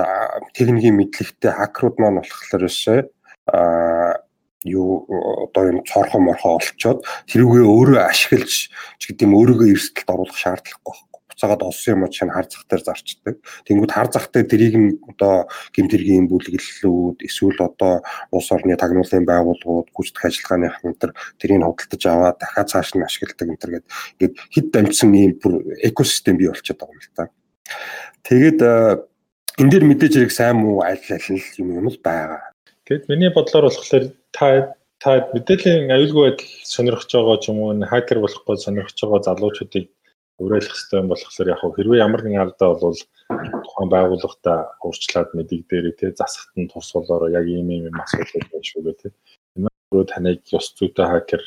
техникийн 0.55 0.95
мэдлэгтэй 0.95 1.59
хакерууд 1.59 1.99
маань 1.99 2.22
болохоор 2.22 2.70
өшөө 2.70 3.03
а 3.51 4.24
юу 4.65 5.07
одоо 5.45 5.65
юм 5.71 5.79
цорхоо 5.85 6.21
морхоо 6.21 6.59
олцоод 6.59 7.05
тэрүүгээ 7.31 7.65
өөрөө 7.69 8.01
ашиглаж 8.09 8.53
ч 8.99 9.03
гэдэг 9.07 9.27
юм 9.29 9.37
өөрийгөө 9.39 9.69
эрсдэлд 9.73 10.09
оруулах 10.09 10.39
шаардлагагүй 10.41 10.93
байхгүй 10.93 11.15
буцаагаад 11.35 11.62
олсон 11.62 11.95
юм 11.99 12.11
чинь 12.11 12.31
хар 12.31 12.47
зах 12.47 12.65
дээр 12.71 12.83
зарчдаг. 12.87 13.37
Тэнгүүд 13.67 13.93
хар 13.93 14.09
зах 14.11 14.31
дээр 14.31 14.47
тэрийг 14.47 14.75
нь 14.79 14.91
одоо 15.11 15.51
гимтэргийн 15.75 16.31
бүлэглэлүүд 16.31 17.27
эсвэл 17.27 17.59
одоо 17.59 18.03
улс 18.31 18.49
орны 18.55 18.79
тагнуулын 18.79 19.27
байгууллагууд 19.27 19.91
гүйцэтгэх 19.91 20.25
ажиллагааны 20.31 20.69
хамтар 20.71 21.11
тэрийг 21.43 21.62
худалдаж 21.67 22.03
аваад 22.07 22.39
дахиад 22.39 22.71
цааш 22.71 22.95
нь 22.95 23.03
ашигладаг 23.03 23.49
энэ 23.51 23.61
төр 23.61 23.73
гээд 23.75 23.87
ингээд 24.15 24.35
хэд 24.55 24.67
дамжсан 24.71 25.11
ийм 25.15 25.33
бүр 25.43 25.55
экосистем 25.83 26.39
бий 26.39 26.49
болчиход 26.49 26.79
байгаа 26.79 26.95
юм 26.95 27.03
л 27.03 27.17
та. 27.19 27.25
Тэгээд 28.23 28.59
энэ 29.59 29.71
дээр 29.71 29.85
мэдээж 29.91 30.12
хэрэг 30.15 30.33
сайн 30.33 30.57
муу 30.62 30.87
аль 30.87 31.03
аль 31.11 31.29
юм 31.59 31.69
юм 31.75 31.91
л 31.91 31.99
байгаа. 31.99 32.54
Тэгэд 32.87 33.09
миний 33.09 33.30
бодлоор 33.32 33.64
болохоор 33.68 34.05
та 34.37 34.76
та 35.03 35.11
мэдээллийн 35.32 35.89
аюулгүй 35.97 36.22
байдал 36.24 36.53
сонирхож 36.74 37.11
байгаа 37.12 37.37
ч 37.43 37.45
юм 37.53 37.59
уу 37.64 37.72
хакер 37.93 38.18
болохгүй 38.20 38.57
сонирхож 38.61 38.99
байгаа 39.01 39.26
залуучуудыг 39.28 39.87
уриалах 40.43 40.68
хэрэгтэй 40.68 41.01
юм 41.01 41.09
болохоор 41.09 41.49
яг 41.55 41.61
хэрвээ 41.62 42.05
ямар 42.07 42.22
нэгэн 42.22 42.45
алдаа 42.45 42.70
бол 42.85 42.99
тухайн 43.64 43.89
байгууллагата 43.95 44.53
урьдчилаад 44.87 45.30
мэдийг 45.37 45.62
дээр 45.70 45.87
тий 45.99 46.11
засахт 46.20 46.53
нь 46.61 46.70
тус 46.72 46.89
болоороо 46.97 47.30
яг 47.39 47.47
ийм 47.49 47.68
ийм 47.70 47.97
асуудал 48.05 48.45
байна 48.53 48.68
шүү 48.68 48.82
гэх 48.85 48.99
тий. 49.01 49.12
Өөрөө 49.89 50.07
таныг 50.12 50.41
ёс 50.59 50.66
зүйтэй 50.76 51.07
хакер 51.09 51.43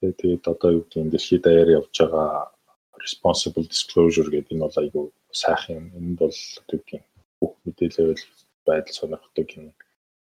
тэгээд 0.00 0.44
одоо 0.52 0.70
юу 0.76 0.84
гэдэг 0.86 1.12
дэлхийд 1.12 1.42
даяар 1.44 1.70
явж 1.78 1.94
байгаа 2.00 2.30
responsible 3.04 3.66
disclosure 3.72 4.30
гэдэг 4.32 4.52
энэ 4.54 4.64
бол 4.64 4.80
айгүй 4.82 5.04
сайхан 5.42 5.76
юм. 5.78 5.86
Энэ 5.98 6.16
бол 6.20 6.36
үггийн 6.74 7.04
бүх 7.40 7.52
мэдээлэл 7.64 8.24
байдал 8.66 8.96
сонирхдаг 8.98 9.48
юм. 9.58 9.66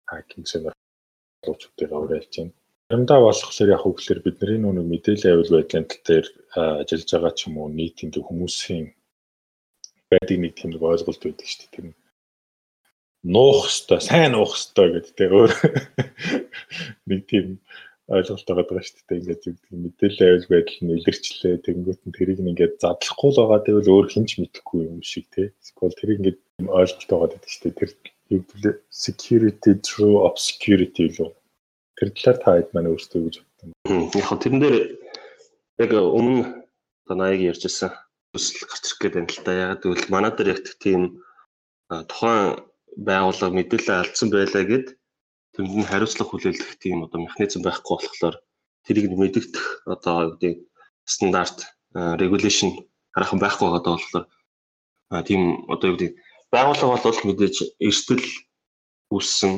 Хакинг 0.10 0.46
сонирхолтуудыг 0.50 1.90
уриалж 1.94 2.34
байна. 2.38 2.54
Заримдаа 2.90 3.20
болохоор 3.22 3.70
яг 3.70 3.84
үгээр 3.86 4.20
бидний 4.26 4.58
нүг 4.58 4.88
мэдээлэл 4.90 5.30
аюул 5.30 5.52
байдлын 5.54 5.86
тал 5.86 6.04
дээр 6.10 6.28
ажиллаж 6.82 7.10
байгаа 7.14 7.34
ч 7.38 7.40
юм 7.48 7.56
уу 7.62 7.70
нийтийн 7.70 8.10
хүмүүсийн 8.18 8.86
байдаг 10.10 10.38
нэг 10.42 10.54
тийм 10.58 10.70
нэг 10.74 10.82
ойлголт 10.82 11.22
байдаг 11.22 11.46
шүү 11.46 11.62
дээ. 11.62 11.74
Тэр 11.76 11.86
нь 11.90 11.98
нуух 13.34 13.70
хэвээр, 13.70 14.02
сайн 14.02 14.32
нуух 14.34 14.54
хэвээр 14.58 14.92
гэдэг 14.96 15.14
тийм 15.20 15.32
өөр 15.38 15.52
нэг 17.10 17.22
тийм 17.30 17.48
ойлголт 18.10 18.48
байгаа 18.50 18.82
шүү 18.82 19.06
дээ. 19.06 19.20
Ингээд 19.22 19.44
зүгдэг 19.46 19.74
мэдээлэл 19.86 20.26
аюул 20.26 20.48
байдал 20.50 20.80
нь 20.82 20.94
илэрчлээ. 20.98 21.56
Тэнгүүт 21.66 22.02
нь 22.10 22.16
тэрийг 22.18 22.40
ингээд 22.42 22.76
задлахгүй 22.82 23.30
л 23.30 23.40
байгаа 23.40 23.60
гэвэл 23.70 23.94
өөр 23.94 24.08
хинч 24.10 24.30
мэдэхгүй 24.42 24.82
юм 24.90 25.00
шиг 25.06 25.26
тий. 25.30 25.54
Эсвэл 25.62 25.94
тэрийг 26.00 26.20
ингээд 26.26 26.40
ойлголт 26.58 27.10
байгаа 27.12 27.30
гэдэг 27.38 27.52
шүү 27.54 27.64
дээ. 27.70 27.78
Тэр 27.78 27.92
гэвэл 28.30 28.80
security 28.94 29.72
through 29.86 30.22
obscurity 30.30 31.10
лөө. 31.18 31.34
Тэр 31.98 32.10
талаар 32.16 32.38
та 32.44 32.50
хэд 32.58 32.70
маань 32.74 32.92
өөрсдөө 32.94 33.22
гэж 33.26 33.36
боддог 33.42 33.68
юм. 33.90 34.08
Яг 34.14 34.26
хөө 34.30 34.40
тэрэн 34.40 34.62
дээр 34.64 34.78
яг 35.84 35.92
өмнө 35.98 36.44
одоо 37.04 37.16
наяг 37.18 37.42
ярьжсэн 37.52 37.92
төсөл 38.32 38.70
гарч 38.70 38.84
ирэх 38.86 39.00
гээд 39.02 39.16
байна 39.18 39.32
л 39.34 39.42
да. 39.46 39.52
Яг 39.74 39.82
гэвэл 39.82 40.14
манай 40.14 40.32
дээр 40.38 40.54
яг 40.54 40.62
тийм 40.78 41.02
тухайн 41.90 42.62
байгууллага 42.96 43.58
мэдээлэл 43.58 44.02
алдсан 44.06 44.30
байлаа 44.30 44.64
гэд 44.64 44.88
тэнд 45.58 45.72
нь 45.82 45.90
хариуцлага 45.90 46.30
хүлээлгэх 46.30 46.78
тийм 46.84 47.04
одоо 47.06 47.26
механизм 47.26 47.62
байхгүй 47.66 47.96
болохоор 47.98 48.36
тэрийг 48.86 49.12
мэдэгдэх 49.18 49.66
одоо 49.90 50.38
гэдэг 50.38 50.62
стандарт 51.04 51.58
regulation 52.22 52.86
хараахан 53.14 53.40
байхгүй 53.42 53.68
байгаа 53.74 53.94
болохоор 53.98 54.26
тийм 55.26 55.42
одоо 55.74 55.98
гэдэг 55.98 56.12
байгууллага 56.54 56.98
бол 57.04 57.20
мэдээж 57.30 57.56
эрсдэл 57.88 58.26
үүссэн 59.14 59.54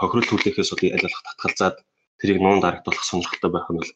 хохирол 0.00 0.28
хүлээхээс 0.28 0.70
бол 0.72 0.84
айлгах 0.96 1.24
татгалзаад 1.28 1.76
тэрийг 2.20 2.40
нуун 2.40 2.60
дарагдуулах 2.60 3.04
сонирхолтой 3.04 3.50
байх 3.52 3.68
нь 3.70 3.80
бол 3.80 3.92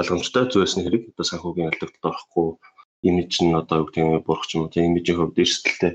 ойлгомжтой 0.00 0.44
зүйлсний 0.52 0.84
хэрэг 0.84 1.02
одоо 1.12 1.26
санхүүгийн 1.28 1.70
албад 1.72 2.04
орохгүй 2.04 2.48
имиж 3.08 3.32
нь 3.42 3.56
одоо 3.56 3.84
юу 3.84 3.86
гэдэг 3.88 4.04
нь 4.04 4.24
бурах 4.24 4.46
ч 4.48 4.56
юм 4.56 4.64
уу 4.64 4.72
тийм 4.72 4.92
имижийн 4.92 5.18
хувьд 5.18 5.40
эрсдэлтэй 5.42 5.92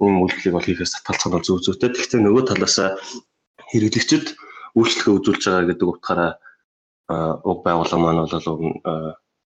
юм 0.00 0.20
үйлдэлийг 0.24 0.54
бол 0.56 0.66
хийхээс 0.68 0.92
татгалзах 0.96 1.32
нь 1.40 1.46
зөв 1.46 1.58
зөвтэй. 1.64 1.88
Гэхдээ 1.92 2.20
нөгөө 2.20 2.44
талаасаа 2.48 2.88
хэрэглэгчд 3.72 4.26
үйлчлэгээ 4.76 5.16
үзүүлж 5.16 5.42
байгаа 5.46 5.68
гэдэг 5.72 5.88
утгаараа 5.88 6.32
уг 7.48 7.58
байгууллага 7.64 8.00
маань 8.00 8.20
бол 8.28 8.80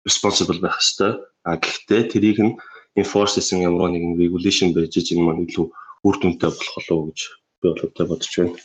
responsible 0.06 0.58
байх 0.58 0.78
ёстой. 0.82 1.12
А 1.46 1.54
гэхдээ 1.60 2.02
тэрийг 2.10 2.38
нь 2.42 2.52
enforce 2.98 3.38
хийсэн 3.38 3.62
ямар 3.62 3.90
нэгэн 3.90 4.18
regulation 4.18 4.74
байж 4.74 4.94
энэ 4.98 5.22
маань 5.22 5.44
илүү 5.46 5.66
үр 6.04 6.16
дүнтэй 6.20 6.50
болох 6.52 6.74
болов 6.76 6.94
уу 6.94 7.06
гэж 7.10 7.20
би 7.60 7.66
бол 7.72 7.84
өдөө 7.88 8.06
бодож 8.12 8.32
байна. 8.38 8.60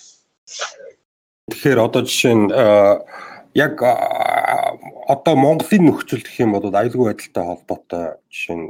Тэгэхээр 1.50 1.80
одоо 1.80 2.02
жишээ 2.06 2.36
нь 2.36 2.48
яг 3.58 3.74
одоо 3.82 5.36
Монголын 5.36 5.88
нөхцөл 5.88 6.22
гэх 6.22 6.44
юм 6.44 6.54
бол 6.54 6.70
аюулгүй 6.70 7.16
байдалтай 7.16 7.44
холбоотой 7.48 8.06
жишээ 8.30 8.58
нь 8.60 8.68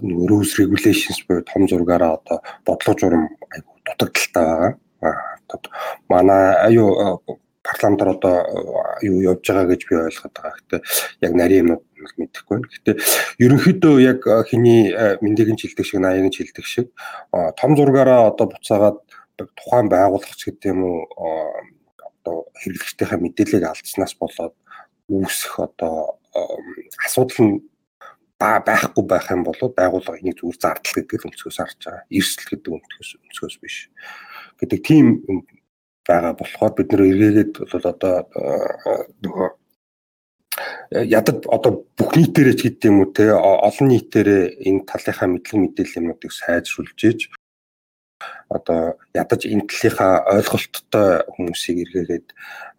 нөгөө 0.00 0.26
rules 0.30 0.56
regulations 0.56 1.20
буюу 1.26 1.44
том 1.44 1.68
зургаараа 1.68 2.16
одоо 2.16 2.38
бодлого 2.64 2.98
журам 2.98 3.24
айгу 3.52 3.76
дутагдaltaй 3.84 4.78
байгаа 5.02 5.20
манай 6.08 6.54
аюу 6.66 7.20
парламентар 7.62 8.08
одоо 8.16 8.36
юу 9.02 9.20
явж 9.20 9.44
байгаа 9.44 9.66
гэж 9.68 9.80
би 9.88 9.94
ойлгоод 9.96 10.34
байгаа. 10.34 10.56
Гэтэ 10.58 10.76
яг 11.26 11.32
нарийн 11.36 11.60
юмнууд 11.64 11.84
мэдэхгүй 12.16 12.54
байна. 12.56 12.72
Гэтэ 12.72 12.92
ерөнхийдөө 13.44 13.96
яг 14.00 14.20
хиний 14.48 14.92
мэндийг 15.20 15.52
нь 15.52 15.60
хилдэг 15.60 15.84
шиг, 15.84 16.00
наяг 16.00 16.24
нь 16.24 16.36
хилдэг 16.36 16.64
шиг 16.64 16.88
том 17.60 17.76
зургаараа 17.76 18.32
одоо 18.32 18.48
буцаагаад 18.48 18.98
тухайн 19.36 19.88
байгууллагч 19.92 20.40
гэдэг 20.44 20.72
юм 20.72 20.80
уу 20.84 21.04
одоо 22.00 22.48
хэрэглэгчдийнхээ 22.64 23.20
мэдээллийг 23.20 23.64
алдснаас 23.68 24.14
болоод 24.16 24.54
үүсэх 25.08 25.60
одоо 25.60 26.16
асуудал 27.04 27.40
нь 27.44 27.54
ба 28.40 28.56
байхгүй 28.64 29.04
байх 29.04 29.28
юм 29.28 29.44
бол 29.44 29.56
байгууллага 29.60 30.20
энийг 30.20 30.40
зүгээр 30.40 30.60
зардал 30.60 30.94
гэдэг 30.96 31.28
өнцгөөс 31.28 31.58
харж 31.60 31.80
байгаа. 31.84 32.08
Эрсдэл 32.08 32.50
гэдэг 32.56 32.72
өнцгөөс 32.72 33.10
өнцгөөс 33.20 33.56
биш 33.60 33.76
гэдэг 34.60 34.80
тийм 34.80 35.06
байгаа 36.10 36.34
болохоор 36.36 36.72
бид 36.74 36.88
нэр 36.90 37.02
эргээгээд 37.10 37.52
бол 37.70 37.86
одоо 37.92 38.14
нөгөө 39.22 39.48
ядад 40.90 41.46
одоо 41.46 41.72
бүх 41.96 42.10
нийтээрээ 42.18 42.56
ч 42.58 42.60
гэдэг 42.66 42.90
юм 42.90 42.98
уу 43.00 43.10
те 43.14 43.30
олон 43.32 43.86
нийтээрээ 43.88 44.44
энэ 44.68 44.86
талынхаа 44.90 45.28
мэдлэг 45.30 45.58
мэдээлэл 45.62 45.98
юмнуудыг 46.00 46.32
сайжруулж 46.34 47.00
ийж 47.06 47.20
одоо 48.50 48.98
ядаж 49.14 49.46
энэ 49.46 49.70
талынхаа 49.70 50.14
ойлголттой 50.34 51.08
хүмүүсийг 51.34 51.76
эргээгээд 51.84 52.26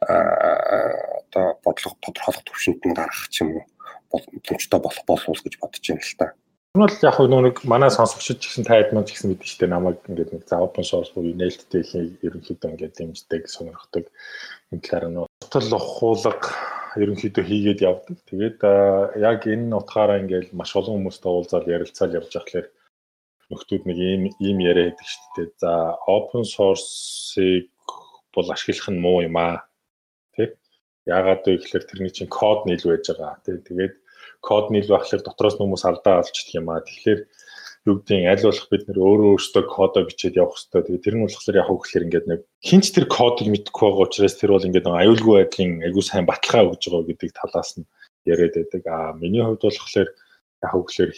одоо 0.03 1.45
бодлого 1.63 1.95
тодорхойлох 2.03 2.43
төвшөнд 2.45 2.81
нь 2.85 2.97
гаргах 2.99 3.31
юм 3.41 3.49
уу 3.55 3.63
боломжтой 4.11 4.79
болох 4.83 5.05
болов 5.07 5.39
гэж 5.41 5.55
бодож 5.57 5.85
байна 5.87 6.03
л 6.03 6.17
та. 6.19 6.27
Энэ 6.71 6.87
бол 6.87 6.97
яг 7.03 7.17
нэг 7.19 7.57
манай 7.67 7.91
сонсогчид 7.91 8.39
ч 8.39 8.47
гэсэн 8.47 8.63
таад 8.63 8.95
маань 8.95 9.03
ч 9.03 9.11
гэсэн 9.11 9.35
мэдэн 9.35 9.49
штэ 9.51 9.67
намайг 9.67 9.99
ингээд 10.07 10.31
нэг 10.31 10.43
за 10.47 10.63
open 10.63 10.87
source 10.87 11.11
буюу 11.11 11.35
нээлттэй 11.35 11.83
их 11.83 11.91
ерөнхийдөө 12.23 12.71
ингээд 12.71 12.95
дэмждэг 12.95 13.43
сонирхдаг 13.51 14.07
энэ 14.71 14.79
талаар 14.79 15.05
нь 15.11 15.19
утал 15.19 15.67
ухуулга 15.75 16.47
ерөнхийдөө 16.95 17.43
хийгээд 17.43 17.79
явдаг. 17.83 18.17
Тэгээд 18.27 18.59
яг 19.19 19.39
энэ 19.47 19.75
утгаараа 19.79 20.23
ингээд 20.23 20.55
маш 20.55 20.71
олон 20.79 20.95
хүмүүстэй 20.99 21.31
уулзаад 21.31 21.67
ярилцаал 21.67 22.17
явж 22.19 22.31
байхлаэр 22.35 22.67
нөхдүүд 23.51 23.83
нэг 23.87 23.97
ийм 23.99 24.23
ийм 24.39 24.57
яриа 24.63 24.95
хийдэг 24.95 25.31
дээ. 25.35 25.59
За 25.63 25.99
open 26.07 26.43
source-ыг 26.47 27.67
бол 28.31 28.47
ашиглах 28.47 28.87
нь 28.91 29.03
муу 29.03 29.19
юм 29.23 29.35
аа. 29.35 29.67
Тэг. 30.35 30.55
Яагаад 31.03 31.43
вэ 31.43 31.59
гэхээр 31.59 31.83
тэрний 31.87 32.11
чинь 32.15 32.31
код 32.31 32.63
нийлүү 32.63 32.95
байж 32.95 33.07
байгаа. 33.11 33.43
Тэг. 33.43 33.67
Тэгээд 33.67 33.95
код 34.41 34.73
нийлүү 34.73 34.97
ахлаар 34.97 35.23
дотроос 35.23 35.55
хүмүүс 35.57 35.83
алдаа 35.85 36.21
олчдөг 36.21 36.57
юм 36.57 36.69
аа. 36.73 36.81
Тэгэхээр 36.81 37.21
юу 37.85 37.95
гэдгийг 37.97 38.29
аль 38.29 38.45
болох 38.45 38.67
бид 38.69 38.83
нөр 38.89 38.99
өөрөө 39.01 39.29
өөртөө 39.37 39.63
кодоо 39.69 40.03
бичээд 40.05 40.37
явах 40.37 40.57
хэрэгтэй. 40.57 40.81
Тэгээ 40.85 41.05
тэр 41.05 41.15
нь 41.17 41.25
болохоор 41.25 41.59
яг 41.61 41.67
хөөхлөр 41.69 42.05
ингээд 42.05 42.27
нэг 42.29 42.41
хинч 42.61 42.85
тэр 42.93 43.05
кодыг 43.09 43.47
мэдэхгүй 43.49 43.87
байгаа 43.89 44.05
учраас 44.05 44.35
тэр 44.37 44.51
бол 44.53 44.67
ингээд 44.69 44.85
аюулгүй 44.85 45.35
байдлын 45.41 45.71
айгуу 45.85 46.03
сайн 46.05 46.25
баталгаа 46.29 46.69
өгж 46.73 46.83
байгаа 46.89 47.09
гэдэг 47.09 47.29
талаас 47.33 47.71
нь 47.77 47.89
яриад 48.25 48.53
байдаг. 48.57 48.83
Аа 48.85 49.13
миний 49.17 49.41
хувьд 49.41 49.65
болохоор 49.65 50.09
яг 50.09 50.71
хөөхлөр 50.73 51.09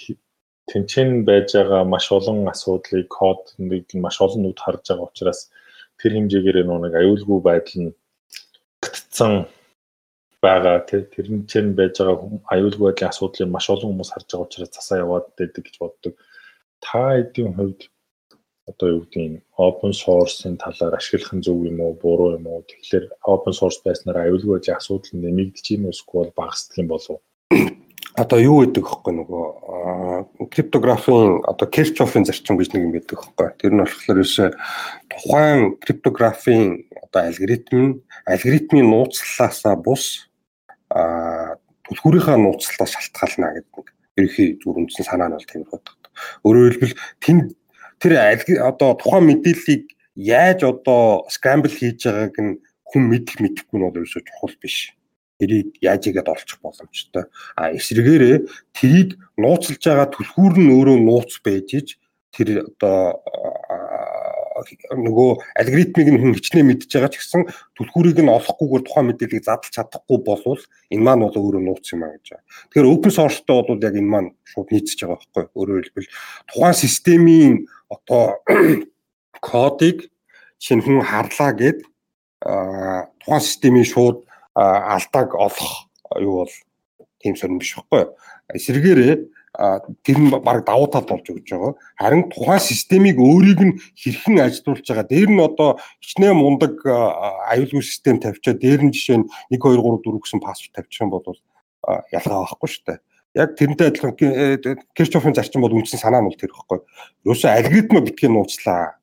тэнцэн 0.71 1.09
байж 1.27 1.47
байгаа 1.51 1.83
маш 1.83 2.07
олон 2.11 2.47
асуудлыг 2.47 3.07
кодыг 3.11 3.87
маш 3.99 4.17
олон 4.23 4.41
нүд 4.47 4.59
харж 4.63 4.83
байгаа 4.87 5.11
учраас 5.11 5.51
тэр 5.99 6.15
хэмжээгээр 6.15 6.63
нэг 6.63 6.93
аюулгүй 6.95 7.39
байдал 7.43 7.79
нь 7.83 7.91
гтцсан 8.79 9.47
байгаа 10.45 10.77
тэрэн 10.87 11.47
чинь 11.51 11.71
байж 11.79 11.95
байгаа 11.99 12.17
аюулгүй 12.53 12.85
байдлын 12.87 13.11
асуудлыг 13.11 13.49
маш 13.51 13.65
олон 13.73 13.89
хүмүүс 13.89 14.11
харж 14.13 14.27
байгаа 14.29 14.47
учраас 14.47 14.71
засаа 14.75 14.97
яваад 15.05 15.25
байдаг 15.37 15.63
гэж 15.65 15.75
боддог 15.79 16.13
та 16.83 17.01
эдийн 17.21 17.51
хувьд 17.57 17.81
одоо 18.67 18.87
юу 18.95 19.01
гэдгийг 19.03 19.43
open 19.57 19.91
source-ын 19.91 20.55
талаар 20.63 20.95
ашиглах 20.95 21.33
нь 21.35 21.43
зөв 21.43 21.67
юм 21.67 21.79
уу, 21.83 21.93
буруу 21.99 22.35
юм 22.37 22.47
уу? 22.47 22.63
Тэгэхээр 22.63 23.05
open 23.27 23.53
source 23.59 23.79
байснаар 23.83 24.23
аюулгүй 24.23 24.59
ажил 24.59 24.79
асуудал 24.79 25.19
нэмэгдэж 25.19 25.65
юм 25.75 25.91
эсвэл 25.91 26.31
багасдаг 26.31 26.77
юм 26.79 26.87
болов 26.87 27.19
уу? 27.19 27.21
Одоо 28.23 28.39
юу 28.39 28.57
гэдэг 28.63 28.85
вэ 28.87 29.11
нөгөө 29.19 29.43
криптографийн 30.53 31.41
одоо 31.49 31.67
Kirchhoff-ын 31.67 32.29
зарчим 32.29 32.61
гэж 32.61 32.69
нэг 32.71 32.83
юм 32.85 32.93
байдаг 32.93 33.17
хэвгүй. 33.19 33.49
Тэр 33.57 33.73
нь 33.73 33.81
болохоор 33.81 34.13
ерөөсөө 34.13 34.49
тухайн 35.09 35.59
криптографийн 35.81 36.65
одоо 36.93 37.21
алгоритм 37.25 38.05
алгоритмын 38.29 38.85
нууцлалаасаа 38.85 39.75
бус 39.81 40.29
а 40.93 41.57
түлхүүрийнхаа 41.89 42.37
нууцлалаас 42.37 42.93
шалтгаална 42.93 43.49
гэдэг 43.57 43.73
нэг 43.73 43.87
ерөнхий 44.17 44.49
зүр 44.61 44.77
үндсэн 44.77 45.05
санаа 45.09 45.27
нь 45.29 45.35
бол 45.35 45.49
тийм 45.49 45.65
байдаг. 45.65 45.97
Өөрөөр 46.45 46.73
хэлбэл 46.77 46.95
тэн 47.19 47.37
тэр 47.97 48.13
одоо 48.61 48.93
тухайн 48.93 49.25
мэдээллийг 49.27 49.83
яаж 50.15 50.63
одоо 50.63 51.25
scramble 51.33 51.73
хийж 51.73 52.05
байгааг 52.05 52.37
нь 52.37 52.61
хүн 52.93 53.03
мэдэх 53.09 53.41
мэдэхгүй 53.41 53.77
нь 53.81 53.85
бол 53.89 53.97
ерөөсөө 53.97 54.21
чухал 54.21 54.55
биш. 54.61 54.93
Тэрийг 55.41 55.73
яаж 55.81 56.07
игээд 56.07 56.29
олчих 56.29 56.61
боломжтой. 56.61 57.25
А 57.57 57.73
эсвэргээрээ 57.73 58.37
тэрийг 58.77 59.17
нууцлж 59.41 59.81
байгаа 59.81 60.07
түлхүүр 60.13 60.53
нь 60.61 60.73
өөрөө 60.77 60.97
нууц 61.01 61.41
байж 61.41 61.69
иж 61.73 61.87
тэр 62.29 62.69
одоо 62.69 63.17
нөгөө 64.53 65.29
алгоритмыг 65.57 66.07
нь 66.13 66.19
хүн 66.21 66.35
хичнээн 66.37 66.67
мэдж 66.69 66.91
байгаа 66.93 67.11
ч 67.11 67.17
гэсэн 67.19 67.41
түлхүүрийг 67.77 68.19
нь 68.21 68.29
олохгүйгээр 68.29 68.83
тухайн 68.85 69.07
мэдээллийг 69.09 69.43
задлж 69.43 69.73
чадахгүй 69.73 70.19
болвол 70.21 70.61
энэ 70.93 71.03
маань 71.03 71.23
бол 71.25 71.37
өөрөө 71.41 71.63
нууц 71.65 71.87
юм 71.93 72.05
а 72.05 72.13
гэж 72.13 72.37
байна. 72.37 72.45
Тэгэхээр 72.69 72.91
open 72.93 73.11
source-тэй 73.11 73.61
бол 73.65 73.81
яг 73.81 73.95
энэ 73.97 74.11
маань 74.13 74.29
шууд 74.45 74.69
нийцэж 74.69 74.99
байгаа 75.01 75.17
байхгүй. 75.17 75.43
Өөрөөр 75.57 75.83
хэлбэл 75.89 76.13
тухайн 76.49 76.77
системийн 76.77 77.53
одоо 77.89 78.23
кодыг 79.49 79.97
чинь 80.61 80.83
хүн 80.85 81.01
харлаа 81.01 81.51
гэд 81.57 81.79
тухайн 82.43 83.43
системийн 83.43 83.87
шууд 83.89 84.23
алдааг 84.53 85.33
олох 85.33 85.89
юу 86.19 86.45
бол 86.45 86.53
тийм 87.19 87.35
сонирн 87.35 87.59
биш 87.59 87.73
байхгүй. 87.75 88.13
Эсвэргээрээ 88.53 89.15
тэр 89.53 90.17
нь 90.17 90.33
баг 90.33 90.65
давуу 90.65 90.89
тал 90.89 91.05
болж 91.05 91.29
өгч 91.29 91.53
байгаа. 91.53 91.77
Харин 92.01 92.29
тухайн 92.33 92.59
системийг 92.59 93.21
өөрийг 93.21 93.61
нь 93.61 93.77
хэрхэн 93.93 94.41
ажилуулж 94.41 94.81
байгаа. 94.81 95.05
Дээр 95.05 95.29
нь 95.29 95.45
одоо 95.45 95.77
хичнээн 96.01 96.33
мундаг 96.33 96.81
аюулгүй 96.81 97.85
систем 97.85 98.17
тавьчаа 98.17 98.57
дээр 98.57 98.89
нь 98.89 98.93
жишээ 98.93 99.21
нь 99.21 99.29
1 99.53 99.61
2 99.61 99.77
3 99.77 100.01
4 100.01 100.25
гэсэн 100.25 100.41
пассворд 100.41 100.73
тавьчих 100.73 101.05
юм 101.05 101.13
бол 101.13 101.21
ялгаа 102.09 102.49
байхгүй 102.49 102.69
шүү 102.69 102.83
дээ. 102.89 102.99
Яг 103.33 103.49
тэрнтэй 103.57 103.87
адилхан 103.93 104.13
Kirchhoff-ын 104.97 105.37
зарчим 105.37 105.61
бол 105.61 105.73
үндсэн 105.73 106.01
санаа 106.01 106.21
нь 106.21 106.29
бол 106.29 106.37
тэр 106.37 106.49
ихгүй. 106.49 106.81
Юусе 107.25 107.53
алгоритм 107.53 108.01
битгий 108.01 108.29
нууцлаа. 108.29 108.97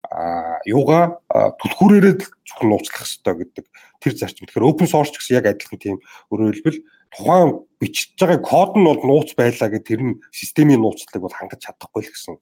А 0.00 0.60
юугаа 0.64 1.20
түлхүүрээрээ 1.28 2.14
зөвхөн 2.48 2.68
нууцлах 2.72 3.04
хэрэгтэй 3.04 3.34
гэдэг 3.36 3.66
тэр 4.00 4.12
зарчим. 4.16 4.48
Тэгэхээр 4.48 4.68
open 4.68 4.88
source 4.88 5.12
гэсэн 5.12 5.38
яг 5.38 5.46
адилхан 5.48 5.80
тийм 5.80 5.96
өөрөөр 6.32 6.56
хэлбэл 6.56 6.80
тухайн 7.14 7.66
бичиж 7.80 8.14
байгаа 8.18 8.40
код 8.40 8.72
нь 8.76 8.86
бол 8.86 9.02
нууц 9.02 9.34
байлаа 9.34 9.68
гэх 9.70 9.86
тэр 9.86 10.00
нь 10.02 10.20
системийн 10.30 10.80
нууцлалыг 10.82 11.22
бол 11.22 11.34
хангаж 11.34 11.60
чадахгүй 11.64 12.02
л 12.06 12.12
гэсэн 12.12 12.34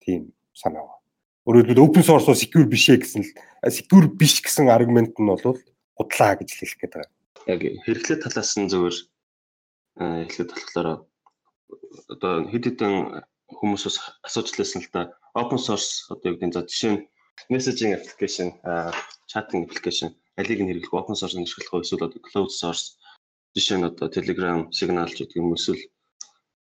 тийм 0.00 0.32
санаа 0.54 0.84
байна. 0.86 1.02
Өөрөөр 1.44 1.66
хэлбэл 1.68 1.84
open 1.84 2.04
source 2.06 2.26
бол 2.28 2.38
secure 2.38 2.64
биш 2.64 2.88
ээ 2.88 3.02
гэсэн 3.04 3.20
л 3.20 3.30
secure 3.68 4.08
биш 4.08 4.40
гэсэн 4.40 4.72
аргумент 4.72 5.12
нь 5.18 5.28
бол 5.28 5.60
худлаа 5.98 6.32
гэж 6.40 6.48
хэлэх 6.56 6.78
гээд 6.80 6.94
байгаа. 6.94 7.12
Яг 7.52 7.60
хэрэглээ 7.84 8.18
талаас 8.24 8.52
нь 8.56 8.70
зөвөр 8.72 8.94
хэлэхэд 9.98 10.50
болохоор 10.50 10.88
одоо 12.08 12.32
хэд 12.48 12.64
хэдэн 12.64 12.94
хүмүүсээс 13.58 13.96
асууж 14.26 14.48
лээсэн 14.56 14.80
л 14.82 14.90
да 14.94 15.02
open 15.36 15.60
source 15.60 16.08
одоо 16.10 16.32
юу 16.32 16.36
гэдэг 16.38 16.48
нь 16.48 16.56
за 16.56 16.62
жишээ 16.64 16.92
нь 16.94 17.04
messaging 17.52 17.92
application, 17.98 18.48
chatting 19.30 19.62
application 19.66 20.08
алиг 20.40 20.58
нь 20.58 20.68
хэрэглэх 20.70 20.96
open 20.96 21.14
source 21.18 21.36
нь 21.36 21.46
ашиглах 21.46 21.74
уу 21.74 21.84
эсвэл 21.84 22.08
closed 22.30 22.56
source 22.56 22.96
жишээ 23.54 23.78
нь 23.78 23.88
одоо 23.88 24.08
Telegram, 24.10 24.58
Signal 24.74 25.08
ч 25.10 25.24
гэдэг 25.24 25.38
юм 25.40 25.54
эсвэл 25.54 25.82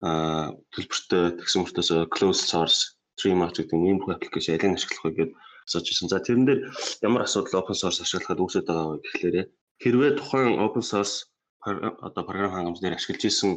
а 0.02 0.52
төлбөртэй 0.74 1.39
тэгсэн 1.39 1.62
мөртөөс 1.64 1.89
closed 2.14 2.46
source, 2.52 2.98
Streamr 3.16 3.52
гэдэг 3.54 3.78
ийм 3.78 3.98
бүх 4.02 4.18
аппликейшн 4.18 4.58
алийг 4.58 4.76
ашиглах 4.76 5.06
вэ 5.06 5.12
гэдээ 5.14 5.38
асууж 5.68 5.88
ирсэн. 5.88 6.10
За 6.10 6.20
тэрэн 6.20 6.46
дээр 6.46 6.60
ямар 7.06 7.24
асуудал 7.24 7.62
open 7.62 7.78
source 7.78 8.02
ашиглахад 8.02 8.42
үүсэж 8.42 8.66
байгаа 8.66 8.88
вэ 8.92 8.98
гэхлээрэ 9.06 9.44
хэрвээ 9.82 10.12
тухайн 10.18 10.60
open 10.60 10.84
source 10.84 11.30
одоо 11.62 12.24
програм 12.26 12.52
хангамж 12.52 12.80
дээр 12.82 12.98
ашиглаж 12.98 13.24
исэн 13.30 13.52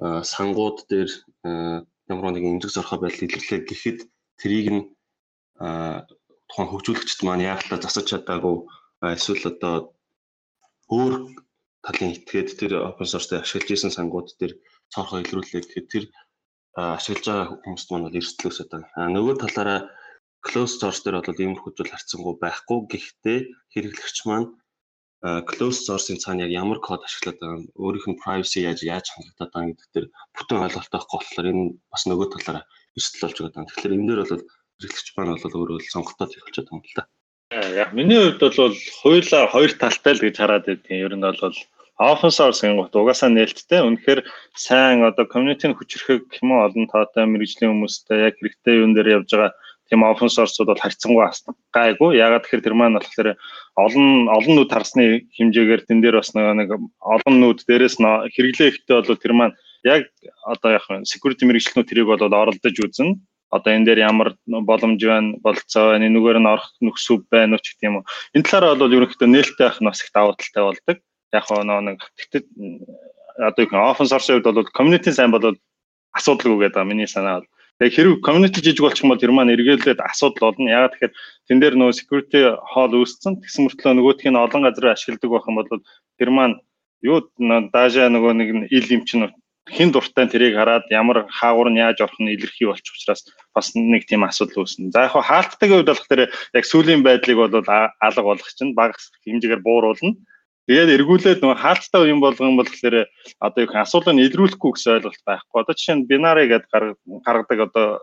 сангууд 0.00 0.78
дээр 0.90 1.10
ямар 2.10 2.32
нэгэн 2.34 2.58
эмзэг 2.58 2.74
зорхоо 2.74 2.98
байдал 3.00 3.26
илэрлээ 3.26 3.60
гэхэд 3.68 3.98
тэрийг 4.40 4.68
нь 4.74 4.82
тухайн 6.50 6.68
хөгжүүлэгчд 6.70 7.20
маань 7.22 7.46
яг 7.46 7.62
л 7.62 7.78
засаж 7.78 8.06
чадаагүй 8.10 8.56
эсвэл 9.16 9.44
одоо 9.52 9.94
өөр 10.90 11.14
талын 11.84 12.12
итгээд 12.16 12.48
тэр 12.60 12.72
open 12.88 13.06
source-ыг 13.08 13.40
ашиглаж 13.40 13.70
исэн 13.72 13.92
сангууд 13.94 14.28
дээр 14.40 14.52
цоорхоо 14.92 15.18
илрүүлээ 15.22 15.62
гэхэд 15.64 15.86
тэр 15.92 16.04
ашиглаж 16.76 17.24
байгаа 17.26 17.46
хүмүүст 17.64 17.88
маань 17.90 18.06
бол 18.06 18.16
байгаа. 18.16 18.90
А 19.00 19.08
нөгөө 19.14 19.34
талаараа 19.42 19.80
closed 20.46 20.78
source 20.80 21.00
дээр 21.02 21.16
бол 21.20 21.42
иймэрхүү 21.42 21.72
зүйл 21.74 21.92
харьцангуй 21.92 22.34
байхгүй. 22.40 22.78
Гэхдээ 22.92 23.38
хэрэглэгч 23.72 24.18
маань 24.28 24.48
closed 25.50 25.82
source-ын 25.86 26.22
цаана 26.22 26.46
яг 26.46 26.52
ямар 26.62 26.80
код 26.80 27.04
ашиглаад 27.04 27.38
байгаа 27.40 27.58
нь 27.60 27.70
өөрийнх 27.82 28.08
нь 28.08 28.20
privacy 28.24 28.58
яаж 28.64 28.80
яаж 28.92 29.06
хангагдаад 29.12 29.52
байгаа 29.52 29.70
гэдэг 29.70 29.88
дээр 29.92 30.06
бүтэн 30.36 30.64
ойлголттой 30.64 30.96
байхгүй 30.96 31.18
болохоор 31.20 31.50
энэ 31.52 31.64
бас 31.92 32.02
нөгөө 32.08 32.28
талаараа 32.32 32.64
эрсдэл 32.96 33.24
болж 33.24 33.38
байгаа. 33.40 33.68
Тэгэхээр 33.68 33.96
энэ 33.96 34.08
дээр 34.08 34.20
бол 34.24 34.44
хэрэглэгч 34.80 35.08
маань 35.16 35.32
бол 35.44 35.58
өөрөө 35.60 35.78
сонголтоо 35.92 36.26
хийх 36.28 36.44
болчиход 36.44 36.68
байгаа 36.68 36.80
юм 36.80 36.88
л 36.88 36.96
да. 36.96 37.04
Яг 37.76 37.92
миний 37.92 38.18
хувьд 38.18 38.40
бол 38.56 38.74
хуулиар 39.02 39.48
хоёр 39.50 39.72
талтай 39.78 40.12
л 40.14 40.24
гэж 40.24 40.36
хараад 40.38 40.64
байдгийн. 40.66 41.04
Ер 41.06 41.14
нь 41.14 41.22
бол 41.22 41.56
open 42.00 42.32
source 42.32 42.64
гингот 42.64 42.96
угаасаа 42.96 43.28
нээлттэй. 43.28 43.84
Үнэхээр 43.84 44.20
сайн 44.56 45.04
одоо 45.04 45.28
community-г 45.28 45.76
хүчрэхэг 45.76 46.40
юм 46.40 46.56
олон 46.56 46.88
тоотой 46.88 47.28
мэрэгжлийн 47.28 47.76
хүмүүстэй 47.76 48.18
яг 48.26 48.34
хэрэгтэй 48.40 48.74
юун 48.80 48.96
дээр 48.96 49.20
явж 49.20 49.30
байгаа 49.36 49.52
тийм 49.90 50.02
open 50.06 50.30
source-ууд 50.32 50.70
бол 50.72 50.80
харьцангуй 50.80 51.24
гайгүй. 51.76 52.10
Ягаад 52.16 52.44
гэхээр 52.48 52.64
тэр 52.64 52.76
маань 52.78 52.96
болохоор 52.96 53.36
олон 53.76 54.06
олон 54.32 54.54
нүд 54.56 54.70
харсны 54.72 55.28
хэмжээгээр 55.36 55.82
тэн 55.84 56.00
дээр 56.00 56.16
бас 56.22 56.32
нэг 56.32 56.70
олон 57.02 57.36
нүд 57.36 57.68
дээрээс 57.68 58.00
хэрэглээ 58.00 58.68
ихтэй 58.70 58.94
бол 58.96 59.20
тэр 59.20 59.34
маань 59.36 59.54
яг 59.84 60.08
одоо 60.46 60.70
яг 60.78 60.84
security 61.04 61.44
мэрэгчлэнүүд 61.44 61.88
тэрийг 61.90 62.08
бол 62.08 62.22
оролдож 62.22 62.76
үзнэ 62.80 63.18
одоо 63.50 63.70
энэ 63.74 63.86
дээр 63.86 64.00
ямар 64.10 64.28
боломж 64.48 65.00
байна 65.02 65.36
болцоо 65.44 65.92
байна 65.92 66.06
энэгээр 66.06 66.38
нь 66.40 66.50
орох 66.54 66.70
нөхцөл 66.80 67.22
байна 67.30 67.58
уу 67.58 67.62
ч 67.62 67.74
гэх 67.74 67.86
юм 67.88 67.96
уу 68.00 68.04
энэ 68.34 68.46
талаараа 68.46 68.78
бол 68.78 68.96
ерөнхийдөө 68.96 69.28
нээлттэй 69.30 69.66
байх 69.66 69.78
нь 69.82 69.88
бас 69.90 70.02
их 70.02 70.10
давуу 70.14 70.34
талтай 70.38 70.62
болдог 70.64 70.98
яг 71.34 71.46
нөө 71.50 71.80
нэг 71.86 71.98
тэгтээ 72.18 72.42
одоо 73.38 73.64
их 73.64 73.72
open 73.72 74.06
source-ийн 74.06 74.42
хувьд 74.42 74.54
бол 74.54 74.76
community 74.76 75.12
сайн 75.12 75.30
бол 75.30 75.54
асуудалгүй 76.14 76.68
гэдэг 76.68 76.84
миний 76.86 77.06
санаа 77.06 77.40
бол. 77.40 77.48
Тэгээ 77.78 77.94
хэрэг 77.96 78.24
community 78.26 78.60
жижиг 78.60 78.84
болчих 78.84 79.04
юм 79.04 79.10
бол 79.14 79.22
тэр 79.22 79.32
маань 79.32 79.54
эргээлээд 79.54 80.00
асуудал 80.04 80.52
болно. 80.52 80.68
Ягаад 80.68 80.92
тэгэхээр 80.92 81.14
тэн 81.48 81.58
дээр 81.60 81.74
нөгөө 81.78 81.96
security 81.96 82.40
hall 82.72 82.92
үүссэн. 82.92 83.40
Тэгсэн 83.40 83.62
мөртлөө 83.64 83.92
нөгөөх 83.96 84.20
нь 84.28 84.42
олон 84.44 84.62
газар 84.66 84.92
ашигладаг 84.92 85.30
байх 85.30 85.48
юм 85.48 85.56
бол 85.56 85.68
тэр 86.18 86.30
маань 86.34 86.56
юу 87.00 87.24
даажа 87.72 88.10
нөгөө 88.12 88.32
нэг 88.36 88.48
ил 88.68 88.86
юм 88.90 89.02
чинь 89.08 89.32
хин 89.68 89.92
дуртай 89.92 90.26
тэрийг 90.26 90.56
хараад 90.56 90.88
ямар 90.90 91.28
хаагур 91.28 91.68
нь 91.70 91.78
яаж 91.78 92.00
орох 92.00 92.16
нь 92.20 92.32
илэрхий 92.32 92.66
болчих 92.66 92.96
учраас 92.96 93.28
бас 93.54 93.74
нэг 93.76 94.08
тийм 94.08 94.24
асуудал 94.24 94.64
үүснэ. 94.64 94.90
За 94.94 95.06
яг 95.06 95.12
хаалттай 95.12 95.68
үед 95.68 95.86
болох 95.90 96.08
тэр 96.08 96.32
яг 96.56 96.64
сүүлийн 96.64 97.04
байдлыг 97.04 97.36
бол 97.36 97.54
алга 98.00 98.22
болгох 98.24 98.50
чинь 98.56 98.74
бага 98.74 98.96
хэмжээгээр 99.26 99.60
бууруулна. 99.60 100.16
Тэгээд 100.70 101.02
эргүүлээд 101.02 101.42
нөгөө 101.42 101.58
хаалттай 101.66 102.14
юм 102.14 102.22
болгон 102.22 102.54
болохоор 102.54 103.10
одоо 103.42 103.60
их 103.66 103.74
асуудлыг 103.74 104.22
илрүүлэхгүй 104.22 104.70
гэсэн 104.70 105.02
ойлголт 105.02 105.22
байхгүй. 105.26 105.58
Одоо 105.66 105.74
жишээ 105.74 105.96
нь 105.98 106.06
бинари 106.06 106.46
гэдэг 106.46 106.94
гаргадаг 107.26 107.58
одоо 107.66 107.98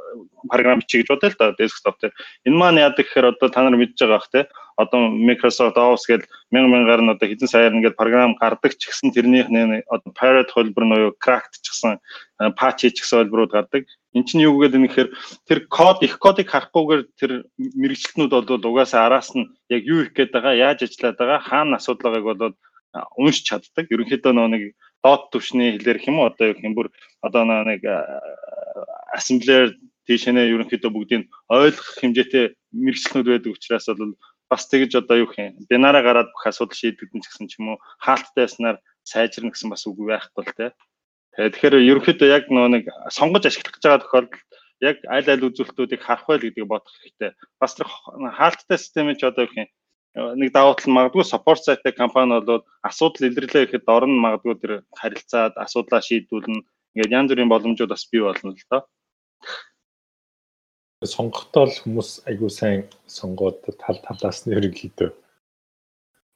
програм 0.52 0.84
бичиж 0.84 1.08
бодъё 1.08 1.32
л 1.32 1.40
да 1.40 1.56
десктоп 1.56 1.96
дээр. 1.96 2.12
Энэ 2.44 2.60
маань 2.60 2.84
яадаг 2.84 3.08
гэхээр 3.08 3.32
одоо 3.40 3.48
та 3.48 3.64
нар 3.64 3.80
мэдж 3.80 3.96
байгаа 3.96 4.20
бах 4.20 4.28
те 4.28 4.52
одоо 4.76 5.08
Microsoft 5.08 5.80
Office 5.80 6.12
гэдэг 6.12 6.28
мянган 6.52 6.72
мянгаар 6.76 7.02
нь 7.08 7.14
одоо 7.16 7.28
хэдэн 7.32 7.48
саяар 7.48 7.72
ингээд 7.72 7.96
програм 7.96 8.36
гардаг 8.36 8.76
ч 8.76 8.92
гэсэн 8.92 9.16
тэрнийх 9.16 9.48
нь 9.48 9.80
одоо 9.88 10.12
Parrot 10.12 10.52
хөлбөр 10.52 10.86
нь 10.92 10.96
юу 11.08 11.16
cracked 11.24 11.64
ч 11.64 11.72
гэсэн 11.72 11.98
patch 12.60 12.84
ч 12.92 13.00
гэсэн 13.00 13.32
хөлбөрүүд 13.32 13.56
гардаг. 13.56 13.88
Эн 14.18 14.26
чинь 14.26 14.42
юу 14.50 14.58
гэдэг 14.58 14.80
нь 14.82 14.88
гэхээр 14.90 15.10
тэр 15.46 15.60
код 15.70 16.02
их 16.02 16.18
кодыг 16.18 16.50
харахгүйгээр 16.50 17.02
тэр 17.22 17.32
мэрэгчлэтнүүд 17.56 18.34
бол 18.34 18.70
угаасаа 18.74 19.06
араас 19.06 19.30
нь 19.38 19.46
яг 19.70 19.82
юу 19.86 20.02
их 20.02 20.18
гээд 20.18 20.34
байгаа, 20.34 20.58
яаж 20.58 20.80
ажиллаад 20.90 21.18
байгаа, 21.22 21.40
хаана 21.46 21.78
асуудал 21.78 22.18
байгааг 22.18 22.40
бол 22.42 22.56
уншиж 23.22 23.46
чаддаг. 23.46 23.86
Ерөнхийдөө 23.94 24.34
нэг 24.34 24.74
дот 25.06 25.30
төвшний 25.30 25.78
хэлээр 25.78 26.00
хэм 26.02 26.18
үү 26.18 26.28
одоо 26.34 26.46
юу 26.50 26.66
юм 26.66 26.74
бүр 26.74 26.88
одоо 27.22 27.44
нэг 27.46 27.82
ассемблер 29.14 29.78
тийшээ 30.08 30.34
ерөнхийдөө 30.56 30.92
бүгдийг 30.92 31.30
ойлгох 31.52 31.90
хэмжээтэй 32.00 32.46
мэрэгчлэнүүд 32.74 33.28
байдаг 33.28 33.54
учраас 33.54 33.86
бол 33.92 34.16
бас 34.50 34.64
тэгж 34.72 34.92
одоо 35.04 35.28
юу 35.28 35.30
юм 35.36 35.68
бинараа 35.70 36.02
гараад 36.02 36.32
бүх 36.32 36.48
асуудал 36.48 36.80
шийдэгдэн 36.80 37.22
ч 37.22 37.26
гэсэн 37.28 37.48
ч 37.52 37.60
юм 37.60 37.76
уу 37.76 37.78
хаалттай 38.00 38.48
яснаар 38.48 38.78
сайжирна 39.04 39.52
гэсэн 39.52 39.70
бас 39.70 39.84
үг 39.88 40.00
байхгүй 40.00 40.44
л 40.48 40.56
те. 40.56 40.66
Тэгэхээр 41.38 41.76
ерөнхийдөө 41.86 42.30
яг 42.34 42.50
нөө 42.50 42.68
нэг 42.74 42.84
сонгож 43.14 43.46
ашиглах 43.46 43.78
гэж 43.78 43.84
байгаа 43.86 44.02
тохиолдолд 44.02 44.34
яг 44.82 44.98
аль 45.06 45.30
аль 45.30 45.46
үзүүлэлтүүдийг 45.48 46.02
харах 46.02 46.26
байл 46.26 46.42
гэдгийг 46.42 46.66
бодох 46.66 46.94
хэрэгтэй. 46.98 47.32
Бас 47.62 47.78
тэр 47.78 47.88
хаалттай 47.88 48.78
системийн 48.82 49.22
ч 49.22 49.30
одоо 49.30 49.46
юу 49.46 49.54
юм 49.54 49.70
нэг 50.42 50.50
давуу 50.50 50.74
тал 50.74 50.98
магадгүй 50.98 51.26
support 51.30 51.62
site 51.62 51.94
компани 51.94 52.42
бол 52.42 52.66
асуудал 52.82 53.30
илэрлээ 53.30 53.70
гэхэд 53.70 53.86
дор 53.86 54.10
нь 54.10 54.18
магадгүй 54.18 54.56
тэр 54.58 54.74
харилцаад 54.98 55.54
асуудлаа 55.62 56.02
шийдүүлнэ. 56.02 56.66
Ингээд 56.98 57.14
янз 57.14 57.30
бүрийн 57.30 57.54
боломжууд 57.54 57.94
бас 57.94 58.10
бий 58.10 58.26
болно 58.26 58.58
л 58.58 58.70
доо 58.74 58.82
сонгохдоо 61.06 61.70
л 61.70 61.78
хүмүүс 61.86 62.26
айгүй 62.26 62.50
сайн 62.50 62.90
сонгоод 63.06 63.62
тал 63.78 63.98
талаас 64.02 64.50
нь 64.50 64.58
ерөнхийдөө 64.58 65.14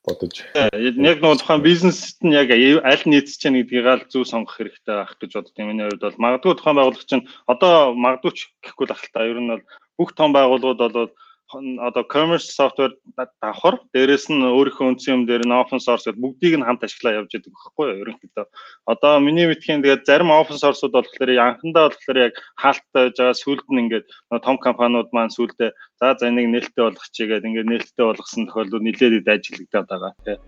бодож. 0.05 0.41
Яг 0.55 1.21
нөгөө 1.21 1.39
тухайн 1.41 1.61
бизнест 1.65 2.21
нь 2.25 2.33
яг 2.33 2.49
аль 2.51 3.05
нийцэж 3.05 3.37
чана 3.37 3.61
гэдгийг 3.61 3.85
аль 3.85 4.05
зөв 4.09 4.25
сонгох 4.25 4.57
хэрэгтэй 4.57 4.95
байх 4.97 5.13
гэж 5.21 5.31
боддог. 5.37 5.61
Миний 5.61 5.85
хувьд 5.85 6.01
бол 6.01 6.23
магадгүй 6.25 6.53
тухайн 6.57 6.77
байгууллага 6.77 7.09
чинь 7.09 7.27
одоо 7.45 7.93
магадгүй 7.93 8.31
ч 8.33 8.39
гэхгүй 8.65 8.85
л 8.89 8.95
ахalta. 8.97 9.29
Ер 9.29 9.39
нь 9.41 9.51
бол 9.53 9.63
бүх 10.01 10.09
том 10.17 10.33
байгууллагууд 10.33 10.93
бол 10.97 11.11
одоо 11.53 12.03
commerce 12.03 12.47
software 12.55 12.95
давхар 13.41 13.79
дээрэс 13.93 14.31
нь 14.31 14.39
өөрийнхөө 14.39 14.87
үндсэн 14.87 15.13
юм 15.15 15.21
дээр 15.27 15.43
нь 15.43 15.55
open 15.55 15.79
source 15.83 16.07
гэдэг 16.07 16.23
бүгдийг 16.23 16.55
нь 16.57 16.65
хамт 16.67 16.83
ашиглаа 16.87 17.19
явж 17.19 17.31
байгаа 17.35 17.51
байхгүй 17.51 17.85
юу 17.91 18.01
ерөнхийдөө. 18.03 18.45
Одоо 18.87 19.13
миний 19.19 19.47
мэдхийн 19.51 19.83
тэгээд 19.83 20.07
зарим 20.07 20.31
open 20.31 20.55
source-ууд 20.55 20.95
болохоор 20.95 21.31
анхандаа 21.35 21.91
болохоор 21.91 22.17
яг 22.31 22.33
хаалттай 22.55 23.11
байж 23.11 23.15
байгаа 23.19 23.35
сүлд 23.35 23.67
нь 23.67 23.81
ингээд 23.83 24.05
том 24.45 24.57
компаниуд 24.57 25.11
маань 25.11 25.35
сүлдээ 25.35 25.71
за 25.99 26.15
за 26.15 26.31
энийг 26.31 26.47
нээлттэй 26.55 26.83
болгочихъя 26.87 27.27
гэдэг 27.27 27.49
ингээд 27.51 27.71
нээлттэй 27.71 28.05
болгосон 28.07 28.47
тохиолдол 28.47 28.83
нэлээд 28.83 29.27
ажиглагдаад 29.27 29.87
байгаа 29.91 30.13
тийм. 30.23 30.39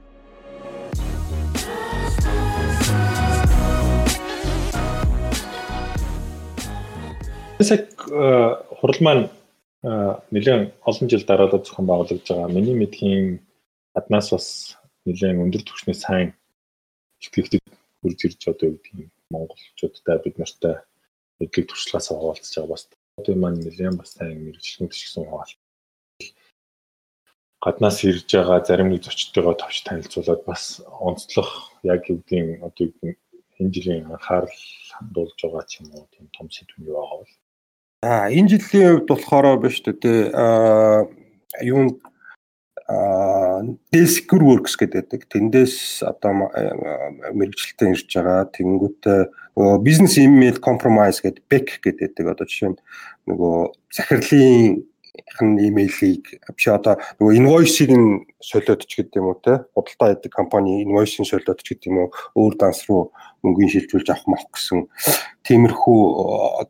Тэсэг 7.59 7.85
хурал 8.79 8.99
маань 8.99 9.23
нэлээд 9.83 10.79
олон 10.87 11.07
жил 11.11 11.23
дараалал 11.27 11.59
зохион 11.59 11.87
байгуулагдж 11.87 12.27
байгаа. 12.27 12.55
Миний 12.55 12.75
мэдхийн 12.79 13.43
аднаас 13.93 14.31
бас 14.31 14.47
нэлээд 15.03 15.43
өндөр 15.43 15.63
түвшний 15.67 15.97
сайн 15.97 16.27
ихтгэгчд 17.19 17.59
хурж 17.99 18.19
ирж 18.23 18.41
одоо 18.47 18.71
юу 18.71 18.79
гэдгийг 18.79 19.11
монголчуудтай 19.27 20.17
бид 20.23 20.39
нартай 20.39 20.75
өдлөг 21.43 21.65
туршлагаас 21.67 22.07
хаваалцж 22.07 22.55
байгаа 22.55 22.71
бас 22.71 22.83
одоо 23.19 23.35
маань 23.35 23.59
нэлээд 23.59 23.99
бас 23.99 24.15
сайн 24.15 24.39
мэрэгчлэнүүд 24.47 24.95
ч 24.95 24.99
гэсэн 25.03 25.27
хаваал. 25.27 25.53
Гаднаас 27.63 27.97
ирж 28.07 28.29
байгаа 28.31 28.59
зарим 28.63 28.89
нэг 28.91 29.03
зочдтойгоо 29.03 29.55
товч 29.59 29.83
танилцуулаад 29.83 30.41
бас 30.47 30.79
онцлох 30.87 31.75
яг 31.83 32.07
юу 32.07 32.23
гэдгийг 32.23 32.63
одоо 32.63 32.87
энэ 33.59 33.73
жилийн 33.75 34.07
анхаарал 34.07 34.59
хандуулж 34.95 35.37
байгаа 35.43 35.63
ч 35.67 35.83
юм 35.83 35.91
уу 35.91 36.07
тийм 36.11 36.27
том 36.31 36.47
сэдв 36.47 36.79
юу 36.79 36.95
байгаа 36.95 37.19
бол 37.19 37.33
Аа 38.03 38.27
энэ 38.27 38.59
жилийн 38.59 38.99
хувьд 38.99 39.07
болохоор 39.07 39.63
биш 39.63 39.79
үү 39.79 39.95
те 40.03 40.13
юу 41.63 41.95
Descure 43.95 44.43
Works 44.43 44.75
гэдэг. 44.75 45.31
Тэндээс 45.31 46.03
одоо 46.03 46.51
мэрэгчлэлтэй 47.31 47.95
ирж 47.95 48.11
байгаа. 48.11 48.51
Тэнгүүтээ 48.51 49.21
нөгөө 49.55 49.77
бизнес 49.87 50.19
email 50.19 50.59
compromise 50.59 51.23
гэдэг 51.23 51.47
BEC 51.47 51.79
гэдэг. 51.79 52.27
Одоо 52.27 52.43
жишээ 52.43 52.75
нь 52.75 52.81
нөгөө 53.31 53.71
захирлын 53.87 54.83
хэн 55.13 55.61
имэйлийг 55.61 56.41
биш 56.57 56.67
одоо 56.73 56.97
нөгөө 57.21 57.37
инвойсыг 57.37 57.89
нь 57.93 58.25
солиод 58.41 58.81
ч 58.89 58.97
гэдэг 58.97 59.21
юм 59.21 59.29
уу 59.29 59.37
те 59.37 59.61
худалдаа 59.77 60.17
яадаг 60.17 60.31
компани 60.33 60.81
инвойсыг 60.81 61.29
солиод 61.29 61.61
ч 61.61 61.77
гэдэг 61.77 61.89
юм 61.93 61.97
уу 62.01 62.09
өөр 62.33 62.53
данс 62.57 62.81
руу 62.89 63.13
мөнгөний 63.45 63.69
шилжүүлж 63.69 64.09
авах 64.09 64.25
мах 64.25 64.43
гэсэн. 64.49 64.89
Тиймэрхүү 65.45 65.99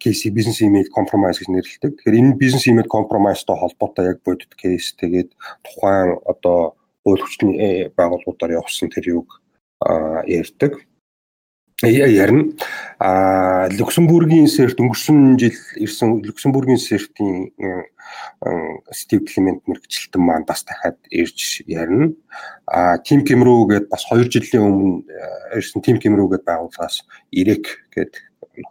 кейс 0.04 0.28
бизнес 0.28 0.60
имэйл 0.60 0.92
компромайс 0.92 1.40
гэж 1.40 1.50
нэрлэдэг. 1.54 1.92
Тэгэхээр 2.04 2.20
энэ 2.20 2.36
бизнес 2.36 2.68
имэйл 2.68 2.90
компромайстай 2.92 3.56
холбоотой 3.56 4.12
яг 4.12 4.20
бодит 4.26 4.52
кейс. 4.60 4.92
Тэгээд 5.00 5.32
тухайн 5.64 6.20
одоо 6.28 6.76
хууль 7.06 7.24
хүчний 7.24 7.56
э, 7.60 7.70
байгууллагуудаар 7.96 8.60
явсан 8.60 8.90
тэр 8.90 9.24
юг 9.24 9.40
ярьдаг 10.28 10.84
ярина. 11.90 12.54
А 13.00 13.68
Люксембургийн 13.68 14.48
сэрт 14.48 14.80
өнгөрсөн 14.80 15.36
жил 15.40 15.58
ирсэн 15.76 16.24
Люксембургийн 16.24 16.80
сертийн 16.80 17.52
Стив 18.92 19.26
Климент 19.28 19.68
мэрэгчлэлтэн 19.68 20.22
маань 20.22 20.46
бас 20.46 20.64
дахиад 20.64 20.98
ирж 21.12 21.64
ярина. 21.68 22.14
А 22.68 22.98
Тим 22.98 23.24
Кемрүү 23.26 23.68
гээд 23.70 23.90
бас 23.90 24.06
2 24.12 24.30
жилийн 24.30 24.64
өмнө 24.64 25.04
ирсэн 25.56 25.82
Тим 25.82 26.00
Кемрүү 26.00 26.36
гээд 26.36 26.48
байгууллагаас 26.48 27.04
Ирек 27.32 27.84
гээд 27.96 28.20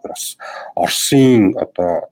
бас 0.04 0.36
Оросын 0.76 1.56
одоо 1.58 2.08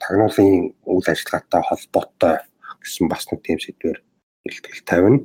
тагнуулын 0.00 0.72
үйл 0.86 1.06
ажиллагаатай 1.06 1.62
холбоотой 1.62 2.36
гэсэн 2.82 3.08
бас 3.08 3.26
нэг 3.30 3.42
тийм 3.42 3.58
сэдвэр 3.60 4.02
илтгэл 4.46 4.82
тавина. 4.86 5.20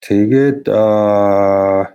Тэгээд 0.00 0.68
аа 0.70 1.92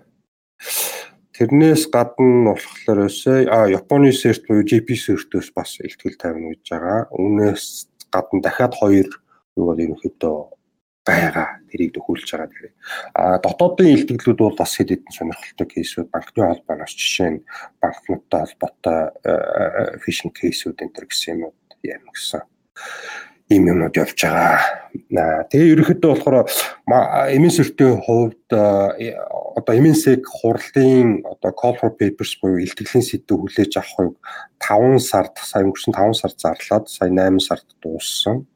Тэрнээс 1.35 1.91
гадна 1.91 2.55
болохоор 2.55 3.11
а 3.51 3.67
Японы 3.67 4.15
серт 4.15 4.47
буюу 4.47 4.63
JP 4.63 4.87
сертөөс 4.95 5.51
бас 5.51 5.83
ихтгэл 5.83 6.15
тавина 6.15 6.55
гэж 6.55 6.63
байгаа. 6.71 6.99
Үүнээс 7.11 7.91
гадна 8.07 8.39
дахиад 8.39 8.73
хоёр 8.79 9.09
юу 9.59 9.65
бол 9.67 9.83
ерөнхийдөө 9.83 10.37
байгаа. 11.03 11.59
Тэрийг 11.67 11.91
төхөөлж 11.91 12.23
байгаа 12.31 12.47
тэгэхээр. 12.47 12.75
А 13.19 13.23
дотоодын 13.43 13.93
илтгэлүүд 13.93 14.39
бол 14.39 14.55
бас 14.55 14.79
хэд 14.79 14.95
хэдэн 14.95 15.11
сонирхолтой 15.11 15.67
кейсүүд 15.67 16.07
банкны 16.07 16.41
холбооноос 16.47 16.93
жишээ 16.95 17.29
нь 17.35 17.43
банкнуудтай 17.83 18.39
холбоотой 18.47 18.99
фишинг 20.07 20.39
кейсүүд 20.39 20.87
энэ 20.87 20.95
төр 20.95 21.05
гэсэн 21.11 21.35
юмуд 21.35 21.59
ярина 21.83 22.15
гэсэн 22.15 22.47
ийм 23.49 23.69
юмнууд 23.69 23.93
явж 23.93 24.17
байгаа. 24.25 25.45
Тэгээ 25.53 25.73
ерөнхийдөө 25.77 26.11
болохоор 26.17 26.49
эмийн 27.29 27.53
сөртийн 27.53 28.01
хувьд 28.01 28.49
одоо 28.49 29.73
эминсэг 29.77 30.25
хурлын 30.25 31.21
одоо 31.21 31.51
call 31.53 31.77
for 31.77 31.93
papers 31.93 32.33
буюу 32.41 32.63
илтгэлийн 32.65 33.05
сэдв 33.05 33.37
хүлээж 33.37 33.77
авахыг 33.77 34.17
5 34.57 34.97
сард 34.97 35.37
сая 35.37 35.61
өнгөрсөн 35.61 35.93
5 35.93 36.17
сард 36.17 36.37
зарлаад 36.41 36.85
сая 36.89 37.09
8 37.13 37.37
сард 37.39 37.67
дууссан. 37.85 38.49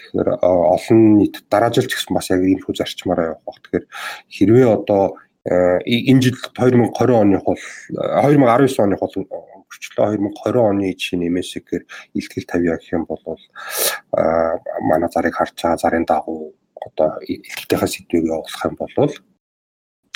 Тэгэхээр 0.00 0.40
олон 0.40 1.00
нийт 1.20 1.44
дараа 1.52 1.68
жил 1.68 1.84
ч 1.84 2.00
гэсэн 2.00 2.16
бас 2.16 2.32
яг 2.32 2.40
энэ 2.40 2.64
хүү 2.64 2.80
зарчмаараа 2.80 3.36
явах 3.36 3.44
бах. 3.44 3.60
Тэгэхээр 3.60 3.86
хэрвээ 4.32 4.68
одоо 4.72 5.20
энэ 5.48 6.20
жил 6.20 6.36
2020 6.52 7.16
оны 7.16 7.38
хул 7.40 7.56
2019 7.88 8.84
оны 8.84 8.96
хул 9.00 9.14
өнгөрчлөө 9.16 10.20
2020 10.20 10.60
оны 10.60 10.92
жишээ 10.92 11.18
нэмээсгээр 11.20 11.82
илтгэл 12.18 12.50
тавья 12.50 12.76
гэх 12.76 12.92
юм 12.92 13.04
бол 13.08 13.24
а 14.12 14.60
манай 14.84 15.08
зарыг 15.08 15.34
харж 15.34 15.56
байгаа 15.56 15.80
зарын 15.80 16.04
дагуу 16.04 16.52
одоо 16.76 17.20
илтгэхээс 17.24 17.92
сэдвийг 17.96 18.24
явуулах 18.28 18.64
юм 18.68 18.76
бол 18.76 19.12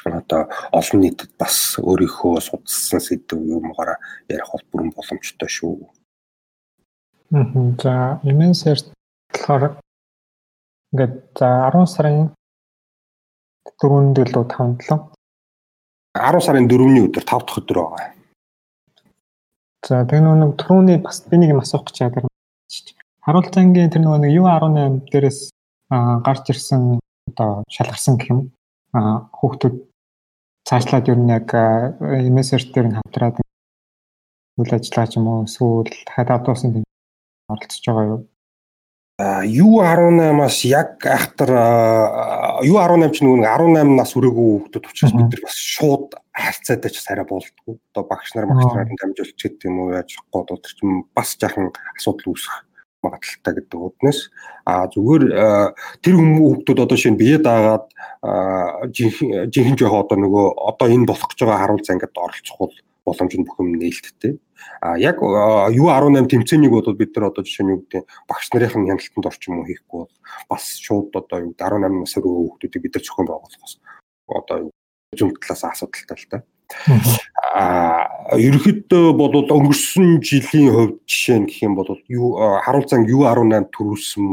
одоо 0.04 0.48
олон 0.72 1.00
нийтэд 1.00 1.32
бас 1.40 1.80
өөрийнхөө 1.80 2.40
судалсан 2.40 3.00
сэдв 3.00 3.40
юмгаараа 3.40 3.96
ярих 4.28 4.52
бол 4.52 4.64
бүрэн 4.70 4.92
боломжтой 4.92 5.48
шүү. 5.48 5.88
За, 7.80 8.20
имэнсэр 8.22 8.78
болохоор 9.32 9.80
ингээд 10.92 11.14
за 11.38 11.48
10 11.72 11.88
сарын 11.94 12.18
4-нд 13.80 14.16
илүү 14.24 14.44
5-7 14.52 15.13
10 16.14 16.40
сарын 16.46 16.68
4-ний 16.70 17.02
өдөр 17.08 17.24
5 17.26 17.46
дахь 17.46 17.58
өдөр 17.58 17.78
байгаа. 17.82 18.14
За 19.82 20.04
тэгээ 20.06 20.36
нэг 20.38 20.52
түрүүний 20.62 20.98
бас 21.02 21.24
би 21.26 21.42
нэг 21.42 21.50
юм 21.54 21.62
асуух 21.62 21.90
гэж 21.90 21.98
байгаа. 22.06 22.30
Харуулцангийн 23.26 23.90
тэр 23.90 24.02
нөгөө 24.06 24.20
нэг 24.22 24.32
U18 24.38 25.10
дээрээс 25.10 25.40
гарч 25.90 26.44
ирсэн 26.54 27.02
одоо 27.28 27.64
шалгарсан 27.66 28.14
гэх 28.16 28.30
юм. 28.30 28.40
Хүүхдүүд 28.94 29.76
цаашлаад 30.68 31.10
ер 31.10 31.18
нь 31.18 31.34
яг 31.34 31.50
MSR 31.50 32.62
дээр 32.70 32.86
нь 32.88 32.96
хамтраад 32.96 33.42
үйл 34.60 34.70
ажиллагаа 34.70 35.10
ч 35.10 35.18
юм 35.18 35.26
уу 35.26 35.44
эсвэл 35.50 35.90
дахиад 35.90 36.30
авдуусан 36.30 36.86
оролцож 37.50 37.82
байгаа 37.84 38.06
юу? 38.06 38.20
U18-аас 39.14 40.64
яг 40.66 41.04
айхтар 41.06 41.50
U18 42.66 43.14
ч 43.14 43.22
нөгөө 43.22 43.46
18 43.46 43.94
нас 43.94 44.10
хүрээгүй 44.10 44.46
хүүхдүүд 44.66 44.88
учраас 44.90 45.14
бид 45.14 45.28
нар 45.30 45.42
бас 45.46 45.54
шууд 45.54 46.16
харьцаатай 46.34 46.90
ч 46.90 46.98
арай 47.14 47.22
болдгоо. 47.22 47.78
Одоо 47.94 48.02
багш 48.10 48.34
нар 48.34 48.50
багш 48.50 48.66
нарыг 48.74 48.98
дамжуулж 48.98 49.38
гэдэг 49.38 49.70
юм 49.70 49.86
уу 49.86 49.94
яаж 49.94 50.18
гоо 50.34 50.42
тэр 50.50 50.66
чинь 50.66 51.06
бас 51.14 51.38
жаахан 51.38 51.70
асуудал 51.94 52.34
үүсэх 52.34 52.66
магадaltaй 53.06 53.54
гэдэг 53.54 53.78
үднэс 53.86 54.18
а 54.66 54.90
зүгээр 54.90 55.24
тэр 56.02 56.14
хүүхдүүд 56.18 56.82
одоо 56.82 56.98
шинэ 56.98 57.20
бие 57.20 57.38
даагаад 57.38 57.86
жинхэнэ 58.90 59.78
жоох 59.78 60.10
одоо 60.10 60.18
нөгөө 60.18 60.46
одоо 60.74 60.90
энэ 60.90 61.06
болох 61.06 61.30
гэж 61.30 61.38
байгаа 61.46 61.62
харуулцаа 61.62 61.94
ингээд 61.94 62.18
оролцох 62.18 62.58
бол 62.58 62.74
боломж 63.04 63.32
нь 63.36 63.44
бүх 63.44 63.60
юм 63.60 63.76
нээлттэй. 63.76 64.40
А 64.80 64.96
яг 64.98 65.20
U18 65.20 66.28
тэмцээнийг 66.28 66.72
бол 66.72 66.96
бид 66.96 67.12
нар 67.16 67.28
одоо 67.30 67.44
жишээ 67.44 67.64
нь 67.64 67.72
юу 67.76 67.80
гэдэг 67.84 68.04
багш 68.28 68.48
нарын 68.52 68.88
хяналтанд 68.88 69.28
орчим 69.28 69.60
уу 69.60 69.68
хийхгүй 69.68 69.98
бол 70.08 70.14
бас 70.48 70.64
шууд 70.80 71.12
одоо 71.12 71.38
юу 71.44 71.52
18 71.52 72.00
нас 72.00 72.16
өрөө 72.16 72.32
хүүхдүүдийг 72.32 72.82
бид 72.82 72.94
нар 72.96 73.04
зохион 73.04 73.28
байгуулахаас 73.28 73.74
одоо 74.28 74.56
зүүн 75.12 75.36
талаас 75.36 75.64
асуудалтай 75.68 76.16
л 76.16 76.28
та. 76.32 76.38
А 77.54 78.34
ерөнхийдөө 78.40 79.06
бол 79.14 79.34
өнгөрсөн 79.36 80.24
жилийн 80.24 80.72
хувьд 80.72 80.96
жишээ 81.04 81.38
нь 81.44 81.48
гэх 81.48 81.62
юм 81.68 81.76
бол 81.76 81.92
юу 82.08 82.40
харуулцан 82.64 83.04
U18 83.04 83.68
төрүүлсэн 83.68 84.26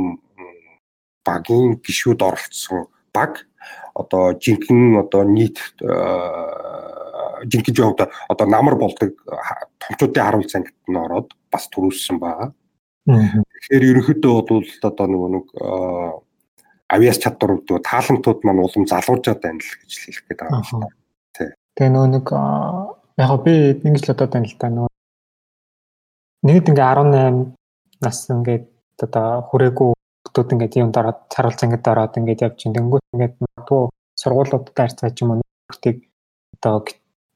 багийн 1.28 1.78
гişүүд 1.84 2.22
оролцсон 2.24 2.88
баг 3.14 3.46
одоо 3.94 4.34
жинхэнэ 4.34 5.00
одоо 5.04 5.24
нийт 5.28 5.60
жинхэнэ 7.48 7.78
жоогт 7.78 8.02
одоо 8.30 8.48
намар 8.48 8.76
болдог 8.76 9.16
томчуудын 9.82 10.26
харуулц 10.26 10.56
ангид 10.56 10.78
нь 10.88 10.98
ороод 10.98 11.34
бас 11.52 11.68
төрүүлсэн 11.70 12.18
байгаа. 12.20 12.54
Тэгэхээр 13.08 13.88
ерөнхийдөө 13.90 14.34
бол 14.50 14.68
одоо 14.90 15.08
нөгөө 15.08 15.30
нэг 15.36 15.46
авиас 16.92 17.18
чадвар 17.24 17.58
гэдэг 17.58 17.82
таалантууд 17.88 18.40
маань 18.44 18.62
улам 18.62 18.86
залуужаад 18.86 19.40
байна 19.42 19.64
л 19.64 19.74
гэж 19.80 19.92
хэлэх 19.96 20.24
гээд 20.28 20.40
байгаа 20.40 20.62
юм 20.62 20.80
байна. 20.84 20.98
Тий. 21.36 21.50
Тэгээ 21.76 21.92
нөгөө 21.96 22.10
нэг 22.16 22.26
яг 23.18 23.32
би 23.46 23.54
ингэж 23.88 24.04
л 24.06 24.14
одоо 24.14 24.28
тань 24.28 24.48
л 24.48 24.60
та 24.60 24.68
нөгөө 24.70 24.92
нэгд 26.48 26.70
ингээ 26.72 26.88
18 27.00 27.56
нас 28.04 28.18
ингээд 28.30 28.66
одоо 29.02 29.28
хүрээгүй 29.50 29.90
хүмүүс 29.96 30.54
ингээд 30.54 30.80
юм 30.84 30.92
дараад 30.92 31.20
харуулц 31.32 31.62
ангид 31.64 31.86
ороод 31.88 32.18
ингээд 32.20 32.44
явж 32.46 32.60
ин 32.66 32.76
тэнгуут 32.76 33.06
ингээд 33.14 33.36
магадгүй 33.42 33.82
сургуулиудад 34.22 34.76
харьцаа 34.78 35.10
ч 35.16 35.24
юм 35.24 35.32
уу 35.32 35.38
нөхөртийг 35.40 35.98
одоо 36.58 36.76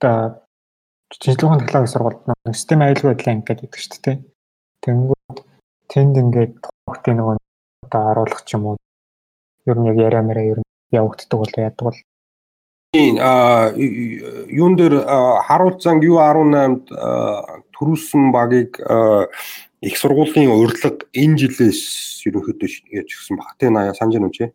шинжилгээний 0.01 1.63
технологийн 1.63 1.93
сургуульд 1.93 2.21
нэг 2.27 2.55
систем 2.55 2.81
аюулгүй 2.83 3.09
байдлын 3.13 3.35
анги 3.39 3.47
гэдэг 3.47 3.71
шүү 3.79 4.01
дээ. 4.03 4.17
Тэнгүүд 4.83 5.37
тэнд 5.91 6.15
ингээд 6.21 6.55
хүүхдийн 6.87 7.17
нөгөө 7.19 7.35
одоо 7.87 8.03
оруулах 8.11 8.41
ч 8.43 8.55
юм 8.55 8.63
уу 8.65 8.75
ер 9.69 9.77
нь 9.79 9.87
яг 9.87 9.97
яриа 9.97 10.23
мэрэ 10.25 10.41
ер 10.51 10.59
нь 10.59 10.69
явагддаг 10.91 11.39
бол 11.39 11.53
яадаг 11.55 11.85
бол 11.87 11.99
а 12.95 13.71
юун 13.75 14.75
дээр 14.75 14.95
харуулцанг 15.47 16.03
U18-д 16.03 16.91
төрүүлсэн 17.75 18.31
багийг 18.35 18.79
их 19.81 19.95
сургуулийн 19.99 20.51
урилга 20.51 20.91
энэ 21.11 21.39
жилээс 21.39 21.81
ерөнхийдөө 22.27 22.69
яаж 22.95 23.09
гисэн 23.11 23.35
баг. 23.39 23.55
Тэ 23.59 23.69
наяа 23.69 23.93
санаж 23.95 24.19
нүч. 24.19 24.51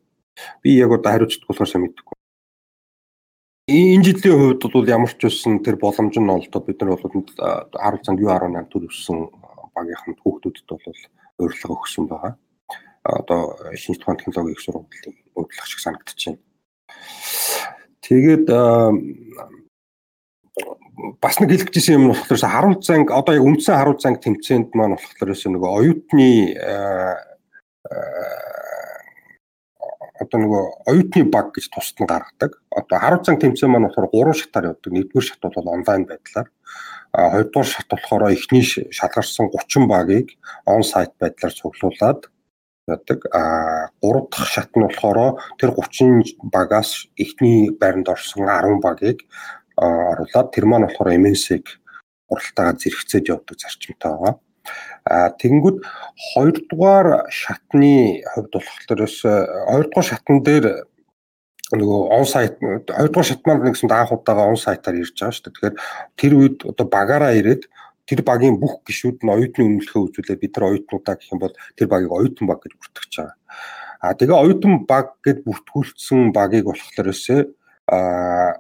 Би 0.65 0.77
яг 0.81 0.93
одоо 0.93 1.13
хариуцдаг 1.13 1.49
болохоор 1.49 1.69
сайн 1.69 1.85
мэдэхгүй 1.85 2.20
энэ 3.71 4.05
жилийн 4.05 4.59
хувьд 4.59 4.63
бол 4.73 4.89
ямар 4.89 5.13
ч 5.15 5.31
үсэн 5.31 5.63
тэр 5.63 5.79
боломж 5.79 6.19
нь 6.19 6.35
олдоод 6.35 6.67
бид 6.67 6.83
нар 6.83 6.99
бол 6.99 7.07
харуул 7.71 8.03
цанд 8.03 8.19
U18 8.19 8.67
төрөвсөн 8.67 9.19
багийнхан 9.75 10.15
хүүхдүүдэд 10.19 10.67
бол 10.67 11.01
урилга 11.39 11.75
өгсөн 11.79 12.05
байгаа. 12.11 12.35
Одоо 13.07 13.57
шинжлэх 13.79 14.05
ухааны 14.05 14.21
технологийн 14.21 14.57
их 14.59 14.65
сургуулийн 14.65 15.17
урилга 15.39 15.65
шиг 15.71 15.81
байна. 15.87 16.39
Тэгээд 18.03 18.47
бас 21.23 21.41
нэг 21.41 21.51
хэлэх 21.51 21.71
гэсэн 21.71 21.95
юм 21.97 22.05
болохоор 22.13 22.43
харуул 22.43 22.83
цанг 22.83 23.09
одоо 23.15 23.35
яг 23.39 23.45
үндсэн 23.47 23.79
харуул 23.79 24.03
цанг 24.03 24.21
тэмцээнд 24.21 24.75
маань 24.75 24.99
болохоор 24.99 25.31
нөгөө 25.33 25.71
оюутны 25.79 26.29
одоо 30.21 30.39
нөгөө 30.41 30.65
оюутны 30.93 31.25
баг 31.33 31.57
гэж 31.57 31.73
тусад 31.73 32.05
нь 32.05 32.11
гаргадаг. 32.11 32.61
Одоо 32.69 32.97
харуул 33.01 33.25
цанг 33.25 33.41
тэмцээн 33.41 33.73
маань 33.73 33.89
болохоор 33.89 34.13
гурван 34.13 34.37
шатаар 34.37 34.77
явдаг. 34.77 34.93
Нэгдүгээр 34.93 35.27
шат 35.27 35.41
бол 35.41 35.73
онлайн 35.73 36.05
байдлаар. 36.05 36.49
А 37.17 37.21
хоёрдугаар 37.33 37.69
шат 37.73 37.89
болохоор 37.89 38.29
эхний 38.29 38.65
шалгарсан 38.69 39.49
30 39.49 39.89
багийг 39.89 40.37
он 40.69 40.85
сайт 40.85 41.17
байдлаар 41.17 41.55
цуглуулад 41.57 42.29
яадаг. 42.87 43.21
А 43.33 43.89
гурав 44.05 44.29
дахь 44.29 44.53
шат 44.53 44.71
нь 44.77 44.85
болохоор 44.85 45.41
тэр 45.57 45.73
30 45.73 46.37
багаас 46.53 47.09
эхний 47.17 47.73
байранд 47.73 48.13
орсон 48.13 48.45
10 48.45 48.85
багийг 48.85 49.25
оруулаад 49.81 50.53
тэр 50.53 50.65
маань 50.69 50.85
болохоор 50.85 51.17
MNC-г 51.17 51.81
уралтаагаар 52.29 52.77
зэрэгцээд 52.77 53.33
явдаг 53.33 53.57
зарчимтай 53.57 54.13
байгаа. 54.13 54.35
А 55.05 55.31
тэгэнгүүт 55.41 55.79
хоёрдугаар 56.35 57.31
шатны 57.33 58.23
хувьд 58.35 58.53
болохоор 58.53 59.49
хоёрдугаар 59.69 60.07
шатн 60.07 60.37
дээр 60.45 60.67
нөгөө 61.73 62.01
он 62.11 62.27
сайт 62.27 62.59
хоёрдугаар 62.61 63.29
шат 63.29 63.43
маань 63.47 63.63
нэгсэн 63.65 63.91
анх 63.91 64.13
удаага 64.13 64.51
он 64.51 64.59
сайтаар 64.59 64.99
ирж 64.99 65.15
байгаа 65.15 65.35
шүү 65.35 65.45
дээ. 65.47 65.55
Тэгэхээр 65.55 65.77
тэр 66.19 66.33
үед 66.35 66.59
одоо 66.67 66.87
багаараа 66.87 67.33
ирээд 67.39 67.71
тэр 68.11 68.21
багийн 68.27 68.59
бүх 68.59 68.83
гишүүд 68.83 69.23
нь 69.23 69.31
оюутны 69.31 69.63
үнэлгээ 69.65 70.03
үзүүлээд 70.03 70.43
бид 70.43 70.55
нар 70.59 70.67
оюутнуудаа 70.75 71.15
гэх 71.15 71.31
юм 71.31 71.39
бол 71.39 71.55
тэр 71.79 71.87
багийг 71.87 72.11
оюутан 72.11 72.47
баг 72.51 72.59
гэж 72.67 72.75
бүртгэж 72.75 73.13
байгаа. 73.17 73.37
А 74.03 74.15
тэгээ 74.19 74.43
оюутан 74.43 74.75
баг 74.91 75.07
гэд 75.23 75.47
бүртгүүлсэн 75.47 76.35
багийг 76.35 76.67
болохоор 76.67 77.13
өсөө 77.15 77.41
а 77.87 78.59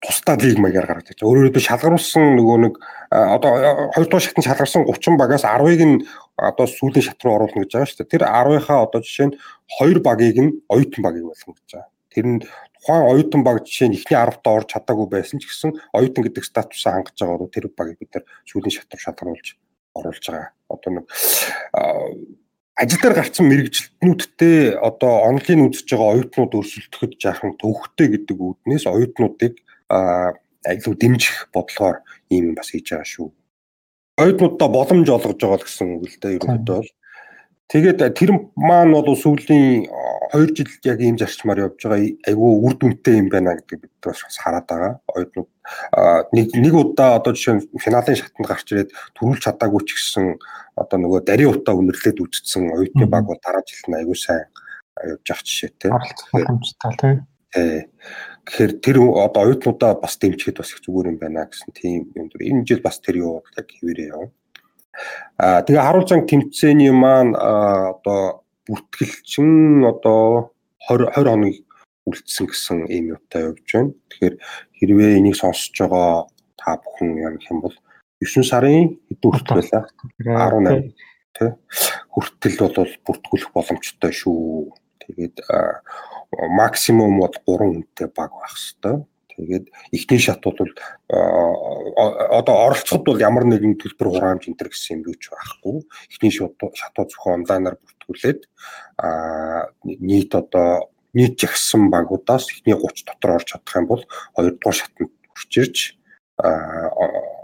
тусдаа 0.00 0.36
лиг 0.40 0.58
маягаар 0.58 0.88
гаргаж 0.88 1.12
байгаа. 1.12 1.28
Өөрөөр 1.28 1.46
хэлбэл 1.52 1.68
шалгаруулсан 1.68 2.24
нөгөө 2.40 2.58
нэг 2.64 2.74
одоо 3.12 3.52
хоёрдугаар 3.92 4.24
шатнд 4.24 4.48
шалгарсан 4.48 4.82
30 4.88 5.20
багаас 5.20 5.44
10-ыг 5.44 5.80
нь 5.84 5.96
одоо 6.40 6.66
сүүлийн 6.66 7.04
шат 7.04 7.20
руу 7.20 7.36
оруулна 7.36 7.68
гэж 7.68 7.72
байгаа 7.76 7.88
шүү 7.88 7.98
дээ. 8.00 8.12
Тэр 8.16 8.24
10-ынхаа 8.24 8.78
одоо 8.88 9.00
жишээ 9.04 9.28
нь 9.28 9.36
2 9.76 10.00
багийг 10.00 10.36
нь 10.40 10.52
оюутан 10.72 11.02
багийг 11.04 11.28
болгоно 11.28 11.56
гэж 11.60 11.68
байгаа. 11.68 11.92
Тэр 12.08 12.26
нь 12.32 12.40
тухайн 12.80 13.04
оюутан 13.12 13.42
баг 13.44 13.56
жишээ 13.68 13.88
нь 13.92 13.96
эхний 14.00 14.16
10-т 14.16 14.46
орж 14.48 14.68
чадаагүй 14.72 15.06
байсан 15.12 15.36
ч 15.36 15.44
гэсэн 15.44 15.70
оюутан 15.92 16.22
гэдэг 16.24 16.44
статусаа 16.48 16.96
хангаж 16.96 17.16
байгаа 17.20 17.36
бол 17.36 17.52
тэр 17.52 17.68
багийг 17.68 18.00
бид 18.00 18.12
нар 18.16 18.24
сүүлийн 18.48 18.72
шат 18.72 18.88
руу 18.88 19.04
шалгаруулж 19.04 19.48
оруулж 20.00 20.24
байгаа. 20.24 20.48
Одоо 20.72 20.90
нэг 20.96 21.04
ажил 22.80 23.00
дээр 23.04 23.14
гарсан 23.20 23.44
мэрэгжилтнүүдтэй 23.52 24.80
одоо 24.80 25.28
онлайн 25.28 25.68
үзэж 25.68 25.88
байгаа 25.92 26.12
оюутнууд 26.16 26.52
өрсөлдөхөд 26.56 27.12
жаахан 27.20 27.52
төвхтэй 27.60 28.08
гэдэг 28.16 28.36
үүднээс 28.40 28.88
оюутнуудыг 28.88 29.60
илүү 29.90 30.94
дэмжих 31.00 31.48
бодлогоор 31.54 32.00
ийм 32.30 32.54
бас 32.54 32.70
хийж 32.70 32.92
байгаа 32.92 33.08
шүү. 33.08 33.28
Оюутнуудаа 34.20 34.68
боломж 34.68 35.08
олгож 35.08 35.40
байгаа 35.40 35.58
л 35.60 35.66
гэсэн 35.66 35.88
үг 35.96 36.04
л 36.06 36.20
дээ 36.20 36.36
ерөнхийдөө 36.36 36.76
бол. 36.78 36.90
Тэгээд 37.70 38.00
тэр 38.18 38.30
маань 38.58 38.92
бол 38.92 39.14
сүүлийн 39.14 39.86
2 40.34 40.54
жил 40.54 40.70
яг 40.84 40.98
ийм 41.00 41.16
зарчмаар 41.18 41.70
явж 41.70 41.80
байгаа 41.86 42.02
айгүй 42.28 42.50
үр 42.66 42.74
дүнтэй 42.78 43.18
юм 43.18 43.28
байна 43.30 43.54
гэдэг 43.56 43.78
бид 43.82 43.94
бас 44.02 44.22
хараад 44.42 44.66
байгаа. 44.66 44.92
Оюутнууд 45.14 45.48
нэг 46.34 46.48
нэг 46.54 46.74
удаа 46.74 47.18
одоо 47.18 47.32
жишээ 47.34 47.54
нь 47.58 47.66
финалийн 47.78 48.18
шатанд 48.18 48.46
гарч 48.46 48.66
ирээд 48.70 48.90
төрүүлж 49.18 49.42
чадаагүй 49.42 49.82
ч 49.86 49.90
гэсэн 49.94 50.26
одоо 50.78 50.98
нөгөө 50.98 51.20
дарийн 51.26 51.50
утаа 51.50 51.74
үнэрлээд 51.78 52.22
үжигдсэн 52.22 52.74
оюутны 52.74 53.06
баг 53.06 53.26
бол 53.26 53.38
дараа 53.42 53.62
жилд 53.66 53.86
нь 53.90 53.98
айгүй 53.98 54.18
сайн 54.18 54.46
явж 55.02 55.24
явах 55.30 55.46
жишээтэй. 55.46 55.90
Боломжтой 56.30 56.92
тийм. 56.98 57.16
Тэгэхээр 58.50 58.72
тэр 58.82 58.98
одоо 59.14 59.42
оюутнуудаа 59.46 59.94
бас 59.94 60.18
дэмжихэд 60.18 60.58
бас 60.58 60.74
их 60.74 60.82
зүгээр 60.82 61.14
юм 61.14 61.18
байна 61.22 61.46
гэсэн 61.46 61.70
тийм 61.70 62.10
юм 62.18 62.26
дөр. 62.26 62.42
Энэ 62.42 62.66
жил 62.66 62.82
бас 62.82 62.98
тэр 62.98 63.22
юу 63.22 63.46
яг 63.54 63.70
хэвээрээ 63.70 64.10
яв. 64.10 64.34
Аа 65.38 65.62
тэгээ 65.62 65.86
харуулцанг 65.86 66.26
тэмцээний 66.26 66.90
маань 66.90 67.38
одоо 67.38 68.42
бүртгэлчин 68.66 69.86
одоо 69.86 70.50
20 70.90 71.14
20 71.14 71.30
хоног 71.30 71.54
үлдсэн 72.10 72.46
гэсэн 72.50 72.78
ийм 72.90 73.14
юутай 73.14 73.54
явж 73.54 73.62
байна. 73.70 73.94
Тэгэхээр 74.10 74.34
хэрвээ 74.82 75.10
энийг 75.22 75.36
сонсож 75.38 75.76
байгаа 75.86 76.26
та 76.58 76.74
бүхэн 76.82 77.22
яг 77.22 77.38
юм 77.46 77.62
бол 77.62 77.76
9 78.18 78.42
сарын 78.42 78.98
хэдэн 79.06 79.30
хүртэл 79.30 79.58
байлаа? 79.62 79.84
18 80.26 80.90
тий. 81.38 81.50
Хүртэл 82.10 82.58
бол 82.66 82.90
бүртгүүлэх 83.06 83.50
боломжтой 83.54 84.10
шүү. 84.10 84.74
Тэгээд 85.06 85.38
максимум 86.32 87.20
бол 87.20 87.34
3 87.46 87.58
хүнтэй 87.58 88.08
баг 88.14 88.30
байх 88.32 88.54
хэвээр. 88.54 89.06
Тэгээд 89.30 89.66
эхний 89.92 90.18
шат 90.18 90.44
бол 90.44 90.56
одоо 91.08 92.54
оролцоход 92.66 93.04
бол 93.04 93.20
ямар 93.20 93.44
нэгэн 93.48 93.80
төлбөр 93.80 94.08
хураамж 94.12 94.46
энэ 94.46 94.58
төр 94.58 94.68
гэсэн 94.68 95.00
юм 95.00 95.10
юу 95.10 95.16
ч 95.16 95.30
байхгүй. 95.32 95.86
Эхний 96.12 96.32
шатууд 96.34 97.08
зөвхөн 97.08 97.42
онлайнаар 97.42 97.76
бүртгүүлээд 97.80 98.40
нийт 99.84 100.32
одоо 100.34 100.92
нийт 101.14 101.40
жагсан 101.40 101.90
багуудаас 101.90 102.52
эхний 102.52 102.76
30 102.76 103.06
дотор 103.06 103.30
орж 103.40 103.46
чадах 103.48 103.76
юм 103.80 103.86
бол 103.86 104.02
2 104.36 104.60
дугаар 104.60 104.76
шатанд 104.76 105.10
хүрч 105.32 105.52
ирж 105.56 105.78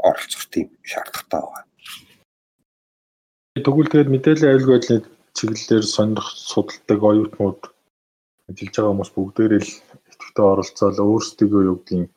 оролцох 0.04 0.44
тийм 0.52 0.70
шаардлагатай 0.82 1.40
байна. 1.40 1.66
Тэгвэл 3.56 3.88
тэгээд 3.88 4.12
мэдээллийн 4.12 4.52
аюулгүй 4.52 4.74
байдлын 4.76 5.04
чиглэлээр 5.32 5.84
сонирх 5.84 6.28
судалдаг 6.36 7.00
оюутнууд 7.02 7.60
ажиллаж 8.48 8.74
байгаа 8.76 8.92
хүмүүс 8.92 9.12
бүгдээрээ 9.14 9.62
л 9.62 9.72
идэвхтэй 10.10 10.46
оролцоод 10.52 10.96
өөрсдөө 11.02 11.60
юу 11.68 11.76
гэдгийг 11.78 12.10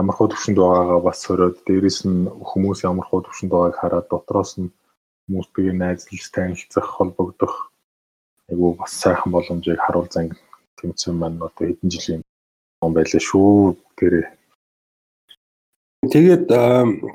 ямар 0.00 0.14
хөө 0.16 0.28
төвшөнд 0.30 0.58
байгаагаа 0.60 1.00
бас 1.08 1.18
хориод 1.24 1.56
дээрэс 1.66 1.98
нь 2.08 2.28
хүмүүс 2.50 2.78
ямар 2.90 3.06
хөө 3.08 3.20
төвшөнд 3.24 3.52
байгааг 3.52 3.76
хараад 3.80 4.06
дотроос 4.12 4.52
нь 4.60 4.74
хүмүүстэйгээ 5.24 5.74
найзлж 5.80 6.24
танилцах 6.36 6.86
холбогдох 6.96 7.54
айгу 8.50 8.76
бас 8.80 8.92
сайхан 9.02 9.30
боломжийг 9.32 9.80
харуул 9.82 10.10
занг 10.12 10.32
тэмцэн 10.78 11.14
маань 11.16 11.40
одоо 11.46 11.64
хэдэн 11.66 11.90
жилийн 11.94 12.22
юм 12.84 12.92
байлаа 12.94 13.22
шүү 13.28 13.76
гэрээ 13.98 14.26
Тэгээд 16.12 16.46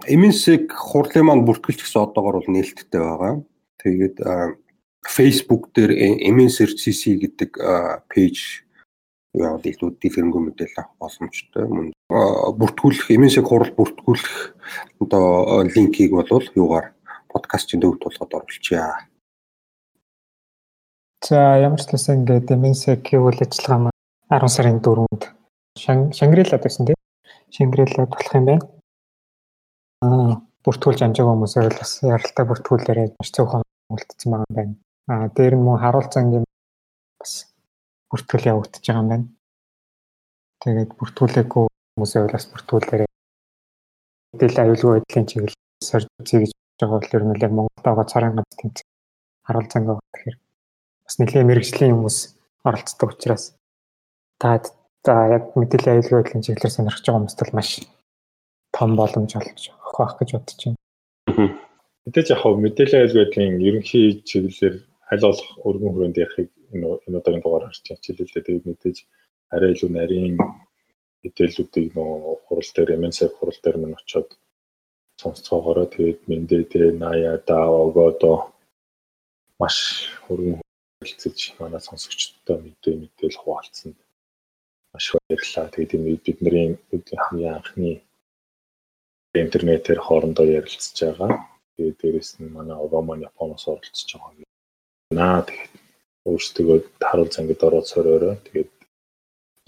эмэнсэг 0.09 0.73
хурлын 0.73 1.25
маань 1.25 1.45
бүртгэлч 1.47 1.79
гэсэн 1.85 2.01
одоогор 2.01 2.41
бол 2.43 2.49
нээлттэй 2.51 2.99
байгаа. 2.99 3.33
Тэгээд 3.79 4.15
Facebook 5.05 5.73
дээр 5.73 5.91
эмэнсэр 6.29 6.71
CC 6.77 7.17
гэдэг 7.17 7.57
пэйж 8.09 8.65
яавал 9.33 9.63
илүү 9.63 9.89
дэлгэрэнгүй 9.97 10.41
мэдээлэл 10.41 10.79
авах 10.81 10.95
боломжтой. 10.99 11.65
Мөн 11.65 11.87
бүртгүүлэх 12.59 13.07
эмэнсэг 13.15 13.45
хурал 13.47 13.71
бүртгүүлэх 13.73 14.35
одоо 14.99 15.63
линкийг 15.65 16.11
бол 16.11 16.27
юугаар 16.55 16.93
подкастын 17.31 17.81
төвд 17.81 18.03
болгоод 18.03 18.35
оруулчихъя. 18.35 19.07
За 21.23 21.57
ямар 21.57 21.79
ч 21.79 21.87
талаас 21.87 22.09
ингээд 22.11 22.51
эмэнсэг 22.51 23.07
үйл 23.15 23.39
ажиллагаа 23.39 23.89
маань 23.89 24.41
10 24.41 24.55
сарын 24.55 24.79
4-нд 24.83 25.23
Шангрилад 25.79 26.61
байсан 26.61 26.85
тийм 26.85 26.99
Шангрилад 27.49 28.09
болох 28.11 28.35
юм 28.35 28.45
байна 28.45 28.81
Аа 30.01 30.41
бүртгүүлж 30.65 31.01
амжаагүй 31.05 31.33
хүмүүсээр 31.33 31.67
л 31.69 31.79
бас 31.81 31.91
яралтай 32.01 32.45
бүртгүүлээрээ 32.49 33.07
маш 33.21 33.29
цөөхөн 33.37 33.63
үлдсэн 33.93 34.29
байгаа 34.33 34.49
юм 34.49 34.55
байна. 34.57 34.73
Аа 35.09 35.25
дээр 35.35 35.55
нь 35.57 35.65
мөн 35.65 35.81
харуулцангийн 35.81 36.45
бас 37.19 37.33
бүртгэл 38.09 38.49
явагдаж 38.53 38.83
байгаа 38.85 39.01
юм 39.01 39.09
байна. 39.09 39.27
Тэгээд 40.61 40.91
бүртгүүлээгүй 40.99 41.65
хүмүүсээ 41.67 42.21
бас 42.33 42.45
бүртгүүлээрээ 42.51 43.09
мэдээлэл 44.31 44.63
аюулгүй 44.63 44.91
байдлын 44.93 45.29
чиглэл 45.29 45.57
сорж 45.89 46.07
үзье 46.21 46.39
гэж 46.41 46.51
байгаа 46.79 46.99
бол 46.99 47.15
ер 47.17 47.23
нь 47.25 47.43
яг 47.45 47.53
Монголд 47.57 47.85
байгаа 47.85 48.11
царайн 48.11 48.35
ганц 48.37 48.53
тэмцээн 48.59 48.89
харуулцанг 49.45 49.85
байгаа 49.87 50.07
тэгэхээр 50.13 50.37
бас 51.05 51.15
нэлээд 51.17 51.47
мэрэгжлийн 51.49 51.93
хүмүүс 51.95 52.17
оролцдог 52.67 53.09
учраас 53.11 53.43
та 54.41 54.49
за 55.05 55.13
яг 55.35 55.43
мэдээллийн 55.57 55.95
аюулгүй 55.97 56.17
байдлын 56.21 56.45
чиглэлээр 56.45 56.75
сонирхож 56.75 57.03
байгаа 57.05 57.17
хүмүүст 57.19 57.39
бол 57.41 57.55
маш 57.57 57.69
том 58.75 58.89
боломж 58.99 59.31
олж 59.39 59.61
авах 59.97 60.17
гэж 60.19 60.29
бодож 60.35 60.59
байна. 60.61 60.79
Мэдээж 62.05 62.27
яг 62.33 62.39
хав 62.41 62.55
мэдээлэл 62.57 63.01
айл 63.01 63.17
байдлын 63.19 63.61
ерөнхий 63.67 64.05
чиглэлээр 64.29 64.75
аль 65.11 65.23
болох 65.25 65.49
өргөн 65.67 65.91
хүрээнд 65.93 66.21
ярихыг 66.23 66.49
энэ 66.73 66.87
энэ 67.05 67.17
удаагийн 67.19 67.43
дугаар 67.43 67.65
харж 67.67 67.79
хичээлээ. 67.83 68.45
Тэгээд 68.45 68.67
мэдээж 68.69 68.97
арай 69.53 69.69
илүү 69.73 69.89
нарийн 69.91 70.35
мэдээллүүдийг 71.23 71.87
нөө 71.97 72.11
хурал 72.45 72.71
дээр 72.75 72.89
MNC 73.01 73.19
хурал 73.37 73.59
дээр 73.61 73.77
мань 73.81 73.97
очиод 73.99 74.29
сонсцоогоороо 75.21 75.87
тэгээд 75.93 76.19
мэндээ 76.29 76.63
тэ 76.71 76.79
80 76.97 77.43
да 77.49 77.57
огодо 77.83 78.31
маш 79.61 79.75
өргөн 80.31 80.63
хэлцэж 81.03 81.37
манай 81.59 81.81
сонсогчдод 81.87 82.59
мэдээ 82.65 82.95
мэдээл 83.01 83.41
хуваалцсан 83.41 83.91
маш 84.91 85.05
баярлалаа. 85.13 85.73
Тэгээд 85.73 85.91
бидний 86.11 86.67
хамгийн 87.25 87.55
анхны 87.57 87.91
интернетээр 89.43 89.99
хоорондоо 90.07 90.45
ярилцж 90.59 90.97
байгаа. 91.03 91.31
Тэгээд 91.75 91.97
дээрэс 92.01 92.29
нь 92.39 92.53
манай 92.55 92.77
Обаман 92.85 93.25
Японоос 93.29 93.65
оролцож 93.71 94.09
байгаа. 94.13 94.50
Наа 95.11 95.43
тэгээд 95.47 95.73
өөрсдөө 96.29 96.77
харуул 97.03 97.31
зангид 97.35 97.61
ороод 97.67 97.87
сороорой. 97.87 98.35
Тэгээд 98.47 98.71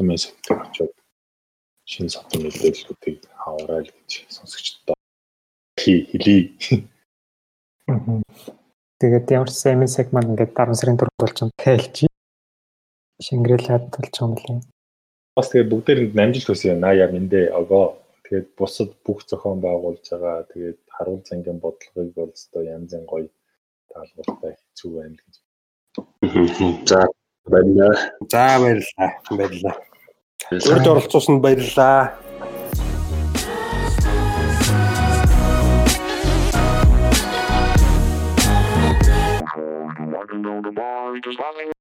MS 0.01 0.23
sektor 0.27 0.57
очоод 0.63 0.93
шинэ 1.91 2.09
сатан 2.15 2.39
мэдээллүүдийг 2.43 3.19
аваарай 3.47 3.83
гэж 3.91 4.09
сонсогчдод 4.35 4.97
хэлий. 5.77 6.55
Тэгээд 8.99 9.25
ямар 9.35 9.49
ч 9.51 9.59
MS 9.77 9.91
seg 9.99 10.07
маань 10.15 10.31
ингээд 10.31 10.55
10 10.55 10.79
сарын 10.79 10.97
4-нд 10.99 11.19
болж 11.19 11.37
байгаа 11.39 11.59
тайлж 11.59 11.97
Шингрэлад 13.23 13.85
болж 13.93 14.13
юм 14.23 14.33
лээ. 14.39 14.59
Бас 15.35 15.47
тэгээд 15.51 15.71
бүгдээрэнд 15.71 16.15
намжилт 16.15 16.47
хүсье. 16.47 16.75
Наяа 16.79 17.11
мэндэ 17.11 17.51
огоо 17.51 18.03
Тэгээд 18.33 18.55
бусад 18.57 18.89
бүх 19.05 19.19
зохион 19.29 19.59
байгуулж 19.61 20.05
байгаа 20.09 20.47
тэгээд 20.51 20.79
харуул 20.95 21.21
зангийн 21.29 21.59
бодлогыг 21.61 22.09
бол 22.17 22.31
өстой 22.33 22.65
янзын 22.75 23.03
гоё 23.11 23.27
таалбартай 23.91 24.53
хэцүү 24.73 24.89
байна 24.97 25.15
гэж. 25.21 25.35
За 26.89 27.05
баярлалаа. 27.45 27.95
За 28.31 28.59
баярлалаа. 28.59 29.11
Баярлалаа. 29.29 29.75
Урд 30.51 30.87
оролцуулсанд 30.87 31.41
баярлалаа. 31.41 32.17
Just 41.23 41.72